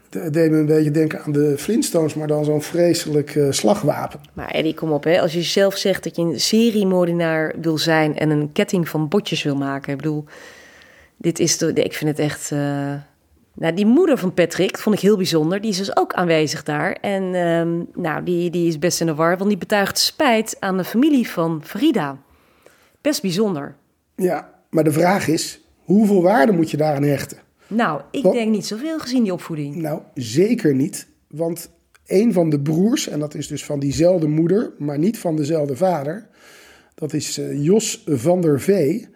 het 0.09 0.33
deed 0.33 0.51
me 0.51 0.57
een 0.57 0.65
beetje 0.65 0.91
denken 0.91 1.21
aan 1.21 1.31
de 1.31 1.57
Flintstones, 1.57 2.13
maar 2.13 2.27
dan 2.27 2.45
zo'n 2.45 2.61
vreselijk 2.61 3.35
uh, 3.35 3.51
slagwapen. 3.51 4.19
Maar 4.33 4.49
Eddie, 4.49 4.73
kom 4.73 4.91
op, 4.91 5.03
hè. 5.03 5.21
als 5.21 5.33
je 5.33 5.41
zelf 5.41 5.77
zegt 5.77 6.03
dat 6.03 6.15
je 6.15 6.21
een 6.21 6.39
seriemoordenaar 6.39 7.55
wil 7.61 7.77
zijn 7.77 8.17
en 8.17 8.29
een 8.29 8.51
ketting 8.51 8.89
van 8.89 9.07
botjes 9.07 9.43
wil 9.43 9.55
maken. 9.55 9.91
Ik 9.91 9.97
bedoel, 9.97 10.25
dit 11.17 11.39
is 11.39 11.57
de, 11.57 11.73
ik 11.73 11.93
vind 11.93 12.09
het 12.09 12.19
echt. 12.19 12.51
Uh... 12.51 12.93
Nou, 13.59 13.73
die 13.73 13.85
moeder 13.85 14.17
van 14.17 14.33
Patrick 14.33 14.77
vond 14.77 14.95
ik 14.95 15.01
heel 15.01 15.15
bijzonder. 15.15 15.61
Die 15.61 15.69
is 15.69 15.77
dus 15.77 15.97
ook 15.97 16.13
aanwezig 16.13 16.63
daar. 16.63 16.91
En 16.91 17.23
um, 17.23 17.87
nou, 17.95 18.23
die, 18.23 18.49
die 18.49 18.67
is 18.67 18.79
best 18.79 19.01
in 19.01 19.05
de 19.05 19.15
war, 19.15 19.37
want 19.37 19.49
die 19.49 19.59
betuigt 19.59 19.97
spijt 19.97 20.57
aan 20.59 20.77
de 20.77 20.83
familie 20.83 21.29
van 21.29 21.61
Frida. 21.63 22.21
Best 23.01 23.21
bijzonder. 23.21 23.75
Ja, 24.15 24.53
maar 24.69 24.83
de 24.83 24.91
vraag 24.91 25.27
is: 25.27 25.61
hoeveel 25.83 26.21
waarde 26.21 26.51
moet 26.51 26.71
je 26.71 26.77
daaraan 26.77 27.03
hechten? 27.03 27.37
Nou, 27.67 28.01
ik 28.11 28.23
denk 28.23 28.51
niet 28.51 28.65
zoveel 28.65 28.99
gezien 28.99 29.23
die 29.23 29.33
opvoeding. 29.33 29.75
Nou, 29.75 30.01
zeker 30.13 30.75
niet. 30.75 31.07
Want 31.27 31.69
een 32.05 32.33
van 32.33 32.49
de 32.49 32.59
broers, 32.59 33.07
en 33.07 33.19
dat 33.19 33.33
is 33.33 33.47
dus 33.47 33.65
van 33.65 33.79
diezelfde 33.79 34.27
moeder, 34.27 34.73
maar 34.77 34.99
niet 34.99 35.19
van 35.19 35.35
dezelfde 35.35 35.75
vader, 35.75 36.27
dat 36.95 37.13
is 37.13 37.39
uh, 37.39 37.63
Jos 37.63 38.03
van 38.05 38.41
der 38.41 38.61
Vee. 38.61 39.07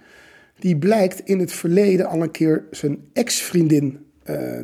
Die 0.59 0.77
blijkt 0.77 1.19
in 1.19 1.39
het 1.39 1.51
verleden 1.51 2.05
al 2.05 2.21
een 2.21 2.31
keer 2.31 2.67
zijn 2.71 2.97
ex-vriendin 3.13 4.10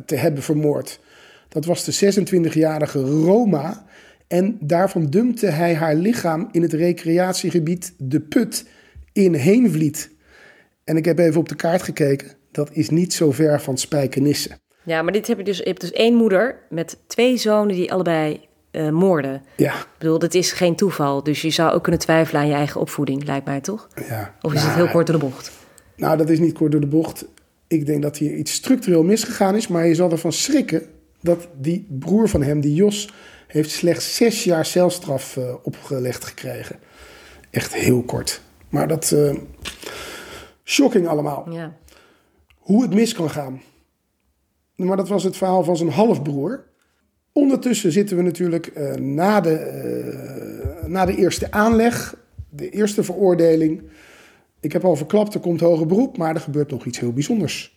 te 0.06 0.14
hebben 0.14 0.42
vermoord. 0.42 1.00
Dat 1.48 1.64
was 1.64 1.84
de 1.84 2.12
26-jarige 2.14 3.00
Roma. 3.00 3.86
En 4.26 4.56
daarvan 4.60 5.06
dumpte 5.06 5.46
hij 5.46 5.74
haar 5.74 5.94
lichaam 5.94 6.48
in 6.52 6.62
het 6.62 6.72
recreatiegebied 6.72 7.94
De 7.98 8.20
Put 8.20 8.64
in 9.12 9.34
Heenvliet. 9.34 10.10
En 10.84 10.96
ik 10.96 11.04
heb 11.04 11.18
even 11.18 11.40
op 11.40 11.48
de 11.48 11.56
kaart 11.56 11.82
gekeken 11.82 12.36
dat 12.58 12.70
is 12.72 12.90
niet 12.90 13.14
zo 13.14 13.32
ver 13.32 13.60
van 13.60 13.78
Spijkenisse. 13.78 14.50
Ja, 14.82 15.02
maar 15.02 15.12
dit 15.12 15.26
heb 15.26 15.38
je 15.38 15.44
dus, 15.44 15.58
je 15.58 15.64
hebt 15.64 15.80
dus 15.80 15.92
één 15.92 16.14
moeder 16.14 16.58
met 16.70 16.98
twee 17.06 17.36
zonen 17.36 17.74
die 17.74 17.92
allebei 17.92 18.40
uh, 18.72 18.90
moorden. 18.90 19.42
Ja. 19.56 19.74
Ik 19.74 19.88
bedoel, 19.98 20.18
dat 20.18 20.34
is 20.34 20.52
geen 20.52 20.76
toeval. 20.76 21.22
Dus 21.22 21.42
je 21.42 21.50
zou 21.50 21.72
ook 21.72 21.82
kunnen 21.82 22.00
twijfelen 22.00 22.40
aan 22.40 22.48
je 22.48 22.54
eigen 22.54 22.80
opvoeding, 22.80 23.24
lijkt 23.24 23.46
mij 23.46 23.60
toch? 23.60 23.88
Ja. 24.08 24.34
Of 24.40 24.54
is 24.54 24.62
het 24.62 24.74
heel 24.74 24.88
kort 24.88 25.06
door 25.06 25.18
de 25.18 25.24
bocht? 25.24 25.50
Nou, 25.96 26.16
dat 26.16 26.28
is 26.28 26.38
niet 26.38 26.52
kort 26.52 26.72
door 26.72 26.80
de 26.80 26.86
bocht. 26.86 27.24
Ik 27.68 27.86
denk 27.86 28.02
dat 28.02 28.16
hier 28.16 28.34
iets 28.34 28.52
structureel 28.52 29.02
misgegaan 29.02 29.56
is, 29.56 29.68
maar 29.68 29.86
je 29.86 29.94
zal 29.94 30.10
ervan 30.10 30.32
schrikken 30.32 30.82
dat 31.20 31.48
die 31.60 31.86
broer 31.88 32.28
van 32.28 32.42
hem, 32.42 32.60
die 32.60 32.74
Jos, 32.74 33.12
heeft 33.46 33.70
slechts 33.70 34.16
zes 34.16 34.44
jaar 34.44 34.66
celstraf 34.66 35.36
uh, 35.36 35.54
opgelegd 35.62 36.24
gekregen. 36.24 36.78
Echt 37.50 37.74
heel 37.74 38.02
kort. 38.02 38.40
Maar 38.68 38.88
dat. 38.88 39.10
Uh, 39.14 39.34
shocking 40.64 41.08
allemaal. 41.08 41.50
Ja 41.50 41.76
hoe 42.68 42.82
het 42.82 42.94
mis 42.94 43.14
kan 43.14 43.30
gaan. 43.30 43.62
Maar 44.76 44.96
dat 44.96 45.08
was 45.08 45.24
het 45.24 45.36
verhaal 45.36 45.64
van 45.64 45.76
zijn 45.76 45.90
halfbroer. 45.90 46.64
Ondertussen 47.32 47.92
zitten 47.92 48.16
we 48.16 48.22
natuurlijk 48.22 48.70
uh, 48.76 48.94
na, 48.94 49.40
de, 49.40 50.84
na 50.86 51.04
de 51.04 51.16
eerste 51.16 51.50
aanleg, 51.50 52.16
de 52.50 52.70
eerste 52.70 53.04
veroordeling. 53.04 53.82
Ik 54.60 54.72
heb 54.72 54.84
al 54.84 54.96
verklapt, 54.96 55.34
er 55.34 55.40
komt 55.40 55.60
hoger 55.60 55.86
beroep, 55.86 56.16
maar 56.16 56.34
er 56.34 56.40
gebeurt 56.40 56.70
nog 56.70 56.84
iets 56.84 56.98
heel 56.98 57.12
bijzonders. 57.12 57.76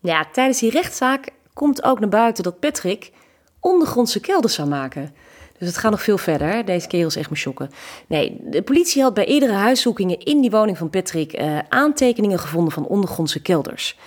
Ja, 0.00 0.26
tijdens 0.32 0.58
die 0.58 0.70
rechtszaak 0.70 1.28
komt 1.52 1.82
ook 1.82 2.00
naar 2.00 2.08
buiten 2.08 2.44
dat 2.44 2.60
Patrick 2.60 3.12
ondergrondse 3.60 4.20
kelders 4.20 4.54
zou 4.54 4.68
maken. 4.68 5.14
Dus 5.58 5.68
het 5.68 5.78
gaat 5.78 5.90
nog 5.90 6.02
veel 6.02 6.18
verder. 6.18 6.64
Deze 6.64 6.86
kerel 6.86 7.06
is 7.06 7.16
echt 7.16 7.30
me 7.30 7.36
shocken. 7.36 7.70
Nee, 8.06 8.40
de 8.44 8.62
politie 8.62 9.02
had 9.02 9.14
bij 9.14 9.26
eerdere 9.26 9.52
huiszoekingen 9.52 10.18
in 10.18 10.40
die 10.40 10.50
woning 10.50 10.78
van 10.78 10.90
Patrick 10.90 11.40
uh, 11.40 11.58
aantekeningen 11.68 12.38
gevonden 12.38 12.72
van 12.72 12.86
ondergrondse 12.86 13.42
kelders. 13.42 13.98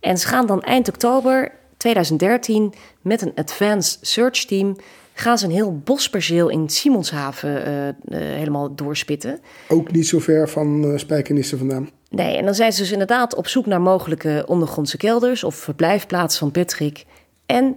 En 0.00 0.18
ze 0.18 0.26
gaan 0.26 0.46
dan 0.46 0.62
eind 0.62 0.88
oktober 0.88 1.52
2013 1.76 2.74
met 3.00 3.22
een 3.22 3.32
advanced 3.34 3.98
search 4.06 4.44
team 4.44 4.76
gaan 5.14 5.38
ze 5.38 5.44
een 5.44 5.50
heel 5.50 5.78
bosperceel 5.78 6.48
in 6.48 6.68
Simonshaven 6.68 7.68
uh, 7.68 7.86
uh, 7.86 7.92
helemaal 8.08 8.74
doorspitten. 8.74 9.40
Ook 9.68 9.92
niet 9.92 10.06
zo 10.06 10.18
ver 10.18 10.48
van 10.48 10.84
uh, 10.84 10.98
Spijkenisse 10.98 11.56
vandaan. 11.56 11.90
Nee, 12.10 12.36
en 12.36 12.44
dan 12.44 12.54
zijn 12.54 12.72
ze 12.72 12.80
dus 12.80 12.92
inderdaad 12.92 13.34
op 13.34 13.48
zoek 13.48 13.66
naar 13.66 13.80
mogelijke 13.80 14.44
ondergrondse 14.46 14.96
kelders 14.96 15.44
of 15.44 15.54
verblijfplaatsen 15.54 16.38
van 16.40 16.50
Patrick. 16.50 17.04
En 17.46 17.76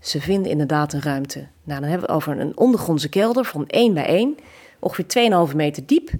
ze 0.00 0.20
vinden 0.20 0.50
inderdaad 0.50 0.92
een 0.92 1.02
ruimte. 1.02 1.38
Nou, 1.38 1.80
dan 1.80 1.88
hebben 1.88 2.08
we 2.08 2.14
het 2.14 2.22
over 2.22 2.40
een 2.40 2.56
ondergrondse 2.56 3.08
kelder 3.08 3.44
van 3.44 3.66
1 3.66 3.94
bij 3.94 4.06
1, 4.06 4.36
ongeveer 4.78 5.48
2,5 5.50 5.56
meter 5.56 5.86
diep. 5.86 6.10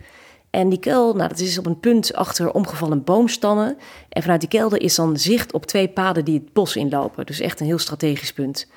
En 0.50 0.68
die 0.68 0.78
kelder, 0.78 1.16
nou, 1.16 1.28
dat 1.28 1.38
is 1.38 1.58
op 1.58 1.66
een 1.66 1.80
punt 1.80 2.14
achter 2.14 2.52
omgevallen 2.52 3.04
boomstammen. 3.04 3.76
En 4.08 4.22
vanuit 4.22 4.40
die 4.40 4.48
kelder 4.48 4.80
is 4.80 4.94
dan 4.94 5.16
zicht 5.16 5.52
op 5.52 5.66
twee 5.66 5.88
paden 5.88 6.24
die 6.24 6.34
het 6.34 6.52
bos 6.52 6.76
inlopen. 6.76 7.26
Dus 7.26 7.40
echt 7.40 7.60
een 7.60 7.66
heel 7.66 7.78
strategisch 7.78 8.32
punt. 8.32 8.68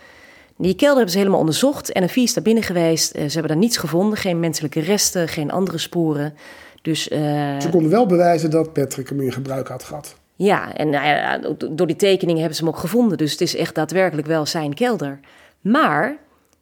Die 0.58 0.76
kelder 0.76 0.96
hebben 0.96 1.12
ze 1.12 1.18
helemaal 1.18 1.40
onderzocht. 1.40 1.92
en 1.92 2.04
NFI 2.04 2.24
is 2.24 2.34
daar 2.34 2.44
binnen 2.44 2.64
geweest. 2.64 3.12
Eh, 3.12 3.26
ze 3.26 3.32
hebben 3.32 3.52
daar 3.52 3.58
niets 3.58 3.78
gevonden. 3.78 4.18
Geen 4.18 4.40
menselijke 4.40 4.80
resten, 4.80 5.28
geen 5.28 5.52
andere 5.52 5.78
sporen. 5.78 6.34
Dus, 6.82 7.10
uh... 7.10 7.60
Ze 7.60 7.70
konden 7.70 7.92
wel 7.92 8.06
bewijzen 8.06 8.50
dat 8.50 8.74
Patrick 8.74 9.10
hem 9.10 9.22
in 9.22 9.32
gebruik 9.32 9.68
had 9.68 9.84
gehad. 9.84 10.16
Ja, 10.36 10.74
en 10.76 10.90
nou 10.90 11.06
ja, 11.06 11.40
door 11.72 11.88
die 11.88 11.96
tekeningen 11.96 12.40
hebben 12.40 12.58
ze 12.58 12.64
hem 12.64 12.74
ook 12.74 12.80
gevonden. 12.80 13.18
Dus 13.18 13.32
het 13.32 13.42
is 13.42 13.56
echt 13.56 13.76
daadwerkelijk 13.76 14.28
wel 14.28 14.46
zijn 14.46 14.74
kelder. 14.74 15.20
Maar 15.62 16.18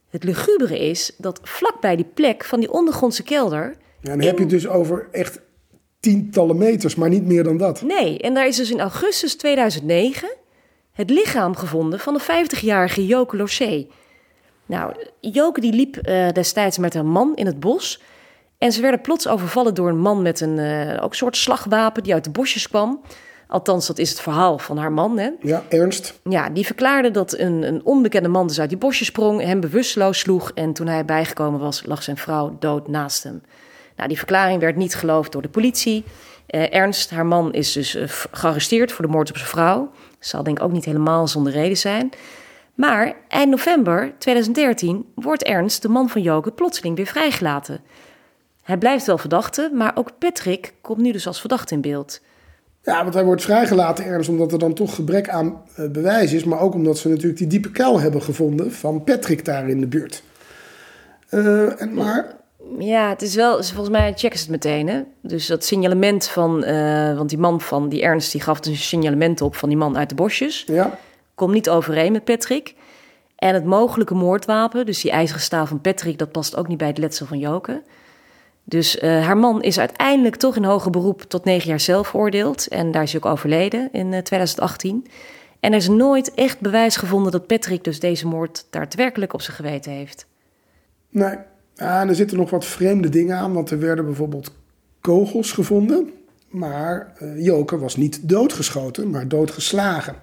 het 0.10 0.24
lugubere 0.24 0.80
is 0.80 1.16
dat 1.18 1.40
vlakbij 1.44 1.96
die 1.96 2.10
plek 2.14 2.44
van 2.44 2.60
die 2.60 2.72
ondergrondse 2.72 3.24
kelder. 3.24 3.76
Ja, 4.02 4.10
dan 4.10 4.22
heb 4.22 4.36
je 4.36 4.42
het 4.42 4.50
dus 4.50 4.68
over 4.68 5.08
echt 5.12 5.40
tientallen 6.00 6.58
meters, 6.58 6.96
maar 6.96 7.10
niet 7.10 7.26
meer 7.26 7.44
dan 7.44 7.58
dat. 7.58 7.82
Nee, 7.82 8.20
en 8.20 8.34
daar 8.34 8.48
is 8.48 8.56
dus 8.56 8.72
in 8.72 8.80
augustus 8.80 9.36
2009 9.36 10.30
het 10.96 11.10
lichaam 11.10 11.56
gevonden 11.56 12.00
van 12.00 12.14
een 12.14 12.46
50-jarige 12.46 13.06
Joke 13.06 13.38
Losé. 13.38 13.88
Nou, 14.66 14.94
Joke 15.20 15.62
die 15.62 15.74
liep 15.74 16.08
uh, 16.08 16.30
destijds 16.30 16.78
met 16.78 16.96
een 16.96 17.08
man 17.08 17.36
in 17.36 17.46
het 17.46 17.60
bos. 17.60 18.02
En 18.58 18.72
ze 18.72 18.82
werden 18.82 19.02
plots 19.02 19.28
overvallen 19.28 19.74
door 19.74 19.90
een 19.90 20.00
man 20.00 20.22
met 20.22 20.42
een 20.42 20.58
uh, 20.58 21.04
ook 21.04 21.16
soort 21.16 21.38
slagwapen 21.38 22.04
die 22.04 22.14
uit 22.14 22.24
de 22.24 22.30
bosjes 22.30 22.70
kwam. 22.70 23.02
Althans, 23.48 23.88
dat 23.88 23.98
is 23.98 24.10
het 24.10 24.22
verhaal 24.22 24.58
van 24.58 24.78
haar 24.78 24.92
man. 24.92 25.18
Hè? 25.18 25.30
Ja, 25.42 25.64
Ernst. 25.70 26.20
Ja, 26.24 26.50
die 26.50 26.66
verklaarde 26.66 27.12
dat 27.12 27.38
een, 27.38 27.64
een 27.64 27.86
onbekende 27.86 28.30
man 28.30 28.48
dus 28.48 28.60
uit 28.60 28.70
die 28.70 28.78
bosjes 28.78 29.08
sprong, 29.08 29.42
hem 29.42 29.60
bewusteloos 29.60 30.20
sloeg 30.20 30.52
en 30.52 30.74
toen 30.74 30.88
hij 30.88 31.06
bijgekomen 31.06 31.60
was, 31.60 31.86
lag 31.86 32.04
zijn 32.04 32.18
vrouw 32.18 32.56
dood 32.60 32.88
naast 32.88 33.24
hem. 33.24 33.42
Nou, 33.96 34.08
die 34.08 34.18
verklaring 34.18 34.60
werd 34.60 34.76
niet 34.76 34.96
geloofd 34.96 35.32
door 35.32 35.42
de 35.42 35.50
politie. 35.50 36.04
Eh, 36.46 36.74
Ernst, 36.74 37.10
haar 37.10 37.26
man, 37.26 37.54
is 37.54 37.72
dus 37.72 37.96
uh, 37.96 38.04
gearresteerd 38.32 38.92
voor 38.92 39.06
de 39.06 39.12
moord 39.12 39.30
op 39.30 39.38
zijn 39.38 39.50
vrouw. 39.50 39.92
Zal 40.26 40.44
denk 40.44 40.58
ik 40.58 40.64
ook 40.64 40.72
niet 40.72 40.86
helemaal 40.86 41.28
zonder 41.28 41.52
reden 41.52 41.78
zijn. 41.78 42.10
Maar 42.76 43.16
eind 43.28 43.50
november 43.50 44.14
2013 44.18 45.06
wordt 45.16 45.44
Ernst, 45.44 45.82
de 45.82 45.90
man 45.90 46.10
van 46.10 46.22
Joke, 46.22 46.52
plotseling 46.52 46.96
weer 46.96 47.06
vrijgelaten. 47.06 47.80
Hij 48.64 48.78
blijft 48.78 49.06
wel 49.06 49.18
verdachte, 49.18 49.72
maar 49.74 49.92
ook 49.96 50.18
Patrick 50.18 50.74
komt 50.82 50.98
nu 50.98 51.12
dus 51.12 51.28
als 51.28 51.40
verdachte 51.40 51.74
in 51.74 51.82
beeld. 51.82 52.22
Ja, 52.82 53.02
want 53.02 53.14
hij 53.14 53.24
wordt 53.24 53.42
vrijgelaten 53.42 54.06
ergens 54.06 54.28
omdat 54.28 54.52
er 54.52 54.60
dan 54.60 54.74
toch 54.74 54.96
gebrek 54.96 55.30
aan 55.30 55.62
uh, 55.80 55.90
bewijs 55.90 56.34
is. 56.34 56.44
Maar 56.44 56.60
ook 56.60 56.74
omdat 56.74 56.98
ze 56.98 57.10
natuurlijk 57.10 57.38
die 57.38 57.48
diepe 57.48 57.72
kuil 57.72 58.00
hebben 58.00 58.22
gevonden 58.22 58.72
van 58.72 59.04
Patrick 59.04 59.46
daar 59.46 59.70
in 59.70 59.80
de 59.80 59.88
buurt. 59.88 60.24
Uh, 61.30 61.82
en 61.82 61.94
maar... 61.94 62.44
Ja, 62.80 63.10
het 63.10 63.22
is 63.22 63.36
wel, 63.36 63.64
volgens 63.64 63.90
mij 63.90 64.14
checken 64.16 64.40
ze 64.40 64.44
het 64.44 64.52
meteen. 64.52 64.88
Hè? 64.88 65.02
Dus 65.22 65.48
dat 65.48 65.64
signalement 65.64 66.28
van, 66.28 66.64
uh, 66.64 67.18
want 67.18 67.30
die 67.30 67.38
man 67.38 67.62
van 67.62 67.90
die 67.90 68.02
Ernst, 68.02 68.32
die 68.32 68.42
gaf 68.42 68.60
dus 68.60 68.72
een 68.72 68.78
signalement 68.78 69.42
op 69.42 69.56
van 69.56 69.70
die 69.70 69.78
man 69.78 69.98
uit 69.98 70.10
de 70.10 70.16
bosjes. 70.16 70.64
Ja. 70.68 70.98
Komt 71.36 71.54
niet 71.54 71.70
overeen 71.70 72.12
met 72.12 72.24
Patrick. 72.24 72.76
En 73.36 73.54
het 73.54 73.66
mogelijke 73.66 74.14
moordwapen, 74.14 74.86
dus 74.86 75.02
die 75.02 75.12
ijzeren 75.12 75.42
staaf 75.42 75.70
van 75.70 75.82
Patrick, 75.82 76.18
dat 76.18 76.32
past 76.32 76.56
ook 76.56 76.68
niet 76.68 76.78
bij 76.78 76.88
het 76.88 76.98
letsel 76.98 77.26
van 77.26 77.40
Joke. 77.40 77.84
Dus 78.64 78.96
uh, 78.96 79.26
haar 79.26 79.38
man 79.38 79.62
is 79.62 79.80
uiteindelijk 79.80 80.36
toch 80.36 80.56
in 80.56 80.64
hoger 80.64 80.92
beroep 80.92 81.22
tot 81.22 81.46
negen 81.46 81.70
jaar 81.70 81.80
zelf 81.80 82.08
veroordeeld. 82.08 82.68
En 82.68 82.92
daar 82.92 83.04
is 83.04 83.12
hij 83.12 83.22
ook 83.24 83.32
overleden 83.32 83.90
in 83.92 84.12
uh, 84.12 84.20
2018. 84.20 85.08
En 85.60 85.72
er 85.72 85.78
is 85.78 85.88
nooit 85.88 86.34
echt 86.34 86.60
bewijs 86.60 86.98
gevonden 86.98 87.32
dat 87.32 87.48
Patrick 87.48 87.84
dus 87.84 88.00
deze 88.00 88.28
moord 88.28 88.66
daadwerkelijk 88.70 89.34
op 89.34 89.42
zijn 89.42 89.56
geweten 89.56 89.92
heeft. 89.92 90.28
Nee, 91.10 91.36
en 91.76 92.10
er 92.10 92.16
zitten 92.16 92.38
nog 92.38 92.50
wat 92.50 92.66
vreemde 92.66 93.10
dingen 93.10 93.38
aan. 93.38 93.54
Want 93.54 93.72
er 93.72 93.80
werden 93.80 94.06
bijvoorbeeld 94.06 94.52
kogels 95.02 95.52
gevonden. 95.52 96.10
Maar 96.50 97.14
uh, 97.22 97.46
Joke 97.46 97.78
was 97.78 97.96
niet 97.96 98.30
doodgeschoten, 98.30 99.10
maar 99.10 99.28
doodgeslagen. 99.28 100.16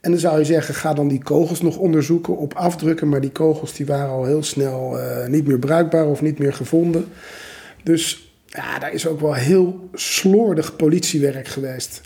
En 0.00 0.10
dan 0.10 0.20
zou 0.20 0.38
je 0.38 0.44
zeggen, 0.44 0.74
ga 0.74 0.94
dan 0.94 1.08
die 1.08 1.22
kogels 1.22 1.62
nog 1.62 1.76
onderzoeken 1.76 2.36
op 2.36 2.54
afdrukken. 2.54 3.08
Maar 3.08 3.20
die 3.20 3.30
kogels 3.30 3.72
die 3.72 3.86
waren 3.86 4.10
al 4.10 4.24
heel 4.24 4.42
snel 4.42 4.98
uh, 4.98 5.26
niet 5.26 5.46
meer 5.46 5.58
bruikbaar 5.58 6.06
of 6.06 6.22
niet 6.22 6.38
meer 6.38 6.52
gevonden. 6.52 7.04
Dus 7.82 8.32
ja, 8.46 8.78
daar 8.78 8.92
is 8.92 9.06
ook 9.06 9.20
wel 9.20 9.34
heel 9.34 9.88
slordig 9.92 10.76
politiewerk 10.76 11.48
geweest. 11.48 12.00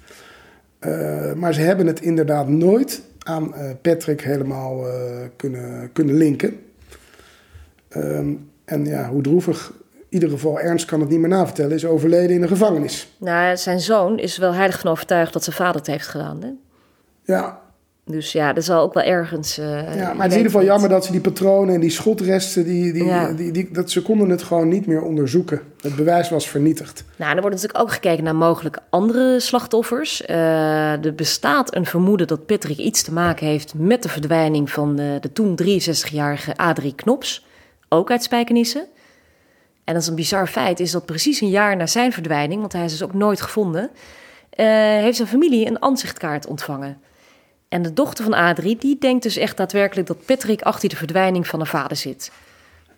Uh, 0.81 1.33
maar 1.33 1.55
ze 1.55 1.61
hebben 1.61 1.87
het 1.87 2.01
inderdaad 2.01 2.49
nooit 2.49 3.03
aan 3.19 3.55
Patrick 3.83 4.21
helemaal 4.21 4.85
kunnen, 5.37 5.93
kunnen 5.93 6.15
linken. 6.17 6.59
Um, 7.97 8.51
en 8.65 8.85
ja, 8.85 9.09
hoe 9.09 9.23
droevig. 9.23 9.73
In 9.93 10.05
ieder 10.09 10.31
geval, 10.31 10.61
Ernst 10.61 10.87
kan 10.87 11.01
het 11.01 11.09
niet 11.09 11.19
meer 11.19 11.29
navertellen, 11.29 11.73
is 11.73 11.85
overleden 11.85 12.35
in 12.35 12.41
de 12.41 12.49
gevangenis. 12.49 13.15
Nou, 13.19 13.57
zijn 13.57 13.81
zoon 13.81 14.19
is 14.19 14.39
wel 14.39 14.55
heilig 14.55 14.81
van 14.81 14.91
overtuigd 14.91 15.33
dat 15.33 15.45
zijn 15.45 15.57
vader 15.57 15.77
het 15.77 15.87
heeft 15.87 16.07
gedaan. 16.07 16.43
Hè? 16.43 16.51
Ja, 17.23 17.61
dus 18.11 18.33
ja, 18.33 18.53
dat 18.53 18.65
zal 18.65 18.81
ook 18.81 18.95
wel 18.95 19.03
ergens. 19.03 19.59
Uh, 19.59 19.97
ja, 19.97 20.13
maar 20.13 20.23
het 20.23 20.33
is 20.33 20.33
in 20.33 20.37
ieder 20.37 20.51
geval 20.51 20.65
jammer 20.65 20.89
dat 20.89 21.05
ze 21.05 21.13
die 21.13 21.21
patronen 21.21 21.75
en 21.75 21.81
die 21.81 21.91
schotresten, 21.91 22.65
die, 22.65 22.93
die, 22.93 23.05
ja. 23.05 23.33
die, 23.33 23.53
die, 23.53 23.69
dat 23.73 23.91
ze 23.91 24.03
konden 24.03 24.29
het 24.29 24.43
gewoon 24.43 24.69
niet 24.69 24.87
meer 24.87 25.03
onderzoeken. 25.03 25.61
Het 25.81 25.97
bewijs 25.97 26.31
was 26.31 26.49
vernietigd. 26.49 27.05
Nou, 27.17 27.35
er 27.35 27.41
wordt 27.41 27.57
natuurlijk 27.57 27.85
ook 27.85 27.93
gekeken 27.93 28.25
naar 28.25 28.35
mogelijk 28.35 28.79
andere 28.91 29.41
slachtoffers. 29.41 30.23
Uh, 30.31 31.05
er 31.05 31.15
bestaat 31.15 31.75
een 31.75 31.87
vermoeden 31.87 32.27
dat 32.27 32.47
Patrick 32.47 32.79
iets 32.79 33.03
te 33.03 33.13
maken 33.13 33.47
heeft 33.47 33.75
met 33.75 34.03
de 34.03 34.09
verdwijning 34.09 34.71
van 34.71 34.97
de, 34.97 35.19
de 35.21 35.33
toen 35.33 35.59
63-jarige 35.63 36.57
Adrie 36.57 36.95
Knops, 36.95 37.47
ook 37.93 38.11
uit 38.11 38.23
Spijkenisse. 38.23 38.89
En 39.85 39.95
dat 39.95 40.03
is 40.03 40.09
een 40.09 40.15
bizar 40.15 40.47
feit, 40.47 40.81
is 40.81 40.91
dat 40.91 41.07
precies 41.07 41.41
een 41.41 41.49
jaar 41.49 41.77
na 41.77 41.87
zijn 41.87 42.13
verdwijning, 42.13 42.61
want 42.61 42.73
hij 42.73 42.85
is 42.85 42.91
dus 42.91 43.03
ook 43.03 43.15
nooit 43.15 43.41
gevonden, 43.41 43.91
uh, 44.57 44.67
heeft 44.67 45.17
zijn 45.17 45.29
familie 45.29 45.67
een 45.67 45.83
aanzichtkaart 45.83 46.47
ontvangen. 46.47 47.01
En 47.69 47.83
de 47.83 47.93
dochter 47.93 48.25
van 48.25 48.35
Adrie, 48.35 48.77
die 48.77 48.99
denkt 48.99 49.23
dus 49.23 49.37
echt 49.37 49.57
daadwerkelijk 49.57 50.09
dat 50.09 50.25
Patrick 50.25 50.63
achter 50.63 50.89
de 50.89 50.97
verdwijning 50.97 51.47
van 51.47 51.59
haar 51.59 51.69
vader 51.69 51.97
zit. 51.97 52.33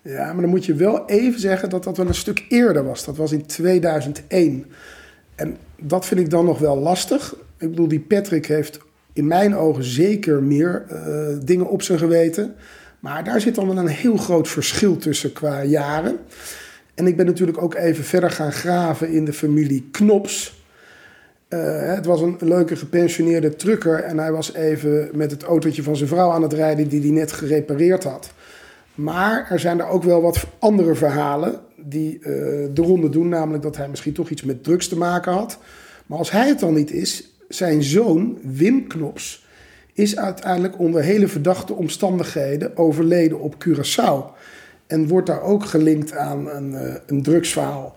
Ja, 0.01 0.33
maar 0.33 0.41
dan 0.41 0.49
moet 0.49 0.65
je 0.65 0.73
wel 0.73 1.05
even 1.05 1.39
zeggen 1.39 1.69
dat 1.69 1.83
dat 1.83 1.97
wel 1.97 2.07
een 2.07 2.13
stuk 2.13 2.45
eerder 2.49 2.83
was. 2.83 3.05
Dat 3.05 3.17
was 3.17 3.31
in 3.31 3.45
2001. 3.45 4.65
En 5.35 5.57
dat 5.81 6.05
vind 6.05 6.19
ik 6.19 6.29
dan 6.29 6.45
nog 6.45 6.59
wel 6.59 6.77
lastig. 6.77 7.35
Ik 7.57 7.69
bedoel, 7.69 7.87
die 7.87 7.99
Patrick 7.99 8.45
heeft 8.45 8.79
in 9.13 9.27
mijn 9.27 9.55
ogen 9.55 9.83
zeker 9.83 10.43
meer 10.43 10.85
uh, 10.91 11.45
dingen 11.45 11.69
op 11.69 11.81
zijn 11.81 11.97
geweten. 11.99 12.55
Maar 13.03 13.23
daar 13.23 13.41
zit 13.41 13.55
dan 13.55 13.67
wel 13.67 13.77
een 13.77 13.87
heel 13.87 14.17
groot 14.17 14.47
verschil 14.47 14.97
tussen 14.97 15.33
qua 15.33 15.63
jaren. 15.63 16.17
En 16.93 17.07
ik 17.07 17.17
ben 17.17 17.25
natuurlijk 17.25 17.61
ook 17.61 17.75
even 17.75 18.03
verder 18.03 18.31
gaan 18.31 18.51
graven 18.51 19.11
in 19.11 19.25
de 19.25 19.33
familie 19.33 19.87
Knops. 19.91 20.63
Uh, 21.49 21.59
het 21.95 22.05
was 22.05 22.21
een 22.21 22.37
leuke 22.39 22.75
gepensioneerde 22.75 23.55
trucker 23.55 23.99
en 23.99 24.17
hij 24.17 24.31
was 24.31 24.53
even 24.53 25.09
met 25.13 25.31
het 25.31 25.43
autootje 25.43 25.83
van 25.83 25.95
zijn 25.95 26.09
vrouw 26.09 26.31
aan 26.31 26.41
het 26.41 26.53
rijden 26.53 26.87
die 26.87 27.01
hij 27.01 27.09
net 27.09 27.31
gerepareerd 27.31 28.03
had. 28.03 28.31
Maar 28.95 29.47
er 29.49 29.59
zijn 29.59 29.79
er 29.79 29.87
ook 29.87 30.03
wel 30.03 30.21
wat 30.21 30.47
andere 30.59 30.95
verhalen 30.95 31.59
die 31.77 32.17
uh, 32.19 32.25
de 32.73 32.81
ronde 32.81 33.09
doen, 33.09 33.29
namelijk 33.29 33.63
dat 33.63 33.77
hij 33.77 33.89
misschien 33.89 34.13
toch 34.13 34.29
iets 34.29 34.43
met 34.43 34.63
drugs 34.63 34.87
te 34.87 34.97
maken 34.97 35.31
had. 35.31 35.57
Maar 36.05 36.17
als 36.17 36.31
hij 36.31 36.47
het 36.47 36.59
dan 36.59 36.73
niet 36.73 36.91
is, 36.91 37.35
zijn 37.49 37.83
zoon 37.83 38.37
Wim 38.41 38.87
Knops 38.87 39.42
is 39.93 40.17
uiteindelijk 40.17 40.79
onder 40.79 41.01
hele 41.01 41.27
verdachte 41.27 41.73
omstandigheden 41.73 42.77
overleden 42.77 43.39
op 43.39 43.55
Curaçao. 43.67 44.37
En 44.87 45.07
wordt 45.07 45.27
daar 45.27 45.41
ook 45.41 45.65
gelinkt 45.65 46.15
aan 46.15 46.49
een, 46.49 46.71
uh, 46.71 46.95
een 47.05 47.23
drugsverhaal. 47.23 47.95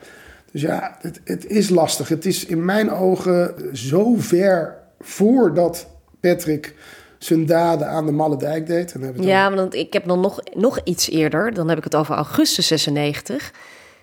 Dus 0.52 0.60
ja, 0.60 0.96
het, 1.00 1.20
het 1.24 1.46
is 1.46 1.68
lastig. 1.68 2.08
Het 2.08 2.26
is 2.26 2.46
in 2.46 2.64
mijn 2.64 2.90
ogen 2.90 3.54
zo 3.72 4.14
ver 4.18 4.76
voordat 5.00 5.86
Patrick 6.20 6.74
zijn 7.18 7.46
daden 7.46 7.88
aan 7.88 8.06
de 8.06 8.12
Malle 8.12 8.36
Dijk 8.36 8.66
deed. 8.66 9.00
Dan 9.00 9.26
ja, 9.26 9.54
want 9.54 9.74
ik 9.74 9.92
heb 9.92 10.06
dan 10.06 10.20
nog, 10.20 10.40
nog 10.54 10.80
iets 10.84 11.10
eerder, 11.10 11.54
dan 11.54 11.68
heb 11.68 11.78
ik 11.78 11.84
het 11.84 11.94
over 11.94 12.14
augustus 12.14 12.66
96, 12.66 13.52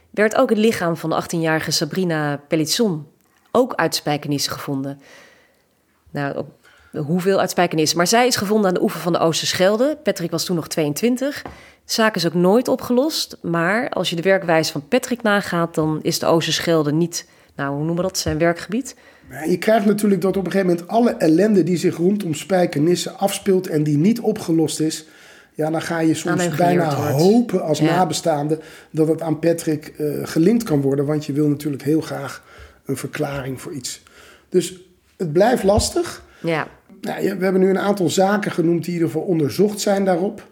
werd 0.10 0.36
ook 0.36 0.50
het 0.50 0.58
lichaam 0.58 0.98
van 0.98 1.10
de 1.10 1.24
18-jarige 1.24 1.72
Sabrina 1.72 2.38
Pellitson 2.48 3.08
ook 3.52 3.74
uit 3.74 3.96
Spijkenisse 3.96 4.50
gevonden. 4.50 5.00
Nou, 6.12 6.46
hoeveel 6.98 7.40
uit. 7.40 7.96
Maar 7.96 8.08
zij 8.08 8.28
is 8.28 8.36
gevonden 8.36 8.68
aan 8.68 8.74
de 8.74 8.82
oever 8.82 9.00
van 9.00 9.14
de 9.14 9.20
Oosterschelde. 9.20 9.98
Patrick 10.04 10.32
was 10.32 10.46
toen 10.46 10.56
nog 10.56 10.68
22. 10.68 11.42
De 11.42 11.50
zaak 11.86 12.16
is 12.16 12.26
ook 12.26 12.34
nooit 12.34 12.68
opgelost. 12.68 13.38
Maar 13.42 13.90
als 13.90 14.10
je 14.10 14.16
de 14.16 14.22
werkwijze 14.22 14.72
van 14.72 14.88
Patrick 14.88 15.22
nagaat, 15.22 15.76
dan 15.76 16.00
is 16.02 16.20
de 16.20 16.26
Oosterschelde 16.26 16.94
niet, 16.94 17.28
nou, 17.56 17.70
hoe 17.70 17.78
noemen 17.78 17.96
we 17.96 18.02
dat, 18.02 18.18
zijn 18.18 18.38
werkgebied. 18.38 18.96
Je 19.48 19.58
krijgt 19.58 19.86
natuurlijk 19.86 20.22
dat 20.22 20.38
op 20.38 20.46
een 20.46 20.52
gegeven 20.52 20.72
moment 20.72 20.92
alle 20.92 21.12
ellende 21.12 21.64
die 21.64 21.78
zich 21.78 21.98
rondom 21.98 22.34
Spijkenisse 22.34 23.12
afspeelt 23.12 23.68
en 23.68 23.84
die 23.84 23.98
niet 23.98 24.20
opgelost 24.20 24.80
is. 24.80 25.06
Ja, 25.56 25.70
dan 25.70 25.82
ga 25.82 26.00
je 26.00 26.14
soms 26.14 26.56
bijna 26.56 26.96
wordt. 26.96 27.22
hopen 27.22 27.64
als 27.64 27.80
ja. 27.80 27.86
nabestaande 27.86 28.60
dat 28.92 29.08
het 29.08 29.22
aan 29.22 29.40
Patrick 29.40 29.94
uh, 29.98 30.20
gelinkt 30.24 30.64
kan 30.64 30.82
worden. 30.82 31.06
Want 31.06 31.26
je 31.26 31.34
wil 31.34 31.48
natuurlijk 31.48 31.84
heel 31.84 32.02
graag 32.02 32.44
een 32.86 32.98
verklaring 32.98 33.62
voor 33.62 33.74
iets. 33.74 34.04
Dus 34.50 34.80
het 35.18 35.34
blijft 35.34 35.64
lastig. 35.64 36.24
Ja. 36.40 36.68
Nou, 37.04 37.38
we 37.38 37.44
hebben 37.44 37.62
nu 37.62 37.70
een 37.70 37.80
aantal 37.80 38.10
zaken 38.10 38.52
genoemd 38.52 38.84
die 38.84 38.88
in 38.88 38.94
ieder 38.94 39.12
geval 39.12 39.28
onderzocht 39.28 39.80
zijn 39.80 40.06
daarop. 40.06 40.48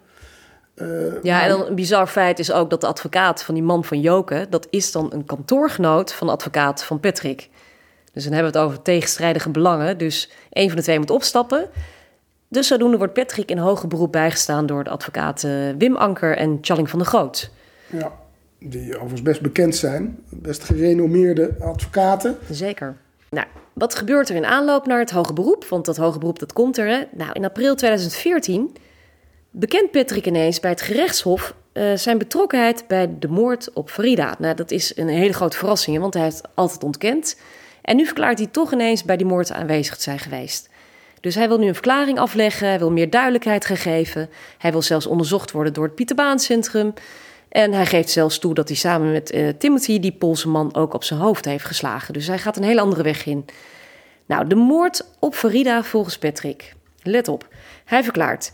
Uh, 0.75 0.87
ja, 1.23 1.35
maar... 1.35 1.43
en 1.43 1.49
dan 1.49 1.67
een 1.67 1.75
bizar 1.75 2.07
feit 2.07 2.39
is 2.39 2.51
ook 2.51 2.69
dat 2.69 2.81
de 2.81 2.87
advocaat 2.87 3.43
van 3.43 3.53
die 3.53 3.63
man 3.63 3.83
van 3.83 4.01
Joke... 4.01 4.47
dat 4.49 4.67
is 4.69 4.91
dan 4.91 5.13
een 5.13 5.25
kantoorgenoot 5.25 6.13
van 6.13 6.27
de 6.27 6.33
advocaat 6.33 6.83
van 6.83 6.99
Patrick. 6.99 7.49
Dus 8.13 8.23
dan 8.23 8.33
hebben 8.33 8.51
we 8.51 8.57
het 8.57 8.67
over 8.67 8.81
tegenstrijdige 8.81 9.49
belangen. 9.49 9.97
Dus 9.97 10.31
een 10.49 10.67
van 10.67 10.77
de 10.77 10.83
twee 10.83 10.99
moet 10.99 11.09
opstappen. 11.11 11.69
Dus 12.47 12.67
zodoende 12.67 12.97
wordt 12.97 13.13
Patrick 13.13 13.49
in 13.49 13.57
hoger 13.57 13.87
beroep 13.87 14.11
bijgestaan... 14.11 14.65
door 14.65 14.83
de 14.83 14.89
advocaten 14.89 15.77
Wim 15.77 15.95
Anker 15.95 16.37
en 16.37 16.57
Challing 16.61 16.89
van 16.89 16.99
der 16.99 17.07
Groot. 17.07 17.51
Ja, 17.87 18.11
die 18.59 18.95
overigens 18.95 19.21
best 19.21 19.41
bekend 19.41 19.75
zijn. 19.75 20.17
Best 20.29 20.63
gerenommeerde 20.63 21.51
advocaten. 21.59 22.37
Zeker. 22.49 22.95
Nou, 23.29 23.47
wat 23.73 23.95
gebeurt 23.95 24.29
er 24.29 24.35
in 24.35 24.45
aanloop 24.45 24.85
naar 24.85 24.99
het 24.99 25.11
hoge 25.11 25.33
beroep? 25.33 25.65
Want 25.65 25.85
dat 25.85 25.97
hoge 25.97 26.19
beroep 26.19 26.39
dat 26.39 26.53
komt 26.53 26.77
er. 26.77 27.07
Nou, 27.11 27.31
in 27.33 27.45
april 27.45 27.75
2014 27.75 28.75
bekent 29.51 29.91
Patrick 29.91 30.25
ineens 30.25 30.59
bij 30.59 30.71
het 30.71 30.81
gerechtshof 30.81 31.55
uh, 31.73 31.93
zijn 31.95 32.17
betrokkenheid 32.17 32.83
bij 32.87 33.09
de 33.19 33.27
moord 33.27 33.73
op 33.73 33.89
Farida. 33.89 34.35
Nou, 34.39 34.55
dat 34.55 34.71
is 34.71 34.97
een 34.97 35.07
hele 35.07 35.33
grote 35.33 35.57
verrassing, 35.57 35.99
want 35.99 36.13
hij 36.13 36.23
heeft 36.23 36.41
altijd 36.53 36.83
ontkend. 36.83 37.39
En 37.81 37.95
nu 37.95 38.05
verklaart 38.05 38.37
hij 38.37 38.47
toch 38.47 38.73
ineens 38.73 39.03
bij 39.03 39.17
die 39.17 39.25
moord 39.25 39.51
aanwezig 39.51 39.95
te 39.95 40.01
zijn 40.01 40.19
geweest. 40.19 40.69
Dus 41.19 41.35
hij 41.35 41.47
wil 41.47 41.57
nu 41.57 41.67
een 41.67 41.73
verklaring 41.73 42.19
afleggen, 42.19 42.67
hij 42.67 42.79
wil 42.79 42.91
meer 42.91 43.09
duidelijkheid 43.09 43.65
geven. 43.65 44.29
Hij 44.57 44.71
wil 44.71 44.81
zelfs 44.81 45.05
onderzocht 45.05 45.51
worden 45.51 45.73
door 45.73 45.83
het 45.83 45.95
Pieterbaancentrum. 45.95 46.93
En 47.51 47.73
hij 47.73 47.85
geeft 47.85 48.09
zelfs 48.09 48.39
toe 48.39 48.53
dat 48.53 48.67
hij 48.67 48.77
samen 48.77 49.11
met 49.11 49.33
uh, 49.33 49.49
Timothy 49.49 49.99
die 49.99 50.11
Poolse 50.11 50.49
man 50.49 50.75
ook 50.75 50.93
op 50.93 51.03
zijn 51.03 51.19
hoofd 51.19 51.45
heeft 51.45 51.65
geslagen. 51.65 52.13
Dus 52.13 52.27
hij 52.27 52.37
gaat 52.37 52.57
een 52.57 52.63
hele 52.63 52.81
andere 52.81 53.03
weg 53.03 53.25
in. 53.25 53.45
Nou, 54.25 54.47
de 54.47 54.55
moord 54.55 55.07
op 55.19 55.35
Farida 55.35 55.83
volgens 55.83 56.17
Patrick. 56.17 56.73
Let 57.03 57.27
op. 57.27 57.47
Hij 57.85 58.03
verklaart. 58.03 58.51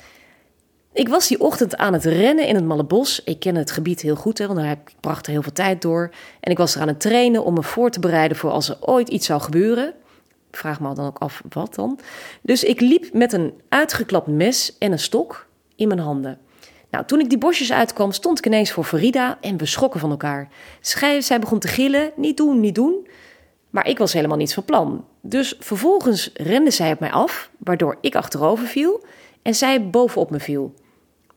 Ik 0.94 1.10
was 1.10 1.28
die 1.28 1.40
ochtend 1.40 1.78
aan 1.78 1.94
het 1.94 2.06
rennen 2.06 2.48
in 2.48 2.56
het 2.56 2.66
Malle 2.66 2.84
Bos. 2.84 3.24
Ik 3.24 3.40
ken 3.40 3.56
het 3.56 3.72
gebied 3.72 4.02
heel 4.02 4.16
goed, 4.16 4.38
hè, 4.38 4.48
want 4.48 4.60
daar 4.60 4.78
bracht 5.00 5.26
er 5.26 5.32
heel 5.32 5.42
veel 5.42 5.52
tijd 5.52 5.82
door. 5.82 6.12
En 6.40 6.52
ik 6.52 6.58
was 6.58 6.76
er 6.76 6.82
aan 6.82 6.88
het 6.88 7.00
trainen 7.00 7.44
om 7.44 7.54
me 7.54 7.64
voor 7.64 7.90
te 7.90 8.00
bereiden 8.00 8.38
voor 8.38 8.50
als 8.50 8.70
er 8.70 8.78
ooit 8.80 9.10
iets 9.10 9.26
zou 9.26 9.42
gebeuren. 9.42 9.94
Vraag 10.52 10.80
me 10.80 10.94
dan 10.94 11.06
ook 11.06 11.18
af 11.18 11.42
wat 11.50 11.76
dan. 11.76 12.00
Dus 12.42 12.64
ik 12.64 12.80
liep 12.80 13.14
met 13.14 13.34
een 13.34 13.54
uitgeklapt 13.70 14.28
mes 14.28 14.78
en 14.78 14.92
een 14.92 15.00
stok 15.00 15.48
in 15.76 15.88
mijn 15.88 16.00
handen. 16.00 16.40
Nou, 16.90 17.06
toen 17.06 17.20
ik 17.20 17.30
die 17.30 17.38
bosjes 17.38 17.72
uitkwam, 17.72 18.12
stond 18.12 18.38
ik 18.38 18.46
ineens 18.46 18.72
voor 18.72 18.84
Farida 18.84 19.38
en 19.42 19.58
we 19.58 19.66
schrokken 19.66 20.00
van 20.00 20.10
elkaar. 20.10 20.50
Zij, 20.82 21.22
zij 21.22 21.40
begon 21.40 21.60
te 21.60 21.68
gillen, 21.68 22.12
niet 22.16 22.38
doen, 22.38 22.60
niet 22.60 22.76
doen. 22.76 23.08
Maar 23.70 23.88
ik 23.88 23.98
was 23.98 24.14
helemaal 24.14 24.38
niet 24.38 24.54
van 24.54 24.66
plan. 24.66 25.06
Dus 25.22 25.56
vervolgens 25.60 26.32
rende 26.34 26.72
zij 26.72 26.92
op 26.92 27.00
mij 27.00 27.12
af, 27.12 27.50
waardoor 27.58 27.98
ik 28.02 28.16
achterover 28.16 28.68
viel 28.68 29.06
en 29.42 29.56
zij 29.56 29.90
bovenop 29.90 30.30
me 30.30 30.40
viel. 30.40 30.74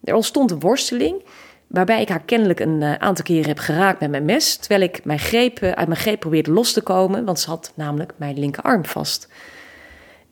Er 0.04 0.14
ontstond 0.14 0.50
een 0.50 0.60
worsteling, 0.60 1.22
waarbij 1.66 2.00
ik 2.00 2.08
haar 2.08 2.22
kennelijk 2.22 2.60
een 2.60 2.82
eh, 2.82 2.94
aantal 2.94 3.24
keren 3.24 3.48
heb 3.48 3.58
geraakt 3.58 4.00
met 4.00 4.10
mijn 4.10 4.24
mes, 4.24 4.56
terwijl 4.56 4.80
ik 4.80 5.04
mijn 5.04 5.18
greep, 5.18 5.62
uit 5.62 5.88
mijn 5.88 6.00
greep 6.00 6.20
probeerde 6.20 6.50
los 6.50 6.72
te 6.72 6.82
komen, 6.82 7.24
want 7.24 7.40
ze 7.40 7.50
had 7.50 7.72
namelijk 7.74 8.12
mijn 8.16 8.38
linkerarm 8.38 8.84
vast. 8.84 9.28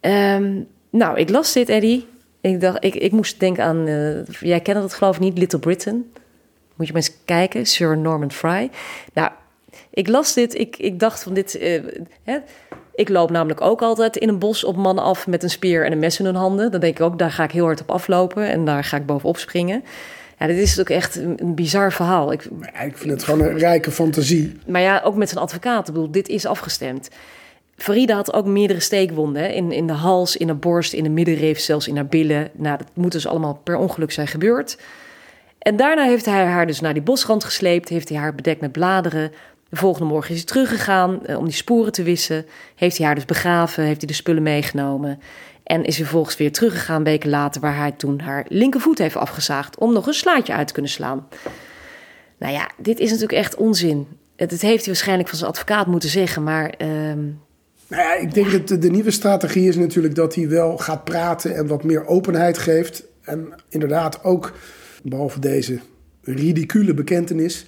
Ehm, 0.01 0.63
nou, 0.91 1.19
ik 1.19 1.31
las 1.31 1.53
dit, 1.53 1.69
Eddie. 1.69 2.07
Ik, 2.41 2.61
dacht, 2.61 2.85
ik, 2.85 2.95
ik 2.95 3.13
moest 3.13 3.41
denken 3.41 3.65
aan, 3.65 3.89
uh, 3.89 4.25
jij 4.41 4.61
kent 4.61 4.83
het 4.83 4.95
geloof 4.95 5.15
ik 5.15 5.21
niet, 5.21 5.39
Little 5.39 5.59
Britain. 5.59 6.13
Moet 6.75 6.87
je 6.87 6.93
maar 6.93 7.03
eens 7.03 7.17
kijken, 7.25 7.67
Sir 7.67 7.99
Norman 7.99 8.33
Fry. 8.33 8.71
Nou, 9.13 9.31
ik 9.91 10.09
las 10.09 10.35
dit, 10.35 10.55
ik, 10.55 10.77
ik 10.77 11.01
dacht 11.01 11.23
van 11.23 11.35
dit... 11.35 11.61
Uh, 11.61 11.83
hè, 12.23 12.39
ik 12.95 13.09
loop 13.09 13.31
namelijk 13.31 13.61
ook 13.61 13.83
altijd 13.83 14.17
in 14.17 14.29
een 14.29 14.39
bos 14.39 14.65
op 14.65 14.77
mannen 14.77 15.05
af 15.05 15.27
met 15.27 15.43
een 15.43 15.51
speer 15.51 15.85
en 15.85 15.93
een 15.93 15.99
mes 15.99 16.19
in 16.19 16.25
hun 16.25 16.35
handen. 16.35 16.71
Dan 16.71 16.81
denk 16.81 16.99
ik 16.99 17.05
ook, 17.05 17.19
daar 17.19 17.31
ga 17.31 17.45
ik 17.45 17.51
heel 17.51 17.65
hard 17.65 17.81
op 17.81 17.91
aflopen 17.91 18.49
en 18.49 18.65
daar 18.65 18.85
ga 18.85 18.97
ik 18.97 19.07
bovenop 19.07 19.37
springen. 19.37 19.85
Ja, 20.39 20.47
dit 20.47 20.57
is 20.57 20.81
ook 20.81 20.89
echt 20.89 21.17
een, 21.17 21.35
een 21.37 21.55
bizar 21.55 21.93
verhaal. 21.93 22.33
Ik, 22.33 22.45
ik 22.85 22.97
vind 22.97 23.11
het 23.11 23.23
gewoon 23.23 23.41
een 23.41 23.59
rijke 23.59 23.91
fantasie. 23.91 24.59
Maar 24.67 24.81
ja, 24.81 25.01
ook 25.05 25.15
met 25.15 25.29
zijn 25.29 25.41
advocaat. 25.41 25.89
Ik 25.89 25.95
bedoel, 25.95 26.11
dit 26.11 26.29
is 26.29 26.47
afgestemd. 26.47 27.09
Farida 27.79 28.15
had 28.15 28.33
ook 28.33 28.47
meerdere 28.47 28.81
steekwonden. 28.81 29.55
In, 29.55 29.73
in 29.73 29.87
de 29.87 29.93
hals, 29.93 30.37
in 30.37 30.47
de 30.47 30.55
borst, 30.55 30.93
in 30.93 31.03
de 31.03 31.09
middenreef, 31.09 31.59
zelfs 31.59 31.89
in 31.89 31.97
haar 31.97 32.07
billen. 32.07 32.51
Nou, 32.53 32.79
dat 32.79 32.87
moet 32.95 33.13
dus 33.13 33.27
allemaal 33.27 33.61
per 33.65 33.77
ongeluk 33.77 34.13
zijn 34.13 34.27
gebeurd. 34.27 34.79
En 35.59 35.77
daarna 35.77 36.05
heeft 36.05 36.25
hij 36.25 36.45
haar 36.45 36.67
dus 36.67 36.81
naar 36.81 36.93
die 36.93 37.03
bosrand 37.03 37.45
gesleept. 37.45 37.89
Heeft 37.89 38.09
hij 38.09 38.19
haar 38.19 38.35
bedekt 38.35 38.61
met 38.61 38.73
bladeren. 38.73 39.33
De 39.69 39.77
volgende 39.77 40.09
morgen 40.09 40.31
is 40.31 40.37
hij 40.37 40.47
teruggegaan 40.47 41.27
eh, 41.27 41.39
om 41.39 41.45
die 41.45 41.53
sporen 41.53 41.93
te 41.93 42.03
wissen. 42.03 42.47
Heeft 42.75 42.97
hij 42.97 43.07
haar 43.07 43.15
dus 43.15 43.25
begraven, 43.25 43.85
heeft 43.85 43.99
hij 43.99 44.09
de 44.09 44.15
spullen 44.15 44.43
meegenomen. 44.43 45.21
En 45.63 45.85
is 45.85 45.97
hij 45.97 46.05
vervolgens 46.05 46.37
weer 46.37 46.53
teruggegaan 46.53 47.05
weken 47.05 47.31
later... 47.31 47.61
waar 47.61 47.77
hij 47.77 47.93
toen 47.93 48.21
haar 48.21 48.45
linkervoet 48.49 48.99
heeft 48.99 49.17
afgezaagd... 49.17 49.79
om 49.79 49.93
nog 49.93 50.07
een 50.07 50.13
slaatje 50.13 50.53
uit 50.53 50.67
te 50.67 50.73
kunnen 50.73 50.91
slaan. 50.91 51.29
Nou 52.39 52.53
ja, 52.53 52.71
dit 52.77 52.99
is 52.99 53.11
natuurlijk 53.11 53.39
echt 53.39 53.57
onzin. 53.57 54.07
Het, 54.37 54.51
het 54.51 54.63
heeft 54.63 54.85
hij 54.85 54.93
waarschijnlijk 54.93 55.29
van 55.29 55.39
zijn 55.39 55.51
advocaat 55.51 55.87
moeten 55.87 56.09
zeggen, 56.09 56.43
maar... 56.43 56.71
ehm, 56.71 57.19
Nou 57.89 58.03
ja, 58.03 58.15
ik 58.15 58.35
denk 58.35 58.53
dat 58.53 58.69
de, 58.69 58.79
de 58.79 58.91
nieuwe 58.91 59.11
strategie 59.11 59.69
is 59.69 59.77
natuurlijk 59.77 60.15
dat 60.15 60.35
hij 60.35 60.49
wel 60.49 60.77
gaat 60.79 61.05
praten 61.05 61.55
en 61.57 61.67
wat 61.67 61.85
meer 61.85 62.07
openheid 62.07 62.59
geeft. 62.59 63.05
En 63.23 63.53
inderdaad 63.69 64.25
ook, 64.25 64.53
behalve 65.03 65.41
deze 65.41 65.79
ridicule 66.23 66.95
bekentenis, 66.95 67.67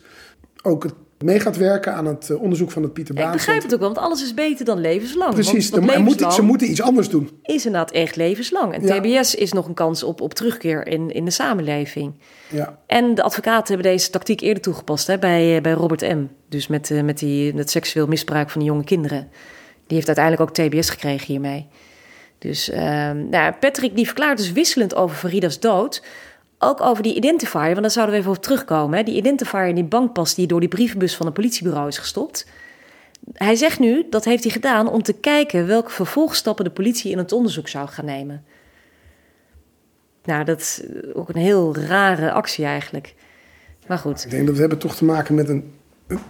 ook 0.63 0.83
het 0.83 0.95
mee 1.19 1.41
gaat 1.41 1.57
werken 1.57 1.95
aan 1.95 2.07
het 2.07 2.31
eh, 2.31 2.43
onderzoek 2.43 2.71
van 2.71 2.83
het 2.83 2.93
Pieter 2.93 3.15
Ja, 3.15 3.21
Baan. 3.21 3.31
ik 3.31 3.37
begrijp 3.37 3.63
het 3.63 3.73
ook 3.75 3.79
wel, 3.81 3.89
want 3.93 4.07
alles 4.07 4.23
is 4.23 4.35
beter 4.35 4.65
dan 4.65 4.79
levenslang. 4.81 5.33
Precies, 5.35 5.71
want, 5.71 5.85
want 5.87 6.05
moet- 6.05 6.33
ze 6.35 6.43
moeten 6.43 6.71
iets 6.71 6.83
anders 6.83 7.09
doen. 7.09 7.31
is 7.43 7.67
inderdaad 7.67 7.91
echt 7.91 8.17
levenslang. 8.17 8.75
En 8.75 8.83
Ja. 8.87 9.01
TBS 9.01 9.35
is 9.35 9.53
nog 9.53 9.67
een 9.69 9.75
kans 9.75 10.03
op, 10.03 10.21
op 10.21 10.35
terugkeer 10.35 10.87
in, 10.87 11.11
in 11.11 11.25
de 11.25 11.31
samenleving. 11.31 12.13
Ja. 12.49 12.79
En 12.87 13.15
de 13.15 13.23
advocaten 13.23 13.75
hebben 13.75 13.93
deze 13.93 14.11
tactiek 14.11 14.41
eerder 14.41 14.63
toegepast 14.63 15.07
hè, 15.07 15.19
bij, 15.19 15.57
eh, 15.57 15.63
bij 15.63 15.73
Robert 15.73 16.01
M. 16.01 16.25
Dus 16.49 16.67
met, 16.67 16.91
eh, 16.91 17.03
met 17.03 17.19
die, 17.19 17.53
het 17.55 17.71
seksueel 17.71 18.07
misbruik 18.07 18.51
van 18.51 18.61
die 18.61 18.71
jonge 18.71 18.85
kinderen. 18.85 19.29
Die 19.91 19.99
heeft 19.99 20.19
uiteindelijk 20.19 20.49
ook 20.49 20.69
TBS 20.69 20.91
gekregen 20.91 21.27
hiermee. 21.27 21.67
Dus 22.39 22.71
ehm, 22.71 23.29
nou, 23.29 23.53
Patrick 23.53 23.97
die 23.97 24.07
verklaart 24.07 24.37
dus 24.37 24.53
wisselend 24.53 24.95
over 24.95 25.17
Farida's 25.17 25.61
dood. 25.61 26.03
Ook 26.59 26.81
over 26.81 27.03
die 27.03 27.15
identifier, 27.15 27.69
want 27.69 27.81
daar 27.81 27.91
zouden 27.91 28.15
we 28.15 28.21
even 28.21 28.33
op 28.33 28.43
terugkomen. 28.43 28.99
Hè. 28.99 29.05
Die 29.05 29.17
identifier 29.17 29.67
in 29.67 29.75
die 29.75 29.85
bankpas 29.85 30.35
die 30.35 30.47
door 30.47 30.61
die 30.61 30.69
brievenbus 30.69 31.17
van 31.17 31.27
het 31.27 31.35
politiebureau 31.35 31.89
is 31.89 31.99
gestopt. 31.99 32.47
Hij 33.33 33.55
zegt 33.55 33.79
nu, 33.79 34.07
dat 34.11 34.25
heeft 34.25 34.43
hij 34.43 34.53
gedaan 34.53 34.89
om 34.89 35.03
te 35.03 35.13
kijken 35.13 35.67
welke 35.67 35.91
vervolgstappen 35.91 36.65
de 36.65 36.71
politie 36.71 37.11
in 37.11 37.19
het 37.19 37.33
onderzoek 37.33 37.69
zou 37.69 37.89
gaan 37.89 38.05
nemen. 38.05 38.45
Nou, 40.25 40.45
dat 40.45 40.61
is 40.61 40.83
ook 41.13 41.29
een 41.29 41.41
heel 41.41 41.77
rare 41.77 42.33
actie 42.33 42.65
eigenlijk. 42.65 43.15
Maar 43.87 43.99
goed. 43.99 44.25
Ik 44.25 44.31
denk 44.31 44.47
dat 44.47 44.55
we 44.55 44.61
hebben 44.61 44.79
toch 44.79 44.97
te 44.97 45.05
maken 45.05 45.35
met 45.35 45.49
een, 45.49 45.57
een 45.57 45.73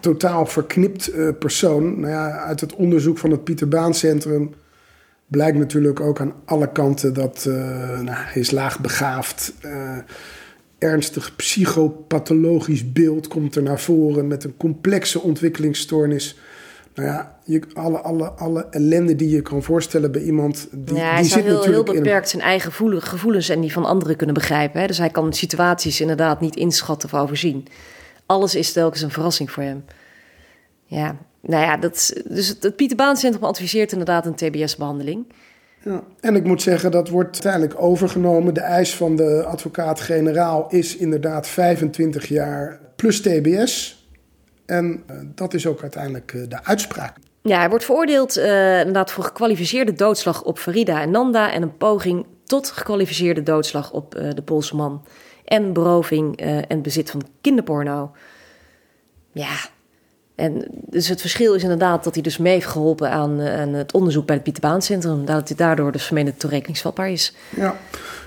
totaal 0.00 0.46
verknipt 0.46 1.08
eh, 1.08 1.28
persoon. 1.38 2.00
Nou 2.00 2.12
ja, 2.12 2.38
uit 2.38 2.60
het 2.60 2.74
onderzoek 2.74 3.18
van 3.18 3.30
het 3.30 3.44
Pieter 3.44 3.68
Baan 3.68 3.94
Centrum 3.94 4.54
blijkt 5.26 5.58
natuurlijk 5.58 6.00
ook 6.00 6.20
aan 6.20 6.32
alle 6.44 6.72
kanten 6.72 7.14
dat 7.14 7.44
eh, 7.48 7.54
nou, 8.00 8.16
hij 8.16 8.40
is 8.40 8.50
laagbegaafd. 8.50 9.52
eh 9.60 9.98
ernstig 10.80 11.36
psychopathologisch 11.36 12.92
beeld 12.92 13.28
komt 13.28 13.56
er 13.56 13.62
naar 13.62 13.80
voren 13.80 14.26
met 14.26 14.44
een 14.44 14.56
complexe 14.56 15.20
ontwikkelingsstoornis. 15.20 16.38
Nou 16.94 17.08
ja, 17.08 17.38
je, 17.44 17.62
alle, 17.72 17.98
alle, 17.98 18.28
alle 18.28 18.66
ellende 18.70 19.16
die 19.16 19.28
je 19.28 19.42
kan 19.42 19.62
voorstellen 19.62 20.12
bij 20.12 20.22
iemand, 20.22 20.68
die, 20.72 20.96
ja, 20.96 21.10
hij 21.10 21.20
die 21.20 21.30
zou 21.30 21.42
zit 21.42 21.50
heel, 21.50 21.62
heel 21.62 21.82
beperkt 21.82 22.28
zijn 22.28 22.42
eigen 22.42 22.70
gevoel- 22.70 23.00
gevoelens 23.00 23.48
en 23.48 23.60
die 23.60 23.72
van 23.72 23.84
anderen 23.84 24.16
kunnen 24.16 24.34
begrijpen. 24.34 24.80
Hè? 24.80 24.86
Dus 24.86 24.98
hij 24.98 25.10
kan 25.10 25.32
situaties 25.32 26.00
inderdaad 26.00 26.40
niet 26.40 26.56
inschatten 26.56 27.12
of 27.12 27.20
overzien. 27.20 27.66
Alles 28.30 28.54
is 28.54 28.72
telkens 28.72 29.02
een 29.02 29.10
verrassing 29.10 29.50
voor 29.50 29.62
hem. 29.62 29.84
Ja, 30.84 31.16
nou 31.40 31.64
ja, 31.64 31.76
dat, 31.76 32.12
dus 32.28 32.48
het, 32.48 32.76
Pieter 32.76 32.96
Baan 32.96 33.16
Centrum 33.16 33.44
adviseert 33.44 33.92
inderdaad 33.92 34.26
een 34.26 34.34
TBS-behandeling. 34.34 35.32
Ja. 35.84 36.02
En 36.20 36.36
ik 36.36 36.44
moet 36.44 36.62
zeggen, 36.62 36.90
dat 36.90 37.08
wordt 37.08 37.32
uiteindelijk 37.32 37.82
overgenomen. 37.82 38.54
De 38.54 38.60
eis 38.60 38.96
van 38.96 39.16
de 39.16 39.44
advocaat-generaal 39.44 40.66
is 40.68 40.96
inderdaad 40.96 41.48
25 41.48 42.26
jaar 42.26 42.80
plus 42.96 43.20
TBS. 43.20 44.04
En 44.66 45.02
eh, 45.06 45.16
dat 45.34 45.54
is 45.54 45.66
ook 45.66 45.82
uiteindelijk 45.82 46.32
eh, 46.32 46.40
de 46.48 46.64
uitspraak. 46.64 47.16
Ja, 47.42 47.58
hij 47.58 47.68
wordt 47.68 47.84
veroordeeld 47.84 48.36
eh, 48.36 48.78
inderdaad 48.78 49.10
voor 49.10 49.24
gekwalificeerde 49.24 49.92
doodslag 49.92 50.42
op 50.42 50.58
Farida 50.58 51.00
en 51.00 51.10
Nanda... 51.10 51.52
en 51.52 51.62
een 51.62 51.76
poging 51.76 52.26
tot 52.44 52.70
gekwalificeerde 52.70 53.42
doodslag 53.42 53.92
op 53.92 54.10
de 54.10 54.42
Poolse 54.44 54.76
man. 54.76 55.02
En 55.50 55.72
beroving 55.72 56.36
eh, 56.36 56.58
en 56.68 56.82
bezit 56.82 57.10
van 57.10 57.22
kinderporno. 57.40 58.10
Ja, 59.32 59.56
en 60.34 60.64
dus 60.70 61.08
het 61.08 61.20
verschil 61.20 61.54
is 61.54 61.62
inderdaad 61.62 62.04
dat 62.04 62.14
hij 62.14 62.22
dus 62.22 62.38
mee 62.38 62.52
heeft 62.52 62.66
geholpen 62.66 63.10
aan, 63.10 63.40
eh, 63.40 63.60
aan 63.60 63.74
het 63.74 63.92
onderzoek 63.92 64.26
bij 64.26 64.34
het 64.34 64.44
Pieter 64.44 64.62
Baan 64.62 64.82
Centrum. 64.82 65.24
Dat 65.24 65.48
hij 65.48 65.56
daardoor 65.56 65.92
dus 65.92 66.04
vermeende 66.04 66.36
toerekeningsvatbaar 66.36 67.10
is. 67.10 67.34
Ja. 67.56 67.76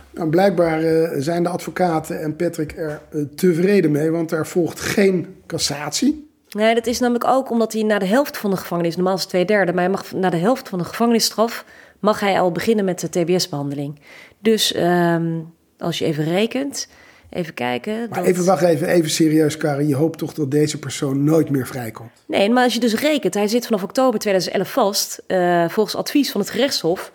Nou, 0.10 0.30
blijkbaar 0.30 0.84
eh, 0.84 1.22
zijn 1.22 1.44
de 1.44 1.50
advocaten 1.50 2.22
en 2.22 2.36
Patrick 2.36 2.78
er 2.78 3.02
tevreden 3.36 3.92
mee, 3.92 4.12
want 4.12 4.32
er 4.32 4.48
volgt 4.48 4.80
geen 4.80 5.36
cassatie. 5.48 6.30
Nee, 6.50 6.76
dat 6.76 6.88
is 6.88 7.00
namelijk 7.00 7.28
ook 7.28 7.50
omdat 7.50 7.74
hij 7.74 7.84
na 7.84 8.00
de 8.00 8.06
helft 8.06 8.38
van 8.38 8.50
de 8.50 8.58
gevangenis, 8.58 8.96
normaal 8.96 9.16
is 9.16 9.22
het 9.22 9.30
twee 9.30 9.46
derde, 9.46 9.74
maar 9.74 9.84
hij 9.84 9.92
mag 9.92 10.12
na 10.12 10.30
de 10.30 10.38
helft 10.38 10.70
van 10.70 10.80
de 10.80 10.86
gevangenisstraf 10.86 11.66
mag 12.00 12.20
hij 12.20 12.40
al 12.40 12.52
beginnen 12.52 12.86
met 12.86 13.00
de 13.00 13.10
TBS-behandeling. 13.10 14.00
Dus 14.40 14.74
ehm, 14.74 15.40
als 15.78 16.00
je 16.00 16.06
even 16.06 16.24
rekent, 16.24 16.88
even 17.34 17.54
kijken. 17.54 17.94
Maar 18.10 18.20
dat- 18.20 18.28
even 18.28 18.46
wacht 18.46 18.62
even, 18.64 18.88
even 18.88 19.10
serieus, 19.10 19.58
Karin. 19.58 19.88
Je 19.88 19.96
hoopt 19.96 20.18
toch 20.18 20.34
dat 20.34 20.52
deze 20.52 20.80
persoon 20.80 21.24
nooit 21.24 21.50
meer 21.50 21.68
vrijkomt? 21.68 22.10
Nee, 22.28 22.50
maar 22.50 22.64
als 22.64 22.74
je 22.74 22.80
dus 22.80 22.96
rekent, 22.96 23.34
hij 23.34 23.48
zit 23.48 23.66
vanaf 23.66 23.84
oktober 23.84 24.20
2011 24.20 24.72
vast. 24.72 25.22
eh, 25.28 25.70
volgens 25.70 25.96
advies 25.96 26.32
van 26.32 26.42
het 26.42 26.50
gerechtshof 26.50 27.12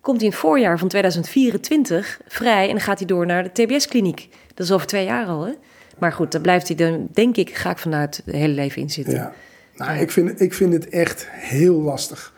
komt 0.00 0.16
hij 0.16 0.26
in 0.26 0.32
het 0.32 0.40
voorjaar 0.40 0.78
van 0.78 0.88
2024 0.88 2.20
vrij 2.28 2.64
en 2.64 2.70
dan 2.70 2.80
gaat 2.80 2.98
hij 2.98 3.06
door 3.06 3.26
naar 3.26 3.42
de 3.42 3.52
TBS-kliniek. 3.52 4.28
Dat 4.54 4.66
is 4.66 4.72
over 4.72 4.86
twee 4.86 5.04
jaar 5.04 5.26
al, 5.26 5.44
hè? 5.46 5.52
Maar 5.98 6.12
goed, 6.12 6.32
daar 6.32 6.40
blijft 6.40 6.66
hij 6.68 6.76
dan, 6.76 7.08
denk 7.12 7.36
ik, 7.36 7.54
ga 7.56 7.70
ik 7.70 7.78
vanuit 7.78 8.20
het 8.24 8.34
hele 8.34 8.54
leven 8.54 8.82
in 8.82 8.90
zitten. 8.90 9.14
Ja. 9.14 9.32
Nou, 9.76 9.98
ik 9.98 10.10
vind, 10.10 10.40
ik 10.40 10.54
vind 10.54 10.72
het 10.72 10.88
echt 10.88 11.26
heel 11.30 11.80
lastig. 11.80 12.32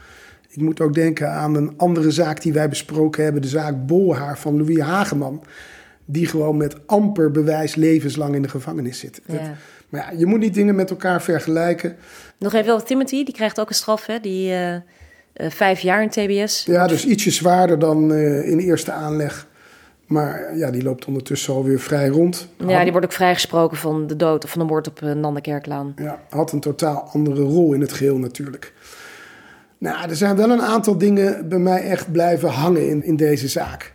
Ik 0.48 0.60
moet 0.62 0.80
ook 0.80 0.94
denken 0.94 1.30
aan 1.30 1.54
een 1.54 1.74
andere 1.76 2.10
zaak 2.10 2.42
die 2.42 2.52
wij 2.52 2.68
besproken 2.68 3.22
hebben. 3.24 3.42
De 3.42 3.48
zaak 3.48 3.86
Bolhaar 3.86 4.38
van 4.38 4.56
Louis 4.56 4.78
Hageman. 4.80 5.42
Die 6.12 6.26
gewoon 6.26 6.56
met 6.56 6.86
amper 6.86 7.30
bewijs 7.30 7.74
levenslang 7.74 8.34
in 8.34 8.42
de 8.42 8.48
gevangenis 8.48 8.98
zit. 8.98 9.20
Ja. 9.26 9.56
Maar 9.88 10.00
ja, 10.00 10.18
je 10.18 10.26
moet 10.26 10.38
niet 10.38 10.54
dingen 10.54 10.74
met 10.74 10.90
elkaar 10.90 11.22
vergelijken. 11.22 11.96
Nog 12.38 12.52
even 12.52 12.72
over 12.72 12.86
Timothy, 12.86 13.24
die 13.24 13.34
krijgt 13.34 13.60
ook 13.60 13.68
een 13.68 13.74
straf, 13.74 14.06
hè? 14.06 14.20
Die 14.20 14.50
eh, 14.50 14.74
eh, 14.74 14.80
vijf 15.32 15.80
jaar 15.80 16.02
in 16.02 16.08
TBS. 16.08 16.64
Ja, 16.64 16.86
dus 16.86 17.06
ietsje 17.06 17.30
zwaarder 17.30 17.78
dan 17.78 18.12
eh, 18.12 18.48
in 18.48 18.58
eerste 18.58 18.92
aanleg. 18.92 19.46
Maar 20.06 20.56
ja, 20.56 20.70
die 20.70 20.82
loopt 20.82 21.04
ondertussen 21.04 21.54
alweer 21.54 21.80
vrij 21.80 22.08
rond. 22.08 22.48
Ja, 22.66 22.82
die 22.82 22.90
wordt 22.90 23.06
ook 23.06 23.12
vrijgesproken 23.12 23.76
van 23.76 24.06
de 24.06 24.16
dood 24.16 24.44
of 24.44 24.50
van 24.50 24.60
de 24.60 24.66
moord 24.66 24.88
op 24.88 25.00
uh, 25.00 25.12
Nanda 25.12 25.40
Kerklaan. 25.40 25.94
Ja, 25.96 26.22
had 26.28 26.52
een 26.52 26.60
totaal 26.60 27.08
andere 27.12 27.42
rol 27.42 27.72
in 27.72 27.80
het 27.80 27.92
geheel 27.92 28.18
natuurlijk. 28.18 28.72
Nou, 29.78 30.08
er 30.08 30.16
zijn 30.16 30.36
wel 30.36 30.50
een 30.50 30.62
aantal 30.62 30.98
dingen 30.98 31.48
bij 31.48 31.58
mij 31.58 31.82
echt 31.82 32.12
blijven 32.12 32.48
hangen 32.48 32.88
in, 32.88 33.04
in 33.04 33.16
deze 33.16 33.48
zaak. 33.48 33.94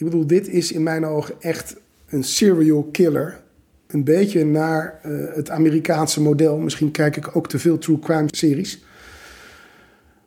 Ik 0.00 0.06
bedoel, 0.06 0.26
dit 0.26 0.48
is 0.48 0.72
in 0.72 0.82
mijn 0.82 1.04
ogen 1.04 1.34
echt 1.40 1.76
een 2.08 2.24
serial 2.24 2.88
killer. 2.92 3.40
Een 3.86 4.04
beetje 4.04 4.44
naar 4.44 5.00
uh, 5.06 5.34
het 5.34 5.50
Amerikaanse 5.50 6.20
model. 6.20 6.58
Misschien 6.58 6.90
kijk 6.90 7.16
ik 7.16 7.36
ook 7.36 7.48
te 7.48 7.58
veel 7.58 7.78
true 7.78 7.98
crime 7.98 8.28
series. 8.30 8.84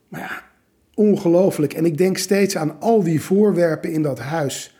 Maar 0.07 0.19
ja, 0.19 0.41
ongelooflijk. 0.93 1.73
En 1.73 1.85
ik 1.85 1.97
denk 1.97 2.17
steeds 2.17 2.57
aan 2.57 2.79
al 2.79 3.03
die 3.03 3.21
voorwerpen 3.21 3.91
in 3.91 4.01
dat 4.01 4.19
huis. 4.19 4.77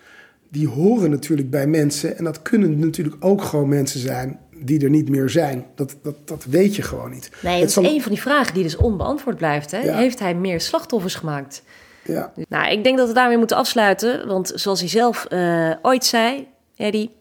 Die 0.50 0.68
horen 0.68 1.10
natuurlijk 1.10 1.50
bij 1.50 1.68
mensen. 1.68 2.18
En 2.18 2.24
dat 2.24 2.42
kunnen 2.42 2.80
natuurlijk 2.80 3.16
ook 3.20 3.42
gewoon 3.42 3.70
mensen 3.70 4.00
zijn 4.00 4.40
die 4.58 4.84
er 4.84 4.90
niet 4.90 5.10
meer 5.10 5.30
zijn. 5.30 5.66
Dat, 5.76 5.96
dat, 6.02 6.16
dat 6.28 6.46
weet 6.46 6.76
je 6.76 6.82
gewoon 6.82 7.12
niet. 7.12 7.30
Nee, 7.42 7.60
dat 7.60 7.70
is 7.70 7.76
een 7.76 8.02
van 8.02 8.12
die 8.12 8.22
vragen 8.22 8.54
die 8.54 8.64
dus 8.64 8.76
onbeantwoord 8.76 9.38
blijft. 9.38 9.72
Hè? 9.72 9.96
Heeft 9.96 10.20
hij 10.20 10.36
meer 10.36 10.62
slachtoffers 10.62 11.16
gemaakt? 11.16 11.64
Ja. 12.04 12.34
Nou, 12.50 12.72
ik 12.72 12.84
denk 12.84 12.98
dat 12.98 13.08
we 13.08 13.14
daarmee 13.14 13.38
moeten 13.38 13.58
afsluiten. 13.58 14.28
Want 14.28 14.52
zoals 14.56 14.80
hij 14.80 14.90
zelf 14.90 15.26
uh, 15.30 15.74
ooit 15.82 16.06
zei, 16.06 16.48
Eddie, 16.76 17.12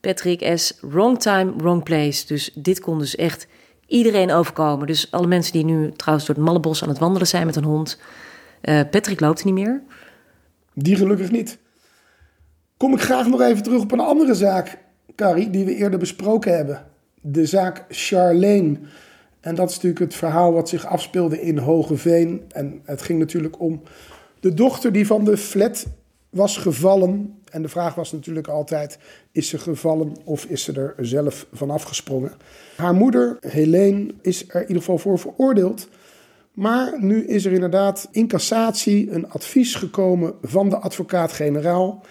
Patrick 0.00 0.58
S., 0.58 0.78
wrong 0.80 1.20
time, 1.20 1.52
wrong 1.56 1.82
place. 1.82 2.26
Dus 2.26 2.50
dit 2.54 2.80
kon 2.80 2.98
dus 2.98 3.16
echt 3.16 3.46
iedereen 3.86 4.32
overkomen. 4.32 4.86
Dus 4.86 5.10
alle 5.10 5.26
mensen 5.26 5.52
die 5.52 5.64
nu 5.64 5.92
trouwens 5.92 6.26
door 6.26 6.36
het 6.36 6.44
Mallebos 6.44 6.82
aan 6.82 6.88
het 6.88 6.98
wandelen 6.98 7.26
zijn 7.26 7.46
met 7.46 7.56
een 7.56 7.64
hond. 7.64 7.98
Uh, 8.62 8.80
Patrick 8.90 9.20
loopt 9.20 9.44
niet 9.44 9.54
meer. 9.54 9.82
Die 10.74 10.96
gelukkig 10.96 11.30
niet. 11.30 11.58
Kom 12.76 12.94
ik 12.94 13.00
graag 13.00 13.26
nog 13.26 13.40
even 13.40 13.62
terug 13.62 13.82
op 13.82 13.92
een 13.92 14.00
andere 14.00 14.34
zaak, 14.34 14.78
Carrie, 15.16 15.50
die 15.50 15.64
we 15.64 15.74
eerder 15.74 15.98
besproken 15.98 16.56
hebben. 16.56 16.86
De 17.20 17.46
zaak 17.46 17.84
Charlene. 17.88 18.78
En 19.40 19.54
dat 19.54 19.68
is 19.68 19.74
natuurlijk 19.74 20.00
het 20.00 20.14
verhaal 20.14 20.52
wat 20.52 20.68
zich 20.68 20.86
afspeelde 20.86 21.40
in 21.42 21.58
Hogeveen. 21.58 22.42
En 22.48 22.80
het 22.84 23.02
ging 23.02 23.18
natuurlijk 23.18 23.60
om 23.60 23.82
de 24.40 24.54
dochter 24.54 24.92
die 24.92 25.06
van 25.06 25.24
de 25.24 25.36
flat 25.36 25.86
was 26.30 26.56
gevallen. 26.56 27.38
En 27.50 27.62
de 27.62 27.68
vraag 27.68 27.94
was 27.94 28.12
natuurlijk 28.12 28.48
altijd: 28.48 28.98
is 29.32 29.48
ze 29.48 29.58
gevallen 29.58 30.16
of 30.24 30.44
is 30.44 30.64
ze 30.64 30.72
er 30.72 30.94
zelf 31.06 31.46
vanaf 31.52 31.82
gesprongen? 31.82 32.32
Haar 32.76 32.94
moeder, 32.94 33.36
Helene, 33.40 34.14
is 34.22 34.48
er 34.48 34.54
in 34.54 34.60
ieder 34.60 34.76
geval 34.76 34.98
voor 34.98 35.18
veroordeeld. 35.18 35.88
Maar 36.52 37.04
nu 37.04 37.26
is 37.26 37.44
er 37.44 37.52
inderdaad 37.52 38.08
in 38.10 38.28
cassatie 38.28 39.10
een 39.10 39.30
advies 39.30 39.74
gekomen 39.74 40.34
van 40.42 40.68
de 40.68 40.76
advocaat-generaal. 40.76 42.04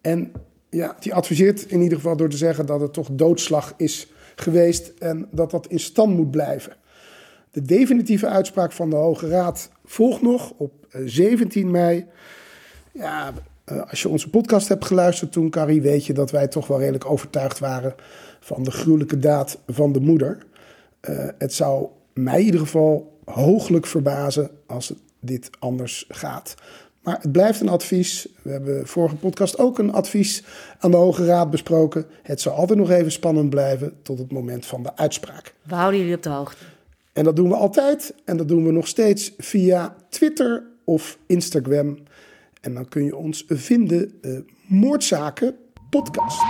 En 0.00 0.32
ja, 0.70 0.96
die 1.00 1.14
adviseert 1.14 1.62
in 1.70 1.80
ieder 1.80 1.98
geval 1.98 2.16
door 2.16 2.28
te 2.28 2.36
zeggen 2.36 2.66
dat 2.66 2.80
het 2.80 2.92
toch 2.92 3.08
doodslag 3.12 3.74
is 3.76 4.08
geweest 4.40 4.92
en 4.98 5.28
dat 5.30 5.50
dat 5.50 5.66
in 5.66 5.80
stand 5.80 6.16
moet 6.16 6.30
blijven. 6.30 6.72
De 7.50 7.62
definitieve 7.62 8.26
uitspraak 8.26 8.72
van 8.72 8.90
de 8.90 8.96
Hoge 8.96 9.28
Raad 9.28 9.70
volgt 9.84 10.22
nog 10.22 10.52
op 10.56 10.72
17 11.04 11.64
eh, 11.64 11.70
mei. 11.70 12.06
Ja, 12.92 13.32
eh, 13.64 13.88
als 13.90 14.02
je 14.02 14.08
onze 14.08 14.30
podcast 14.30 14.68
hebt 14.68 14.84
geluisterd 14.84 15.32
toen, 15.32 15.50
Carrie, 15.50 15.82
weet 15.82 16.06
je 16.06 16.12
dat 16.12 16.30
wij 16.30 16.48
toch 16.48 16.66
wel 16.66 16.78
redelijk 16.78 17.10
overtuigd 17.10 17.58
waren 17.58 17.94
van 18.40 18.62
de 18.62 18.70
gruwelijke 18.70 19.18
daad 19.18 19.58
van 19.66 19.92
de 19.92 20.00
moeder. 20.00 20.38
Uh, 21.10 21.28
het 21.38 21.54
zou 21.54 21.86
mij 22.12 22.38
in 22.38 22.44
ieder 22.44 22.60
geval 22.60 23.18
hooglijk 23.24 23.86
verbazen 23.86 24.50
als 24.66 24.94
dit 25.20 25.50
anders 25.58 26.04
gaat. 26.08 26.54
Maar 27.10 27.20
het 27.20 27.32
blijft 27.32 27.60
een 27.60 27.68
advies. 27.68 28.28
We 28.42 28.50
hebben 28.50 28.86
vorige 28.86 29.16
podcast 29.16 29.58
ook 29.58 29.78
een 29.78 29.92
advies 29.92 30.42
aan 30.78 30.90
de 30.90 30.96
Hoge 30.96 31.24
Raad 31.24 31.50
besproken. 31.50 32.06
Het 32.22 32.40
zal 32.40 32.52
altijd 32.52 32.78
nog 32.78 32.90
even 32.90 33.12
spannend 33.12 33.50
blijven 33.50 33.92
tot 34.02 34.18
het 34.18 34.32
moment 34.32 34.66
van 34.66 34.82
de 34.82 34.96
uitspraak. 34.96 35.54
We 35.62 35.74
houden 35.74 36.00
jullie 36.00 36.16
op 36.16 36.22
de 36.22 36.28
hoogte. 36.28 36.64
En 37.12 37.24
dat 37.24 37.36
doen 37.36 37.48
we 37.48 37.54
altijd. 37.54 38.14
En 38.24 38.36
dat 38.36 38.48
doen 38.48 38.64
we 38.64 38.72
nog 38.72 38.86
steeds 38.86 39.32
via 39.38 39.96
Twitter 40.08 40.62
of 40.84 41.18
Instagram. 41.26 41.98
En 42.60 42.74
dan 42.74 42.88
kun 42.88 43.04
je 43.04 43.16
ons 43.16 43.44
vinden, 43.48 44.12
uh, 44.22 44.38
Moordzaken 44.66 45.56
Podcast. 45.90 46.40